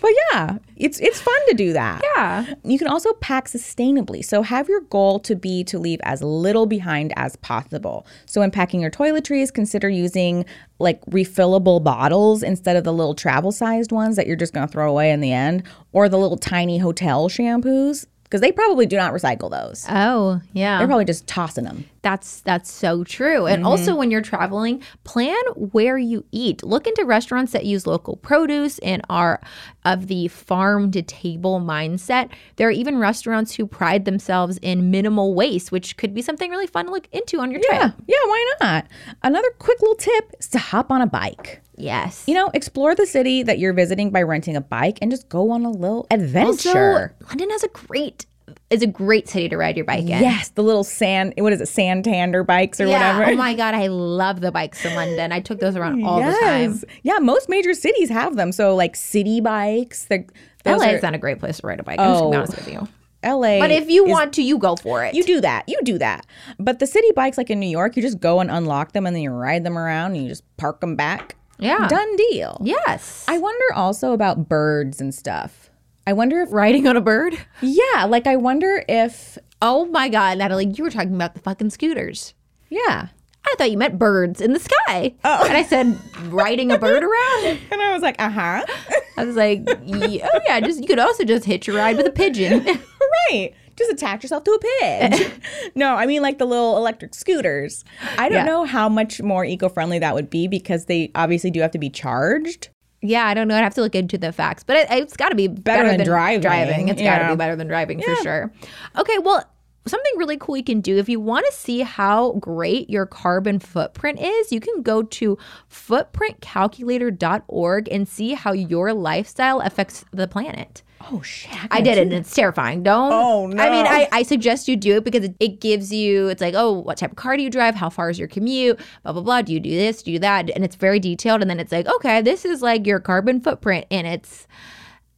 but 0.00 0.10
yeah, 0.32 0.58
it's 0.76 0.98
it's 1.00 1.20
fun 1.20 1.38
to 1.48 1.54
do 1.54 1.72
that. 1.72 2.02
yeah. 2.16 2.54
You 2.64 2.78
can 2.78 2.88
also 2.88 3.12
pack 3.14 3.46
sustainably. 3.48 4.24
So 4.24 4.42
have 4.42 4.68
your 4.68 4.80
goal 4.82 5.18
to 5.20 5.34
be 5.36 5.64
to 5.64 5.78
leave 5.78 6.00
as 6.02 6.22
little 6.22 6.66
behind 6.66 7.12
as 7.16 7.36
possible. 7.36 8.06
So 8.26 8.40
when 8.40 8.50
packing 8.50 8.80
your 8.80 8.90
toiletries, 8.90 9.52
consider 9.52 9.88
using 9.88 10.44
like 10.78 11.04
refillable 11.06 11.82
bottles 11.82 12.42
instead 12.42 12.76
of 12.76 12.84
the 12.84 12.92
little 12.92 13.14
travel 13.14 13.52
sized 13.52 13.92
ones 13.92 14.16
that 14.16 14.26
you're 14.26 14.36
just 14.36 14.52
going 14.54 14.66
to 14.66 14.72
throw 14.72 14.88
away 14.90 15.10
in 15.10 15.20
the 15.20 15.32
end 15.32 15.62
or 15.92 16.08
the 16.08 16.18
little 16.18 16.38
tiny 16.38 16.78
hotel 16.78 17.28
shampoos. 17.28 18.06
because 18.24 18.40
they 18.40 18.52
probably 18.52 18.86
do 18.86 18.96
not 18.96 19.12
recycle 19.12 19.50
those. 19.50 19.84
Oh, 19.90 20.40
yeah. 20.52 20.78
They're 20.78 20.86
probably 20.86 21.04
just 21.04 21.26
tossing 21.26 21.64
them. 21.64 21.84
That's 22.02 22.40
that's 22.40 22.72
so 22.72 23.04
true. 23.04 23.46
And 23.46 23.58
mm-hmm. 23.58 23.66
also 23.66 23.94
when 23.94 24.10
you're 24.10 24.22
traveling, 24.22 24.82
plan 25.04 25.40
where 25.54 25.98
you 25.98 26.24
eat. 26.32 26.62
Look 26.62 26.86
into 26.86 27.04
restaurants 27.04 27.52
that 27.52 27.66
use 27.66 27.86
local 27.86 28.16
produce 28.16 28.78
and 28.78 29.02
are 29.10 29.40
of 29.84 30.06
the 30.06 30.28
farm 30.28 30.90
to 30.92 31.02
table 31.02 31.60
mindset. 31.60 32.30
There 32.56 32.68
are 32.68 32.72
even 32.72 32.98
restaurants 32.98 33.54
who 33.54 33.66
pride 33.66 34.04
themselves 34.04 34.58
in 34.62 34.90
minimal 34.90 35.34
waste, 35.34 35.72
which 35.72 35.96
could 35.96 36.14
be 36.14 36.22
something 36.22 36.50
really 36.50 36.66
fun 36.66 36.86
to 36.86 36.92
look 36.92 37.08
into 37.12 37.40
on 37.40 37.50
your 37.50 37.60
trip. 37.60 37.72
Yeah, 37.72 37.90
yeah, 38.06 38.16
why 38.26 38.54
not? 38.60 38.86
Another 39.22 39.50
quick 39.58 39.80
little 39.80 39.96
tip 39.96 40.32
is 40.38 40.48
to 40.48 40.58
hop 40.58 40.90
on 40.90 41.02
a 41.02 41.06
bike. 41.06 41.62
Yes. 41.76 42.24
You 42.26 42.34
know, 42.34 42.50
explore 42.52 42.94
the 42.94 43.06
city 43.06 43.42
that 43.42 43.58
you're 43.58 43.72
visiting 43.72 44.10
by 44.10 44.22
renting 44.22 44.56
a 44.56 44.60
bike 44.60 44.98
and 45.00 45.10
just 45.10 45.28
go 45.28 45.50
on 45.50 45.64
a 45.64 45.70
little 45.70 46.06
adventure. 46.10 47.14
Also, 47.20 47.26
London 47.28 47.50
has 47.50 47.62
a 47.62 47.68
great 47.68 48.26
is 48.70 48.82
a 48.82 48.86
great 48.86 49.28
city 49.28 49.48
to 49.48 49.56
ride 49.56 49.76
your 49.76 49.84
bike 49.84 50.00
in. 50.00 50.08
yes, 50.08 50.50
the 50.50 50.62
little 50.62 50.84
sand, 50.84 51.34
what 51.38 51.52
is 51.52 51.60
it, 51.60 51.66
Santander 51.66 52.44
bikes 52.44 52.80
or 52.80 52.86
Yeah. 52.86 53.14
Oh 53.14 53.18
whatever. 53.18 53.32
Oh 53.32 53.36
my 53.36 53.54
god, 53.54 53.74
I 53.74 53.86
love 53.88 54.40
the 54.40 54.50
bikes 54.52 54.84
in 54.84 54.94
London. 54.94 55.32
I 55.32 55.40
took 55.40 55.60
those 55.60 55.76
around 55.76 56.04
all 56.04 56.18
the 56.22 56.36
time. 56.40 56.80
Yeah, 57.02 57.18
most 57.18 57.48
major 57.48 57.74
cities 57.74 58.08
have 58.10 58.36
them. 58.36 58.52
So 58.52 58.74
like 58.74 58.96
city 58.96 59.40
bikes, 59.40 60.06
LA 60.10 60.84
are, 60.84 60.94
is 60.96 61.02
not 61.02 61.14
a 61.14 61.18
great 61.18 61.38
place 61.38 61.58
to 61.60 61.66
ride 61.66 61.80
a 61.80 61.82
bike. 61.82 61.98
I'm 61.98 62.10
just 62.12 62.20
gonna 62.20 62.30
be 62.30 62.36
Oh. 62.36 62.38
honest 62.40 62.56
with 62.56 62.68
you. 62.72 62.88
Oh, 63.22 63.38
LA. 63.38 63.58
But 63.60 63.70
if 63.70 63.90
you 63.90 64.06
is- 64.06 64.10
want 64.10 64.32
to, 64.34 64.42
you 64.42 64.56
go 64.58 64.76
for 64.76 65.04
it. 65.04 65.14
you 65.14 65.22
do 65.24 65.40
that, 65.42 65.64
you 65.68 65.78
do 65.84 65.98
that. 65.98 66.24
But 66.58 66.78
the 66.78 66.86
city 66.86 67.08
bikes, 67.14 67.36
like 67.36 67.50
in 67.50 67.60
New 67.60 67.68
York, 67.68 67.96
you 67.96 68.02
just 68.02 68.18
go 68.20 68.40
and 68.40 68.50
unlock 68.50 68.92
them 68.92 69.06
and 69.06 69.14
then 69.14 69.22
you 69.22 69.30
ride 69.30 69.62
them 69.64 69.76
around 69.78 70.12
and 70.14 70.22
you 70.22 70.28
just 70.28 70.42
park 70.56 70.80
them 70.80 70.96
back. 70.96 71.36
yeah. 71.58 71.86
Done 71.88 72.16
deal. 72.16 72.58
Yes. 72.64 73.26
I 73.28 73.36
wonder 73.36 73.74
also 73.74 74.12
about 74.14 74.48
birds 74.48 74.98
and 75.02 75.14
stuff. 75.14 75.59
I 76.06 76.12
wonder 76.12 76.40
if, 76.40 76.52
riding 76.52 76.86
on 76.86 76.96
a 76.96 77.00
bird. 77.00 77.38
yeah, 77.60 78.04
like 78.04 78.26
I 78.26 78.36
wonder 78.36 78.84
if, 78.88 79.38
Oh 79.62 79.84
my 79.86 80.08
god, 80.08 80.38
Natalie, 80.38 80.66
you 80.74 80.82
were 80.84 80.90
talking 80.90 81.14
about 81.14 81.34
the 81.34 81.40
fucking 81.40 81.70
scooters. 81.70 82.34
yeah. 82.70 83.08
I 83.42 83.54
thought 83.56 83.70
you 83.70 83.78
meant 83.78 83.98
birds 83.98 84.42
in 84.42 84.52
the 84.52 84.60
sky. 84.60 85.14
Oh. 85.24 85.46
And 85.46 85.56
I 85.56 85.62
said 85.62 85.96
riding 86.26 86.70
a 86.70 86.78
bird 86.78 87.02
around. 87.02 87.58
And 87.72 87.80
I 87.80 87.90
was 87.94 88.02
like, 88.02 88.16
uh 88.18 88.28
huh. 88.28 88.66
I 89.16 89.24
was 89.24 89.34
like, 89.34 89.66
yeah, 89.82 90.28
oh 90.32 90.40
yeah, 90.46 90.60
just 90.60 90.80
you 90.82 90.86
could 90.86 90.98
also 90.98 91.24
just 91.24 91.46
hitch 91.46 91.66
a 91.66 91.72
ride 91.72 91.96
with 91.96 92.06
a 92.06 92.10
pigeon. 92.10 92.64
right. 93.30 93.54
Just 93.76 93.90
attach 93.90 94.22
yourself 94.22 94.44
to 94.44 94.50
a 94.50 94.58
pig. 94.58 95.42
no, 95.74 95.94
I 95.94 96.04
mean 96.04 96.20
like 96.20 96.36
the 96.36 96.44
little 96.44 96.76
electric 96.76 97.14
scooters. 97.14 97.82
I 98.18 98.28
don't 98.28 98.40
Yeah. 98.40 98.44
know 98.44 98.64
how 98.66 98.90
much 98.90 99.22
more 99.22 99.42
eco 99.46 99.70
friendly 99.70 99.98
that 100.00 100.14
would 100.14 100.28
be 100.28 100.46
because 100.46 100.84
they 100.84 101.10
obviously 101.14 101.50
do 101.50 101.60
have 101.60 101.70
to 101.70 101.78
be 101.78 101.88
charged. 101.88 102.68
Yeah, 103.02 103.26
I 103.26 103.34
don't 103.34 103.48
know. 103.48 103.56
I'd 103.56 103.62
have 103.62 103.74
to 103.74 103.80
look 103.80 103.94
into 103.94 104.18
the 104.18 104.32
facts, 104.32 104.62
but 104.62 104.76
it, 104.76 104.88
it's 104.90 105.16
got 105.16 105.30
to 105.30 105.34
be 105.34 105.48
better, 105.48 105.88
than 105.88 106.04
driving. 106.04 106.40
Driving, 106.40 106.88
it's 106.88 107.00
got 107.00 107.20
to 107.20 107.30
be 107.30 107.36
better 107.36 107.56
than 107.56 107.68
driving 107.68 108.02
for 108.02 108.14
sure. 108.16 108.52
Okay, 108.98 109.18
well. 109.18 109.44
Something 109.86 110.12
really 110.18 110.36
cool 110.36 110.58
you 110.58 110.62
can 110.62 110.82
do 110.82 110.98
if 110.98 111.08
you 111.08 111.18
want 111.18 111.46
to 111.46 111.52
see 111.56 111.80
how 111.80 112.32
great 112.32 112.90
your 112.90 113.06
carbon 113.06 113.58
footprint 113.58 114.20
is, 114.20 114.52
you 114.52 114.60
can 114.60 114.82
go 114.82 115.02
to 115.02 115.38
footprintcalculator.org 115.72 117.88
and 117.90 118.06
see 118.06 118.34
how 118.34 118.52
your 118.52 118.92
lifestyle 118.92 119.60
affects 119.60 120.04
the 120.12 120.28
planet. 120.28 120.82
Oh 121.08 121.22
shit. 121.22 121.56
I 121.70 121.80
did 121.80 121.96
it 121.96 122.02
and 122.02 122.12
it's 122.12 122.34
terrifying. 122.34 122.82
Don't. 122.82 123.12
Oh, 123.12 123.46
no! 123.46 123.62
I 123.62 123.70
mean. 123.70 123.86
I, 123.86 124.08
I 124.12 124.22
suggest 124.22 124.68
you 124.68 124.76
do 124.76 124.96
it 124.96 125.04
because 125.04 125.24
it, 125.24 125.34
it 125.40 125.60
gives 125.60 125.92
you, 125.92 126.28
it's 126.28 126.42
like, 126.42 126.54
oh, 126.54 126.72
what 126.72 126.98
type 126.98 127.12
of 127.12 127.16
car 127.16 127.36
do 127.36 127.42
you 127.42 127.48
drive? 127.50 127.74
How 127.74 127.88
far 127.88 128.10
is 128.10 128.18
your 128.18 128.28
commute? 128.28 128.78
Blah, 129.02 129.12
blah, 129.14 129.22
blah. 129.22 129.42
Do 129.42 129.52
you 129.52 129.60
do 129.60 129.70
this? 129.70 130.02
Do 130.02 130.10
you 130.12 130.18
do 130.18 130.20
that? 130.20 130.50
And 130.50 130.62
it's 130.62 130.76
very 130.76 131.00
detailed. 131.00 131.40
And 131.40 131.50
then 131.50 131.58
it's 131.58 131.72
like, 131.72 131.86
okay, 131.86 132.20
this 132.20 132.44
is 132.44 132.60
like 132.60 132.86
your 132.86 133.00
carbon 133.00 133.40
footprint. 133.40 133.86
And 133.90 134.06
it's, 134.06 134.46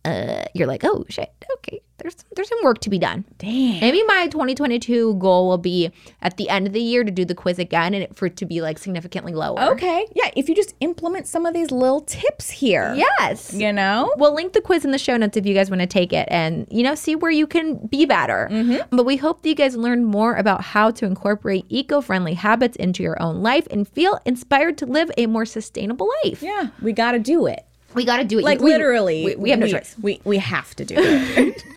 uh, 0.04 0.44
you're 0.54 0.66
like, 0.66 0.84
oh, 0.84 1.04
shit. 1.08 1.30
Okay. 1.58 1.80
There's, 1.98 2.16
there's 2.34 2.48
some 2.48 2.58
work 2.64 2.80
to 2.80 2.90
be 2.90 2.98
done. 2.98 3.24
Damn. 3.38 3.78
Maybe 3.80 4.02
my 4.04 4.26
2022 4.26 5.14
goal 5.14 5.48
will 5.48 5.58
be 5.58 5.92
at 6.20 6.36
the 6.36 6.48
end 6.48 6.66
of 6.66 6.72
the 6.72 6.80
year 6.80 7.04
to 7.04 7.12
do 7.12 7.24
the 7.24 7.34
quiz 7.34 7.60
again 7.60 7.94
and 7.94 8.02
it, 8.02 8.16
for 8.16 8.26
it 8.26 8.36
to 8.38 8.46
be 8.46 8.60
like 8.60 8.78
significantly 8.78 9.32
lower. 9.32 9.60
Okay. 9.72 10.08
Yeah, 10.16 10.30
if 10.34 10.48
you 10.48 10.56
just 10.56 10.74
implement 10.80 11.28
some 11.28 11.46
of 11.46 11.54
these 11.54 11.70
little 11.70 12.00
tips 12.00 12.50
here. 12.50 12.92
Yes. 12.96 13.54
You 13.54 13.72
know? 13.72 14.12
We'll 14.16 14.34
link 14.34 14.52
the 14.52 14.60
quiz 14.60 14.84
in 14.84 14.90
the 14.90 14.98
show 14.98 15.16
notes 15.16 15.36
if 15.36 15.46
you 15.46 15.54
guys 15.54 15.70
want 15.70 15.80
to 15.80 15.86
take 15.86 16.12
it 16.12 16.26
and, 16.30 16.66
you 16.70 16.82
know, 16.82 16.96
see 16.96 17.14
where 17.14 17.30
you 17.30 17.46
can 17.46 17.86
be 17.86 18.04
better. 18.04 18.48
But 18.90 19.04
we 19.04 19.16
hope 19.16 19.42
that 19.42 19.48
you 19.48 19.54
guys 19.54 19.76
learn 19.76 20.04
more 20.04 20.34
about 20.34 20.62
how 20.62 20.90
to 20.90 21.06
incorporate 21.06 21.66
eco 21.68 22.00
friendly 22.00 22.34
habits 22.34 22.76
into 22.76 23.04
your 23.04 23.20
own 23.22 23.42
life 23.42 23.68
and 23.70 23.86
feel 23.86 24.18
inspired 24.26 24.76
to 24.78 24.86
live 24.86 25.12
a 25.16 25.26
more 25.26 25.44
sustainable 25.44 26.08
life. 26.24 26.42
Yeah, 26.42 26.70
we 26.80 26.92
got 26.92 27.12
to 27.12 27.20
do 27.20 27.46
it. 27.46 27.64
We 27.94 28.04
got 28.04 28.18
to 28.18 28.24
do 28.24 28.38
it. 28.38 28.44
Like 28.44 28.60
We- 28.60 28.70
literally. 28.72 29.24
We, 29.24 29.36
we 29.36 29.50
have 29.50 29.58
no 29.60 29.66
choice. 29.68 29.96
We 30.00 30.20
we 30.24 30.38
have 30.38 30.74
to 30.76 30.84
do 30.84 30.94
it. 30.98 31.62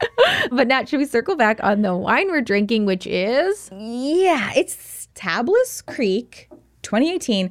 But 0.51 0.67
now, 0.67 0.84
should 0.86 0.99
we 0.99 1.06
circle 1.06 1.36
back 1.36 1.60
on 1.63 1.82
the 1.82 1.95
wine 1.95 2.28
we're 2.30 2.41
drinking, 2.41 2.86
which 2.86 3.06
is 3.08 3.69
yeah, 3.73 4.51
it's 4.56 5.08
Tablas 5.15 5.86
Creek 5.86 6.49
2018 6.84 7.49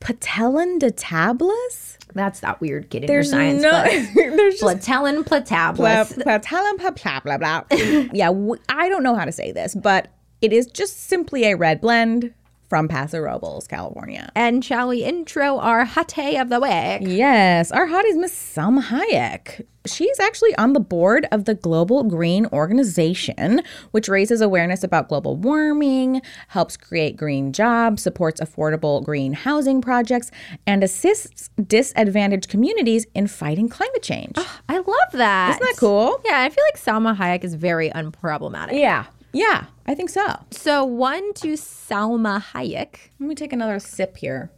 Patelin 0.00 0.78
de 0.78 0.90
Tablas. 0.90 1.96
that's 2.14 2.40
that 2.40 2.60
weird 2.60 2.90
kid 2.90 3.04
in 3.04 3.06
There's 3.06 3.26
your 3.32 3.40
science 3.40 3.62
no 3.62 3.70
class. 3.70 4.08
there's 4.14 4.60
blah, 4.60 4.74
platabulus. 4.74 6.22
Patelin 6.22 6.76
blah 7.02 7.20
blah 7.20 7.38
blah 7.38 7.62
yeah, 8.12 8.26
w- 8.28 8.60
I 8.68 8.88
don't 8.88 9.02
know 9.02 9.14
how 9.14 9.24
to 9.24 9.32
say 9.32 9.50
this, 9.52 9.74
but 9.74 10.08
it 10.42 10.52
is 10.52 10.66
just 10.66 11.04
simply 11.08 11.44
a 11.44 11.56
red 11.56 11.80
blend 11.80 12.34
from 12.74 12.88
Paso 12.88 13.20
Robles, 13.20 13.68
California. 13.68 14.32
And 14.34 14.64
shall 14.64 14.88
we 14.88 15.04
intro 15.04 15.60
our 15.60 15.84
hate 15.84 16.40
of 16.40 16.48
the 16.48 16.58
week? 16.58 17.08
Yes, 17.08 17.70
our 17.70 17.86
hottie 17.86 18.10
is 18.10 18.16
Miss 18.16 18.34
Salma 18.34 18.82
Hayek. 18.82 19.64
She's 19.86 20.18
actually 20.18 20.56
on 20.56 20.72
the 20.72 20.80
board 20.80 21.28
of 21.30 21.44
the 21.44 21.54
Global 21.54 22.02
Green 22.02 22.46
Organization, 22.46 23.62
which 23.92 24.08
raises 24.08 24.40
awareness 24.40 24.82
about 24.82 25.08
global 25.08 25.36
warming, 25.36 26.20
helps 26.48 26.76
create 26.76 27.16
green 27.16 27.52
jobs, 27.52 28.02
supports 28.02 28.40
affordable 28.40 29.04
green 29.04 29.34
housing 29.34 29.80
projects, 29.80 30.32
and 30.66 30.82
assists 30.82 31.50
disadvantaged 31.64 32.48
communities 32.48 33.06
in 33.14 33.28
fighting 33.28 33.68
climate 33.68 34.02
change. 34.02 34.32
Ah, 34.36 34.62
I 34.68 34.78
love 34.78 35.12
that. 35.12 35.50
Isn't 35.50 35.62
that 35.62 35.76
cool? 35.78 36.20
Yeah, 36.24 36.40
I 36.40 36.48
feel 36.48 36.64
like 36.72 36.82
Salma 36.82 37.16
Hayek 37.16 37.44
is 37.44 37.54
very 37.54 37.90
unproblematic. 37.90 38.72
Yeah. 38.72 39.04
Yeah, 39.34 39.66
I 39.86 39.94
think 39.94 40.10
so. 40.10 40.40
So 40.50 40.84
one 40.84 41.34
to 41.34 41.54
Salma 41.54 42.42
Hayek. 42.42 42.96
Let 43.18 43.28
me 43.28 43.34
take 43.34 43.52
another 43.52 43.78
sip 43.78 44.16
here. 44.16 44.50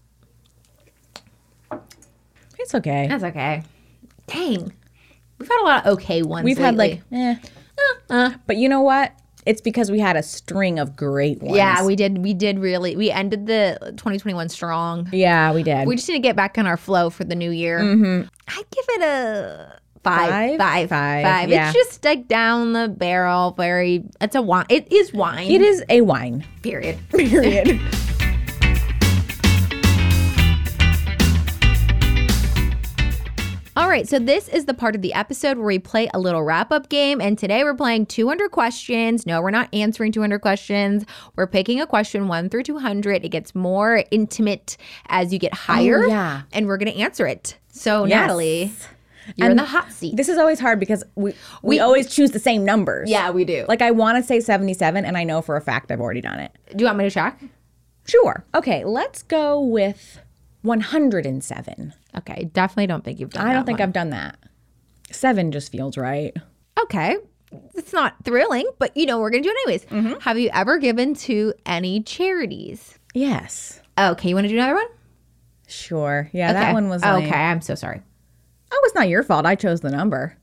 It's 2.58 2.74
okay. 2.74 3.06
That's 3.08 3.24
okay. 3.24 3.62
Dang, 4.26 4.72
we've 5.38 5.48
had 5.48 5.62
a 5.62 5.64
lot 5.64 5.86
of 5.86 5.92
okay 5.94 6.22
ones. 6.22 6.44
We've 6.44 6.58
had 6.58 6.76
like, 6.76 7.02
eh. 7.12 7.36
Uh, 7.78 8.12
uh. 8.12 8.30
But 8.46 8.56
you 8.56 8.68
know 8.68 8.80
what? 8.82 9.12
It's 9.46 9.60
because 9.60 9.92
we 9.92 10.00
had 10.00 10.16
a 10.16 10.22
string 10.22 10.78
of 10.80 10.96
great 10.96 11.40
ones. 11.40 11.56
yeah, 11.56 11.84
we 11.84 11.94
did. 11.94 12.18
We 12.18 12.34
did 12.34 12.58
really. 12.58 12.96
We 12.96 13.10
ended 13.10 13.46
the 13.46 13.78
2021 13.96 14.48
strong. 14.48 15.08
Yeah, 15.12 15.52
we 15.52 15.62
did. 15.62 15.86
We 15.86 15.94
just 15.94 16.08
need 16.08 16.16
to 16.16 16.20
get 16.20 16.34
back 16.34 16.58
on 16.58 16.66
our 16.66 16.76
flow 16.76 17.10
for 17.10 17.22
the 17.24 17.36
new 17.36 17.50
year. 17.50 17.80
Mm-hmm. 17.80 18.28
I 18.48 18.56
give 18.56 18.84
it 18.88 19.02
a 19.02 19.78
five, 20.06 20.58
Five? 20.58 20.88
five, 20.88 21.24
Five, 21.24 21.48
yeah. 21.50 21.68
It's 21.68 21.74
just 21.74 22.04
like 22.04 22.28
down 22.28 22.72
the 22.72 22.88
barrel. 22.88 23.52
Very. 23.52 24.04
It's 24.20 24.34
a 24.34 24.42
wine. 24.42 24.66
It 24.68 24.92
is 24.92 25.12
wine. 25.12 25.50
it 25.50 25.60
is 25.62 25.82
a 25.88 26.00
wine. 26.02 26.44
Period. 26.62 26.98
Period. 27.10 27.80
All 33.76 33.90
right, 33.90 34.08
so 34.08 34.18
this 34.18 34.48
is 34.48 34.64
the 34.64 34.72
part 34.72 34.94
of 34.96 35.02
the 35.02 35.12
episode 35.12 35.58
where 35.58 35.66
we 35.66 35.78
play 35.78 36.08
a 36.14 36.18
little 36.18 36.42
wrap 36.42 36.72
up 36.72 36.88
game. 36.88 37.20
And 37.20 37.38
today 37.38 37.62
we're 37.62 37.74
playing 37.74 38.06
200 38.06 38.50
questions. 38.50 39.26
No, 39.26 39.42
we're 39.42 39.50
not 39.50 39.68
answering 39.74 40.12
200 40.12 40.38
questions. 40.38 41.04
We're 41.36 41.46
picking 41.46 41.82
a 41.82 41.86
question 41.86 42.26
one 42.26 42.48
through 42.48 42.62
200. 42.62 43.22
It 43.22 43.28
gets 43.28 43.54
more 43.54 44.02
intimate 44.10 44.78
as 45.08 45.30
you 45.30 45.38
get 45.38 45.52
oh, 45.52 45.56
higher. 45.56 46.04
Oh, 46.04 46.08
yeah. 46.08 46.42
And 46.54 46.66
we're 46.66 46.78
going 46.78 46.90
to 46.90 46.98
answer 46.98 47.26
it. 47.26 47.58
So, 47.68 48.06
Yes. 48.06 48.16
Natalie, 48.16 48.72
you're 49.36 49.46
in 49.46 49.50
And 49.52 49.58
the 49.58 49.64
hot 49.64 49.90
seat. 49.92 50.16
This 50.16 50.28
is 50.28 50.38
always 50.38 50.60
hard 50.60 50.78
because 50.78 51.02
we, 51.16 51.32
we 51.62 51.76
We- 51.76 51.80
always 51.80 52.08
choose 52.08 52.30
the 52.30 52.38
same 52.38 52.64
numbers. 52.64 53.10
yeah, 53.10 53.30
we 53.30 53.44
do. 53.44 53.64
Like 53.68 53.82
I 53.82 53.90
want 53.90 54.16
to 54.18 54.22
say 54.22 54.40
77 54.40 55.04
and 55.04 55.16
I 55.18 55.24
know 55.24 55.42
for 55.42 55.56
a 55.56 55.60
fact 55.60 55.90
I've 55.90 56.00
already 56.00 56.20
done 56.20 56.38
it. 56.38 56.52
do 56.74 56.82
you 56.82 56.86
want 56.86 56.98
me 56.98 57.04
to 57.04 57.10
check? 57.10 57.40
Sure. 58.06 58.44
Okay, 58.54 58.84
let's 58.84 59.22
go 59.24 59.60
with 59.60 60.20
107. 60.62 61.92
Okay, 62.16 62.44
definitely 62.52 62.86
don't 62.86 63.04
think 63.04 63.18
you've 63.20 63.30
done 63.30 63.46
I 63.46 63.52
don't 63.52 63.64
think 63.66 63.78
one. 63.78 63.88
I've 63.88 63.92
done 63.92 64.10
that. 64.10 64.36
7 65.10 65.52
just 65.52 65.70
feels 65.72 65.96
right. 65.96 66.34
Okay. 66.82 67.16
It's 67.74 67.92
not 67.92 68.16
thrilling, 68.24 68.68
but 68.78 68.96
you 68.96 69.06
know, 69.06 69.18
we're 69.20 69.30
going 69.30 69.42
to 69.42 69.48
do 69.48 69.52
it 69.54 69.58
anyways. 69.66 69.84
Mm-hmm. 69.86 70.20
Have 70.20 70.38
you 70.38 70.50
ever 70.52 70.78
given 70.78 71.14
to 71.14 71.54
any 71.64 72.02
charities? 72.02 72.98
Yes. 73.14 73.80
Okay, 73.98 74.28
you 74.28 74.34
want 74.34 74.44
to 74.46 74.48
do 74.48 74.56
another 74.56 74.74
one? 74.74 74.86
Sure. 75.68 76.28
Yeah, 76.32 76.50
Okay. 76.50 76.60
that 76.60 76.74
one 76.74 76.88
was 76.88 77.02
lame. 77.02 77.24
Okay, 77.26 77.34
I'm 77.36 77.60
so 77.60 77.74
sorry. 77.74 78.02
Oh, 78.72 78.80
it's 78.84 78.94
not 78.94 79.08
your 79.08 79.22
fault. 79.22 79.46
I 79.46 79.54
chose 79.54 79.80
the 79.80 79.90
number. 79.90 80.36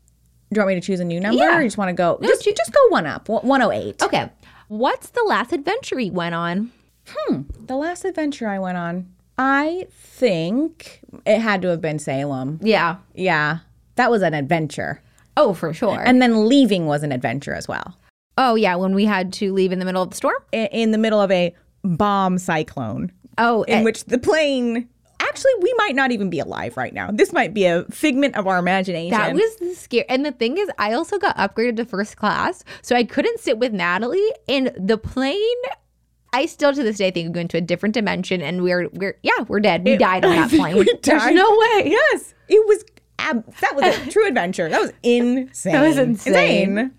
Do 0.52 0.60
you 0.60 0.66
want 0.66 0.76
me 0.76 0.82
to 0.82 0.86
choose 0.86 1.00
a 1.00 1.06
new 1.06 1.20
number 1.20 1.44
Yeah. 1.44 1.58
or 1.58 1.62
you 1.62 1.68
just 1.68 1.78
want 1.78 1.90
to 1.90 1.94
go 1.94 2.20
just, 2.22 2.44
just 2.46 2.72
go 2.74 2.80
one 2.90 3.06
up. 3.08 3.28
108. 3.30 4.02
Okay. 4.04 4.30
What's 4.68 5.10
the 5.10 5.24
last 5.28 5.52
adventure 5.52 6.00
you 6.00 6.12
went 6.12 6.36
on? 6.36 6.72
Hmm. 7.08 7.42
The 7.60 7.76
last 7.76 8.06
adventure 8.06 8.48
I 8.48 8.60
went 8.60 8.78
on, 8.78 9.08
I 9.38 9.88
think 9.92 11.02
it 11.26 11.40
had 11.40 11.62
to 11.64 11.70
have 11.70 11.82
been 11.82 12.00
Salem. 12.00 12.60
Yeah. 12.62 12.98
Yeah. 13.14 13.60
That 13.96 14.10
was 14.12 14.22
an 14.22 14.34
adventure. 14.34 15.02
Oh, 15.36 15.54
for 15.54 15.74
sure. 15.74 16.00
And 16.06 16.22
then 16.22 16.48
leaving 16.48 16.86
was 16.86 17.02
an 17.04 17.12
adventure 17.12 17.54
as 17.54 17.68
well. 17.68 17.98
Oh 18.38 18.56
yeah, 18.56 18.76
when 18.76 18.94
we 18.96 19.06
had 19.06 19.34
to 19.34 19.52
leave 19.54 19.72
in 19.72 19.80
the 19.80 19.86
middle 19.86 20.02
of 20.04 20.10
the 20.12 20.16
storm. 20.16 20.36
i- 20.54 20.70
in 20.72 20.92
the 20.92 20.98
middle 20.98 21.20
of 21.22 21.30
a 21.32 21.54
bomb 21.84 22.38
cyclone 22.38 23.12
Oh, 23.38 23.64
in 23.64 23.80
eh, 23.80 23.84
which 23.84 24.06
the 24.06 24.18
plane 24.20 24.88
actually 25.34 25.52
we 25.62 25.74
might 25.78 25.96
not 25.96 26.12
even 26.12 26.30
be 26.30 26.40
alive 26.40 26.78
right 26.78 26.94
now. 26.94 27.10
This 27.12 27.34
might 27.34 27.56
be 27.56 27.66
a 27.66 27.86
figment 27.86 28.36
of 28.36 28.46
our 28.46 28.60
imagination. 28.60 29.18
that 29.18 29.34
was 29.34 29.56
the 29.56 29.74
scare. 29.74 30.06
And 30.08 30.24
the 30.24 30.32
thing 30.32 30.60
is, 30.60 30.70
I 30.78 30.94
also 30.94 31.18
got 31.18 31.36
upgraded 31.38 31.78
to 31.78 31.86
first 31.86 32.18
class, 32.18 32.64
so 32.84 32.96
I 32.96 33.04
couldn't 33.04 33.40
sit 33.40 33.58
with 33.58 33.74
Natalie 33.74 34.32
in 34.48 34.72
the 34.78 34.98
plane. 34.98 35.40
I 36.34 36.46
still 36.46 36.72
to 36.74 36.84
this 36.84 36.98
day 36.98 37.10
think 37.10 37.30
we 37.30 37.34
go 37.34 37.40
into 37.42 37.58
a 37.58 37.62
different 37.62 37.94
dimension, 37.96 38.42
and 38.44 38.62
we're 38.62 38.90
we're 38.94 39.18
yeah 39.24 39.40
we're 39.48 39.60
dead. 39.60 39.84
We 39.84 39.98
died 39.98 40.24
on 40.24 40.36
that 40.36 40.50
plane. 40.52 40.78
we 40.78 40.86
There's 41.02 41.26
no 41.34 41.50
way. 41.50 41.84
Yes, 41.90 42.36
it 42.48 42.68
was. 42.68 42.84
Ab- 43.20 43.52
that 43.62 43.76
was 43.76 43.86
a 43.98 44.10
true 44.12 44.28
adventure. 44.28 44.70
That 44.70 44.82
was 44.82 44.94
insane. 45.02 45.74
That 45.74 45.88
was 45.88 45.98
insane. 45.98 46.78
Insane. 46.78 46.92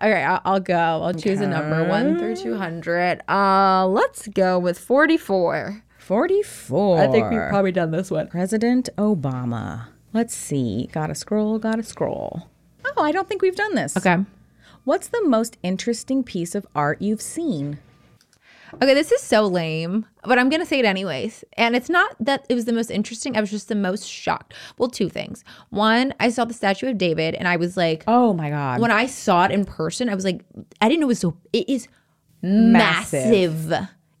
Right, 0.00 0.22
I'll, 0.22 0.40
I'll 0.44 0.60
go. 0.60 0.74
I'll 0.74 1.14
choose 1.14 1.40
a 1.40 1.46
number 1.46 1.88
one 1.88 2.18
through 2.18 2.36
two 2.36 2.56
hundred. 2.56 3.22
Uh, 3.28 3.86
let's 3.86 4.26
go 4.28 4.58
with 4.58 4.78
forty-four. 4.78 5.82
Forty-four. 6.06 7.00
I 7.00 7.08
think 7.08 7.30
we've 7.30 7.48
probably 7.48 7.72
done 7.72 7.90
this 7.90 8.12
one. 8.12 8.28
President 8.28 8.88
Obama. 8.96 9.88
Let's 10.12 10.36
see. 10.36 10.88
Gotta 10.92 11.16
scroll. 11.16 11.58
Gotta 11.58 11.82
scroll. 11.82 12.48
Oh, 12.96 13.02
I 13.02 13.10
don't 13.10 13.28
think 13.28 13.42
we've 13.42 13.56
done 13.56 13.74
this. 13.74 13.96
Okay. 13.96 14.18
What's 14.84 15.08
the 15.08 15.20
most 15.26 15.56
interesting 15.64 16.22
piece 16.22 16.54
of 16.54 16.64
art 16.76 17.02
you've 17.02 17.20
seen? 17.20 17.80
Okay, 18.74 18.94
this 18.94 19.10
is 19.10 19.20
so 19.20 19.48
lame, 19.48 20.06
but 20.22 20.38
I'm 20.38 20.48
gonna 20.48 20.64
say 20.64 20.78
it 20.78 20.84
anyways. 20.84 21.42
And 21.54 21.74
it's 21.74 21.90
not 21.90 22.14
that 22.20 22.46
it 22.48 22.54
was 22.54 22.66
the 22.66 22.72
most 22.72 22.92
interesting. 22.92 23.36
I 23.36 23.40
was 23.40 23.50
just 23.50 23.66
the 23.66 23.74
most 23.74 24.06
shocked. 24.08 24.54
Well, 24.78 24.88
two 24.88 25.08
things. 25.08 25.42
One, 25.70 26.14
I 26.20 26.30
saw 26.30 26.44
the 26.44 26.54
statue 26.54 26.88
of 26.90 26.98
David, 26.98 27.34
and 27.34 27.48
I 27.48 27.56
was 27.56 27.76
like, 27.76 28.04
Oh 28.06 28.32
my 28.32 28.48
God. 28.50 28.80
when 28.80 28.92
I 28.92 29.06
saw 29.06 29.44
it 29.46 29.50
in 29.50 29.64
person, 29.64 30.08
I 30.08 30.14
was 30.14 30.24
like, 30.24 30.44
I 30.80 30.88
didn't 30.88 31.00
know 31.00 31.06
it 31.06 31.08
was 31.08 31.18
so. 31.18 31.36
It 31.52 31.68
is 31.68 31.88
massive. 32.42 33.72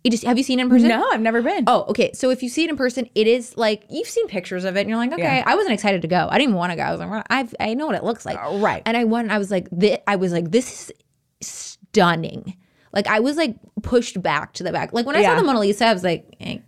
It 0.06 0.14
is. 0.14 0.22
Have 0.22 0.38
you 0.38 0.44
seen 0.44 0.58
it 0.60 0.62
in 0.62 0.68
person? 0.70 0.88
no, 0.88 1.06
I've 1.12 1.20
never 1.20 1.42
been. 1.42 1.64
Oh, 1.66 1.84
okay. 1.88 2.12
So 2.14 2.30
if 2.30 2.42
you 2.42 2.48
see 2.48 2.64
it 2.64 2.70
in 2.70 2.76
person, 2.76 3.08
it 3.14 3.26
is 3.26 3.56
like 3.56 3.84
you've 3.90 4.08
seen 4.08 4.28
pictures 4.28 4.64
of 4.64 4.76
it, 4.76 4.80
and 4.80 4.88
you're 4.88 4.98
like, 4.98 5.12
okay. 5.12 5.22
Yeah. 5.38 5.42
I 5.44 5.54
wasn't 5.56 5.74
excited 5.74 6.02
to 6.02 6.08
go. 6.08 6.28
I 6.30 6.38
didn't 6.38 6.50
even 6.50 6.54
want 6.54 6.70
to 6.72 6.76
go. 6.76 6.82
I 6.82 6.90
was 6.92 7.00
like, 7.00 7.26
I've, 7.28 7.54
I 7.58 7.74
know 7.74 7.86
what 7.86 7.96
it 7.96 8.04
looks 8.04 8.24
like. 8.24 8.38
Uh, 8.38 8.58
right. 8.58 8.82
And 8.86 8.96
I 8.96 9.04
went. 9.04 9.26
and 9.26 9.32
I 9.32 9.38
was 9.38 9.50
like, 9.50 9.68
this, 9.72 9.98
I 10.06 10.16
was 10.16 10.32
like, 10.32 10.50
this 10.52 10.90
is 10.90 10.92
stunning. 11.40 12.56
Like 12.92 13.06
I 13.08 13.20
was 13.20 13.36
like 13.36 13.56
pushed 13.82 14.22
back 14.22 14.52
to 14.54 14.62
the 14.62 14.72
back. 14.72 14.92
Like 14.92 15.06
when 15.06 15.16
I 15.16 15.22
saw 15.22 15.34
the 15.34 15.42
Mona 15.42 15.60
Lisa, 15.60 15.86
I 15.86 15.92
was 15.92 16.04
like, 16.04 16.26
okay. 16.40 16.62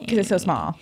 Because 0.00 0.18
it's 0.18 0.28
so 0.28 0.38
small. 0.38 0.78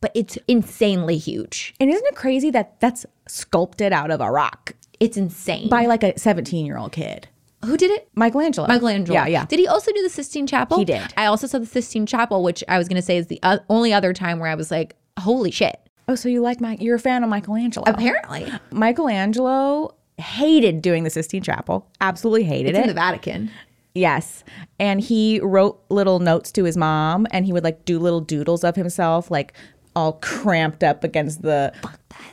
But 0.00 0.10
it's 0.14 0.36
insanely 0.48 1.16
huge. 1.16 1.74
And 1.80 1.88
isn't 1.90 2.06
it 2.06 2.16
crazy 2.16 2.50
that 2.50 2.80
that's 2.80 3.06
sculpted 3.28 3.92
out 3.92 4.10
of 4.10 4.20
a 4.20 4.30
rock 4.30 4.72
It's 5.00 5.16
insane. 5.16 5.68
by 5.68 5.86
like 5.86 6.02
a 6.02 6.18
17 6.18 6.66
year 6.66 6.76
old 6.76 6.92
kid? 6.92 7.28
Who 7.64 7.76
did 7.76 7.90
it? 7.90 8.08
Michelangelo. 8.14 8.66
Michelangelo. 8.66 9.14
Yeah, 9.14 9.26
yeah. 9.26 9.44
Did 9.46 9.58
he 9.58 9.68
also 9.68 9.92
do 9.92 10.02
the 10.02 10.10
Sistine 10.10 10.46
Chapel? 10.46 10.78
He 10.78 10.84
did. 10.84 11.12
I 11.16 11.26
also 11.26 11.46
saw 11.46 11.58
the 11.58 11.66
Sistine 11.66 12.06
Chapel, 12.06 12.42
which 12.42 12.64
I 12.68 12.78
was 12.78 12.88
going 12.88 12.96
to 12.96 13.02
say 13.02 13.16
is 13.16 13.28
the 13.28 13.38
uh, 13.42 13.58
only 13.68 13.92
other 13.92 14.12
time 14.12 14.38
where 14.40 14.50
I 14.50 14.54
was 14.54 14.70
like, 14.70 14.96
holy 15.18 15.50
shit. 15.50 15.78
Oh, 16.08 16.16
so 16.16 16.28
you 16.28 16.40
like 16.40 16.60
my? 16.60 16.76
You're 16.80 16.96
a 16.96 17.00
fan 17.00 17.22
of 17.22 17.30
Michelangelo? 17.30 17.84
Apparently, 17.86 18.52
Michelangelo 18.72 19.94
hated 20.18 20.82
doing 20.82 21.04
the 21.04 21.10
Sistine 21.10 21.42
Chapel. 21.42 21.88
Absolutely 22.00 22.44
hated 22.44 22.70
it's 22.70 22.78
it. 22.78 22.82
in 22.82 22.88
the 22.88 22.94
Vatican. 22.94 23.50
Yes. 23.94 24.42
And 24.78 25.00
he 25.00 25.38
wrote 25.40 25.82
little 25.90 26.18
notes 26.18 26.50
to 26.52 26.64
his 26.64 26.76
mom 26.76 27.26
and 27.30 27.44
he 27.44 27.52
would 27.52 27.64
like 27.64 27.84
do 27.84 27.98
little 27.98 28.20
doodles 28.20 28.64
of 28.64 28.74
himself, 28.74 29.30
like 29.30 29.52
all 29.94 30.14
cramped 30.14 30.82
up 30.82 31.04
against 31.04 31.42
the. 31.42 31.72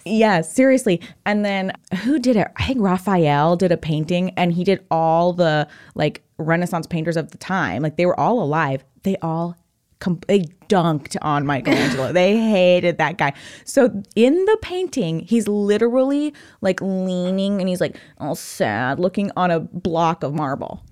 Yeah, 0.05 0.41
seriously. 0.41 1.01
And 1.25 1.43
then 1.43 1.73
who 2.03 2.19
did 2.19 2.35
it? 2.35 2.47
I 2.57 2.67
think 2.67 2.79
Raphael 2.81 3.55
did 3.55 3.71
a 3.71 3.77
painting 3.77 4.31
and 4.31 4.53
he 4.53 4.63
did 4.63 4.85
all 4.91 5.33
the 5.33 5.67
like 5.95 6.23
Renaissance 6.37 6.87
painters 6.87 7.17
of 7.17 7.31
the 7.31 7.37
time. 7.37 7.81
Like 7.81 7.97
they 7.97 8.05
were 8.05 8.19
all 8.19 8.41
alive. 8.41 8.83
They 9.03 9.17
all. 9.17 9.55
Com- 9.99 10.21
they 10.29 10.43
dunked 10.69 11.17
on 11.21 11.45
Michelangelo. 11.45 12.13
they 12.13 12.37
hated 12.37 12.97
that 12.99 13.17
guy. 13.17 13.33
So 13.65 14.01
in 14.15 14.45
the 14.45 14.57
painting, 14.61 15.19
he's 15.19 15.45
literally 15.45 16.33
like 16.61 16.79
leaning 16.79 17.59
and 17.59 17.67
he's 17.67 17.81
like 17.81 17.97
all 18.17 18.35
sad, 18.35 18.97
looking 18.97 19.29
on 19.35 19.51
a 19.51 19.59
block 19.59 20.23
of 20.23 20.33
marble. 20.33 20.85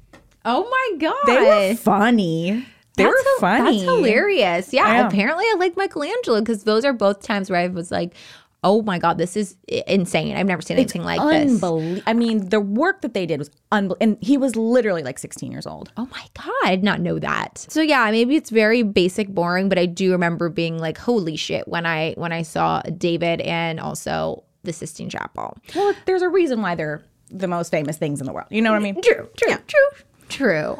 Oh 0.44 0.68
my 0.70 0.98
god. 0.98 1.26
They 1.26 1.70
were 1.70 1.76
funny. 1.76 2.66
They 2.98 3.04
That's 3.04 3.40
funny. 3.40 3.80
That's 3.80 3.84
hilarious. 3.84 4.74
Yeah, 4.74 5.08
apparently 5.08 5.46
I 5.46 5.56
like 5.58 5.78
Michelangelo 5.78 6.42
because 6.42 6.64
those 6.64 6.84
are 6.84 6.94
both 6.94 7.22
times 7.22 7.50
where 7.50 7.60
I 7.60 7.68
was 7.68 7.92
like, 7.92 8.16
oh 8.64 8.82
my 8.82 8.98
God, 8.98 9.18
this 9.18 9.38
is 9.38 9.56
insane. 9.68 10.36
I've 10.36 10.48
never 10.48 10.62
seen 10.62 10.78
anything 10.78 11.04
like 11.04 11.22
this. 11.22 11.52
Unbelievable. 11.54 12.02
I 12.08 12.14
mean, 12.14 12.50
the 12.50 12.60
work 12.60 13.02
that 13.02 13.14
they 13.14 13.26
did 13.26 13.40
was 13.40 13.52
unbelievable. 13.72 13.98
And 14.02 14.18
he 14.20 14.38
was 14.38 14.56
literally 14.56 15.04
like 15.04 15.20
16 15.20 15.52
years 15.52 15.68
old. 15.68 15.92
Oh 15.96 16.08
my 16.12 16.26
God, 16.34 16.54
I 16.64 16.76
did 16.76 16.84
not 16.84 17.00
know 17.00 17.20
that. 17.20 17.66
So 17.70 17.82
yeah, 17.82 18.10
maybe 18.10 18.36
it's 18.36 18.50
very 18.50 18.82
basic, 18.82 19.30
boring, 19.30 19.70
but 19.70 19.78
I 19.78 19.86
do 19.86 20.12
remember 20.12 20.50
being 20.50 20.80
like, 20.80 20.98
holy 20.98 21.36
shit, 21.36 21.68
when 21.68 21.86
I 21.86 22.14
when 22.18 22.34
I 22.34 22.42
saw 22.42 22.82
David 22.82 23.42
and 23.42 23.80
also 23.80 24.44
the 24.64 24.74
Sistine 24.74 25.10
Chapel. 25.10 25.58
Well, 25.76 25.94
there's 26.06 26.24
a 26.24 26.30
reason 26.30 26.62
why 26.62 26.76
they're 26.76 27.04
the 27.30 27.48
most 27.48 27.70
famous 27.70 27.98
things 27.98 28.20
in 28.20 28.26
the 28.26 28.34
world. 28.34 28.48
You 28.50 28.62
know 28.62 28.72
what 28.72 28.78
I 28.78 28.84
mean? 28.84 29.02
True, 29.02 29.30
true, 29.38 29.56
true. 29.68 30.04
True. 30.30 30.74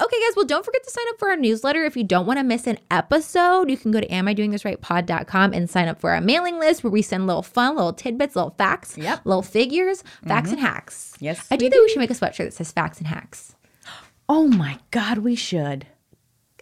Okay, 0.00 0.16
guys. 0.20 0.36
Well, 0.36 0.46
don't 0.46 0.64
forget 0.64 0.82
to 0.82 0.90
sign 0.90 1.04
up 1.10 1.18
for 1.18 1.28
our 1.28 1.36
newsletter. 1.36 1.84
If 1.84 1.96
you 1.96 2.04
don't 2.04 2.26
want 2.26 2.38
to 2.38 2.44
miss 2.44 2.66
an 2.66 2.78
episode, 2.90 3.70
you 3.70 3.76
can 3.76 3.90
go 3.90 4.00
to 4.00 4.06
amidoingthisrightpod.com 4.08 5.52
and 5.52 5.68
sign 5.68 5.88
up 5.88 6.00
for 6.00 6.10
our 6.10 6.20
mailing 6.20 6.58
list 6.58 6.82
where 6.82 6.90
we 6.90 7.02
send 7.02 7.26
little 7.26 7.42
fun, 7.42 7.76
little 7.76 7.92
tidbits, 7.92 8.34
little 8.34 8.54
facts, 8.56 8.96
Yep. 8.96 9.20
little 9.24 9.42
figures, 9.42 10.02
facts 10.26 10.50
and 10.50 10.58
mm-hmm. 10.58 10.66
hacks. 10.66 11.14
Yes, 11.20 11.46
I 11.50 11.56
do 11.56 11.68
think 11.68 11.82
we 11.82 11.88
should 11.90 11.98
make 12.00 12.10
a 12.10 12.14
sweatshirt 12.14 12.44
that 12.44 12.54
says 12.54 12.72
facts 12.72 12.98
and 12.98 13.06
hacks. 13.06 13.54
Oh 14.26 14.48
my 14.48 14.78
God, 14.90 15.18
we 15.18 15.34
should. 15.34 15.86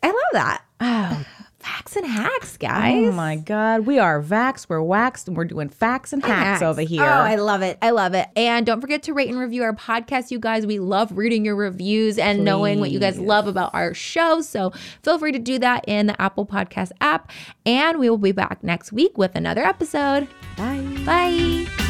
I 0.02 0.08
love 0.08 0.16
that. 0.32 0.64
Oh, 0.80 1.24
Facts 1.62 1.94
and 1.96 2.04
hacks, 2.06 2.56
guys. 2.56 3.06
oh 3.08 3.12
my 3.12 3.36
God. 3.36 3.86
We 3.86 3.98
are 3.98 4.20
vaxxed, 4.20 4.66
we're 4.68 4.82
waxed, 4.82 5.28
and 5.28 5.36
we're 5.36 5.44
doing 5.44 5.68
facts 5.68 6.12
and 6.12 6.22
hacks, 6.24 6.60
over 6.60 6.80
here. 6.80 7.04
Oh, 7.04 7.06
I 7.06 7.36
love 7.36 7.62
it. 7.62 7.78
I 7.80 7.90
love 7.90 8.14
it. 8.14 8.28
And 8.34 8.66
don't 8.66 8.80
forget 8.80 9.04
to 9.04 9.14
rate 9.14 9.28
and 9.28 9.38
review 9.38 9.62
our 9.62 9.72
podcast, 9.72 10.30
you 10.30 10.38
guys. 10.40 10.66
We 10.66 10.78
love 10.80 11.16
reading 11.16 11.44
your 11.44 11.54
reviews 11.54 12.18
and 12.18 12.44
knowing 12.44 12.80
what 12.80 12.90
you 12.90 12.98
guys 12.98 13.18
love 13.18 13.46
about 13.46 13.72
our 13.74 13.94
show. 13.94 14.40
So 14.40 14.70
feel 15.02 15.18
free 15.18 15.32
to 15.32 15.38
do 15.38 15.58
that 15.60 15.84
in 15.86 16.08
the 16.08 16.20
Apple 16.20 16.46
Podcast 16.46 16.90
app. 17.00 17.30
And 17.64 17.98
we 17.98 18.10
will 18.10 18.18
be 18.18 18.32
back 18.32 18.62
next 18.64 18.92
week 18.92 19.16
with 19.16 19.36
another 19.36 19.62
episode. 19.62 20.26
Bye. 20.56 20.80
Bye. 21.06 21.81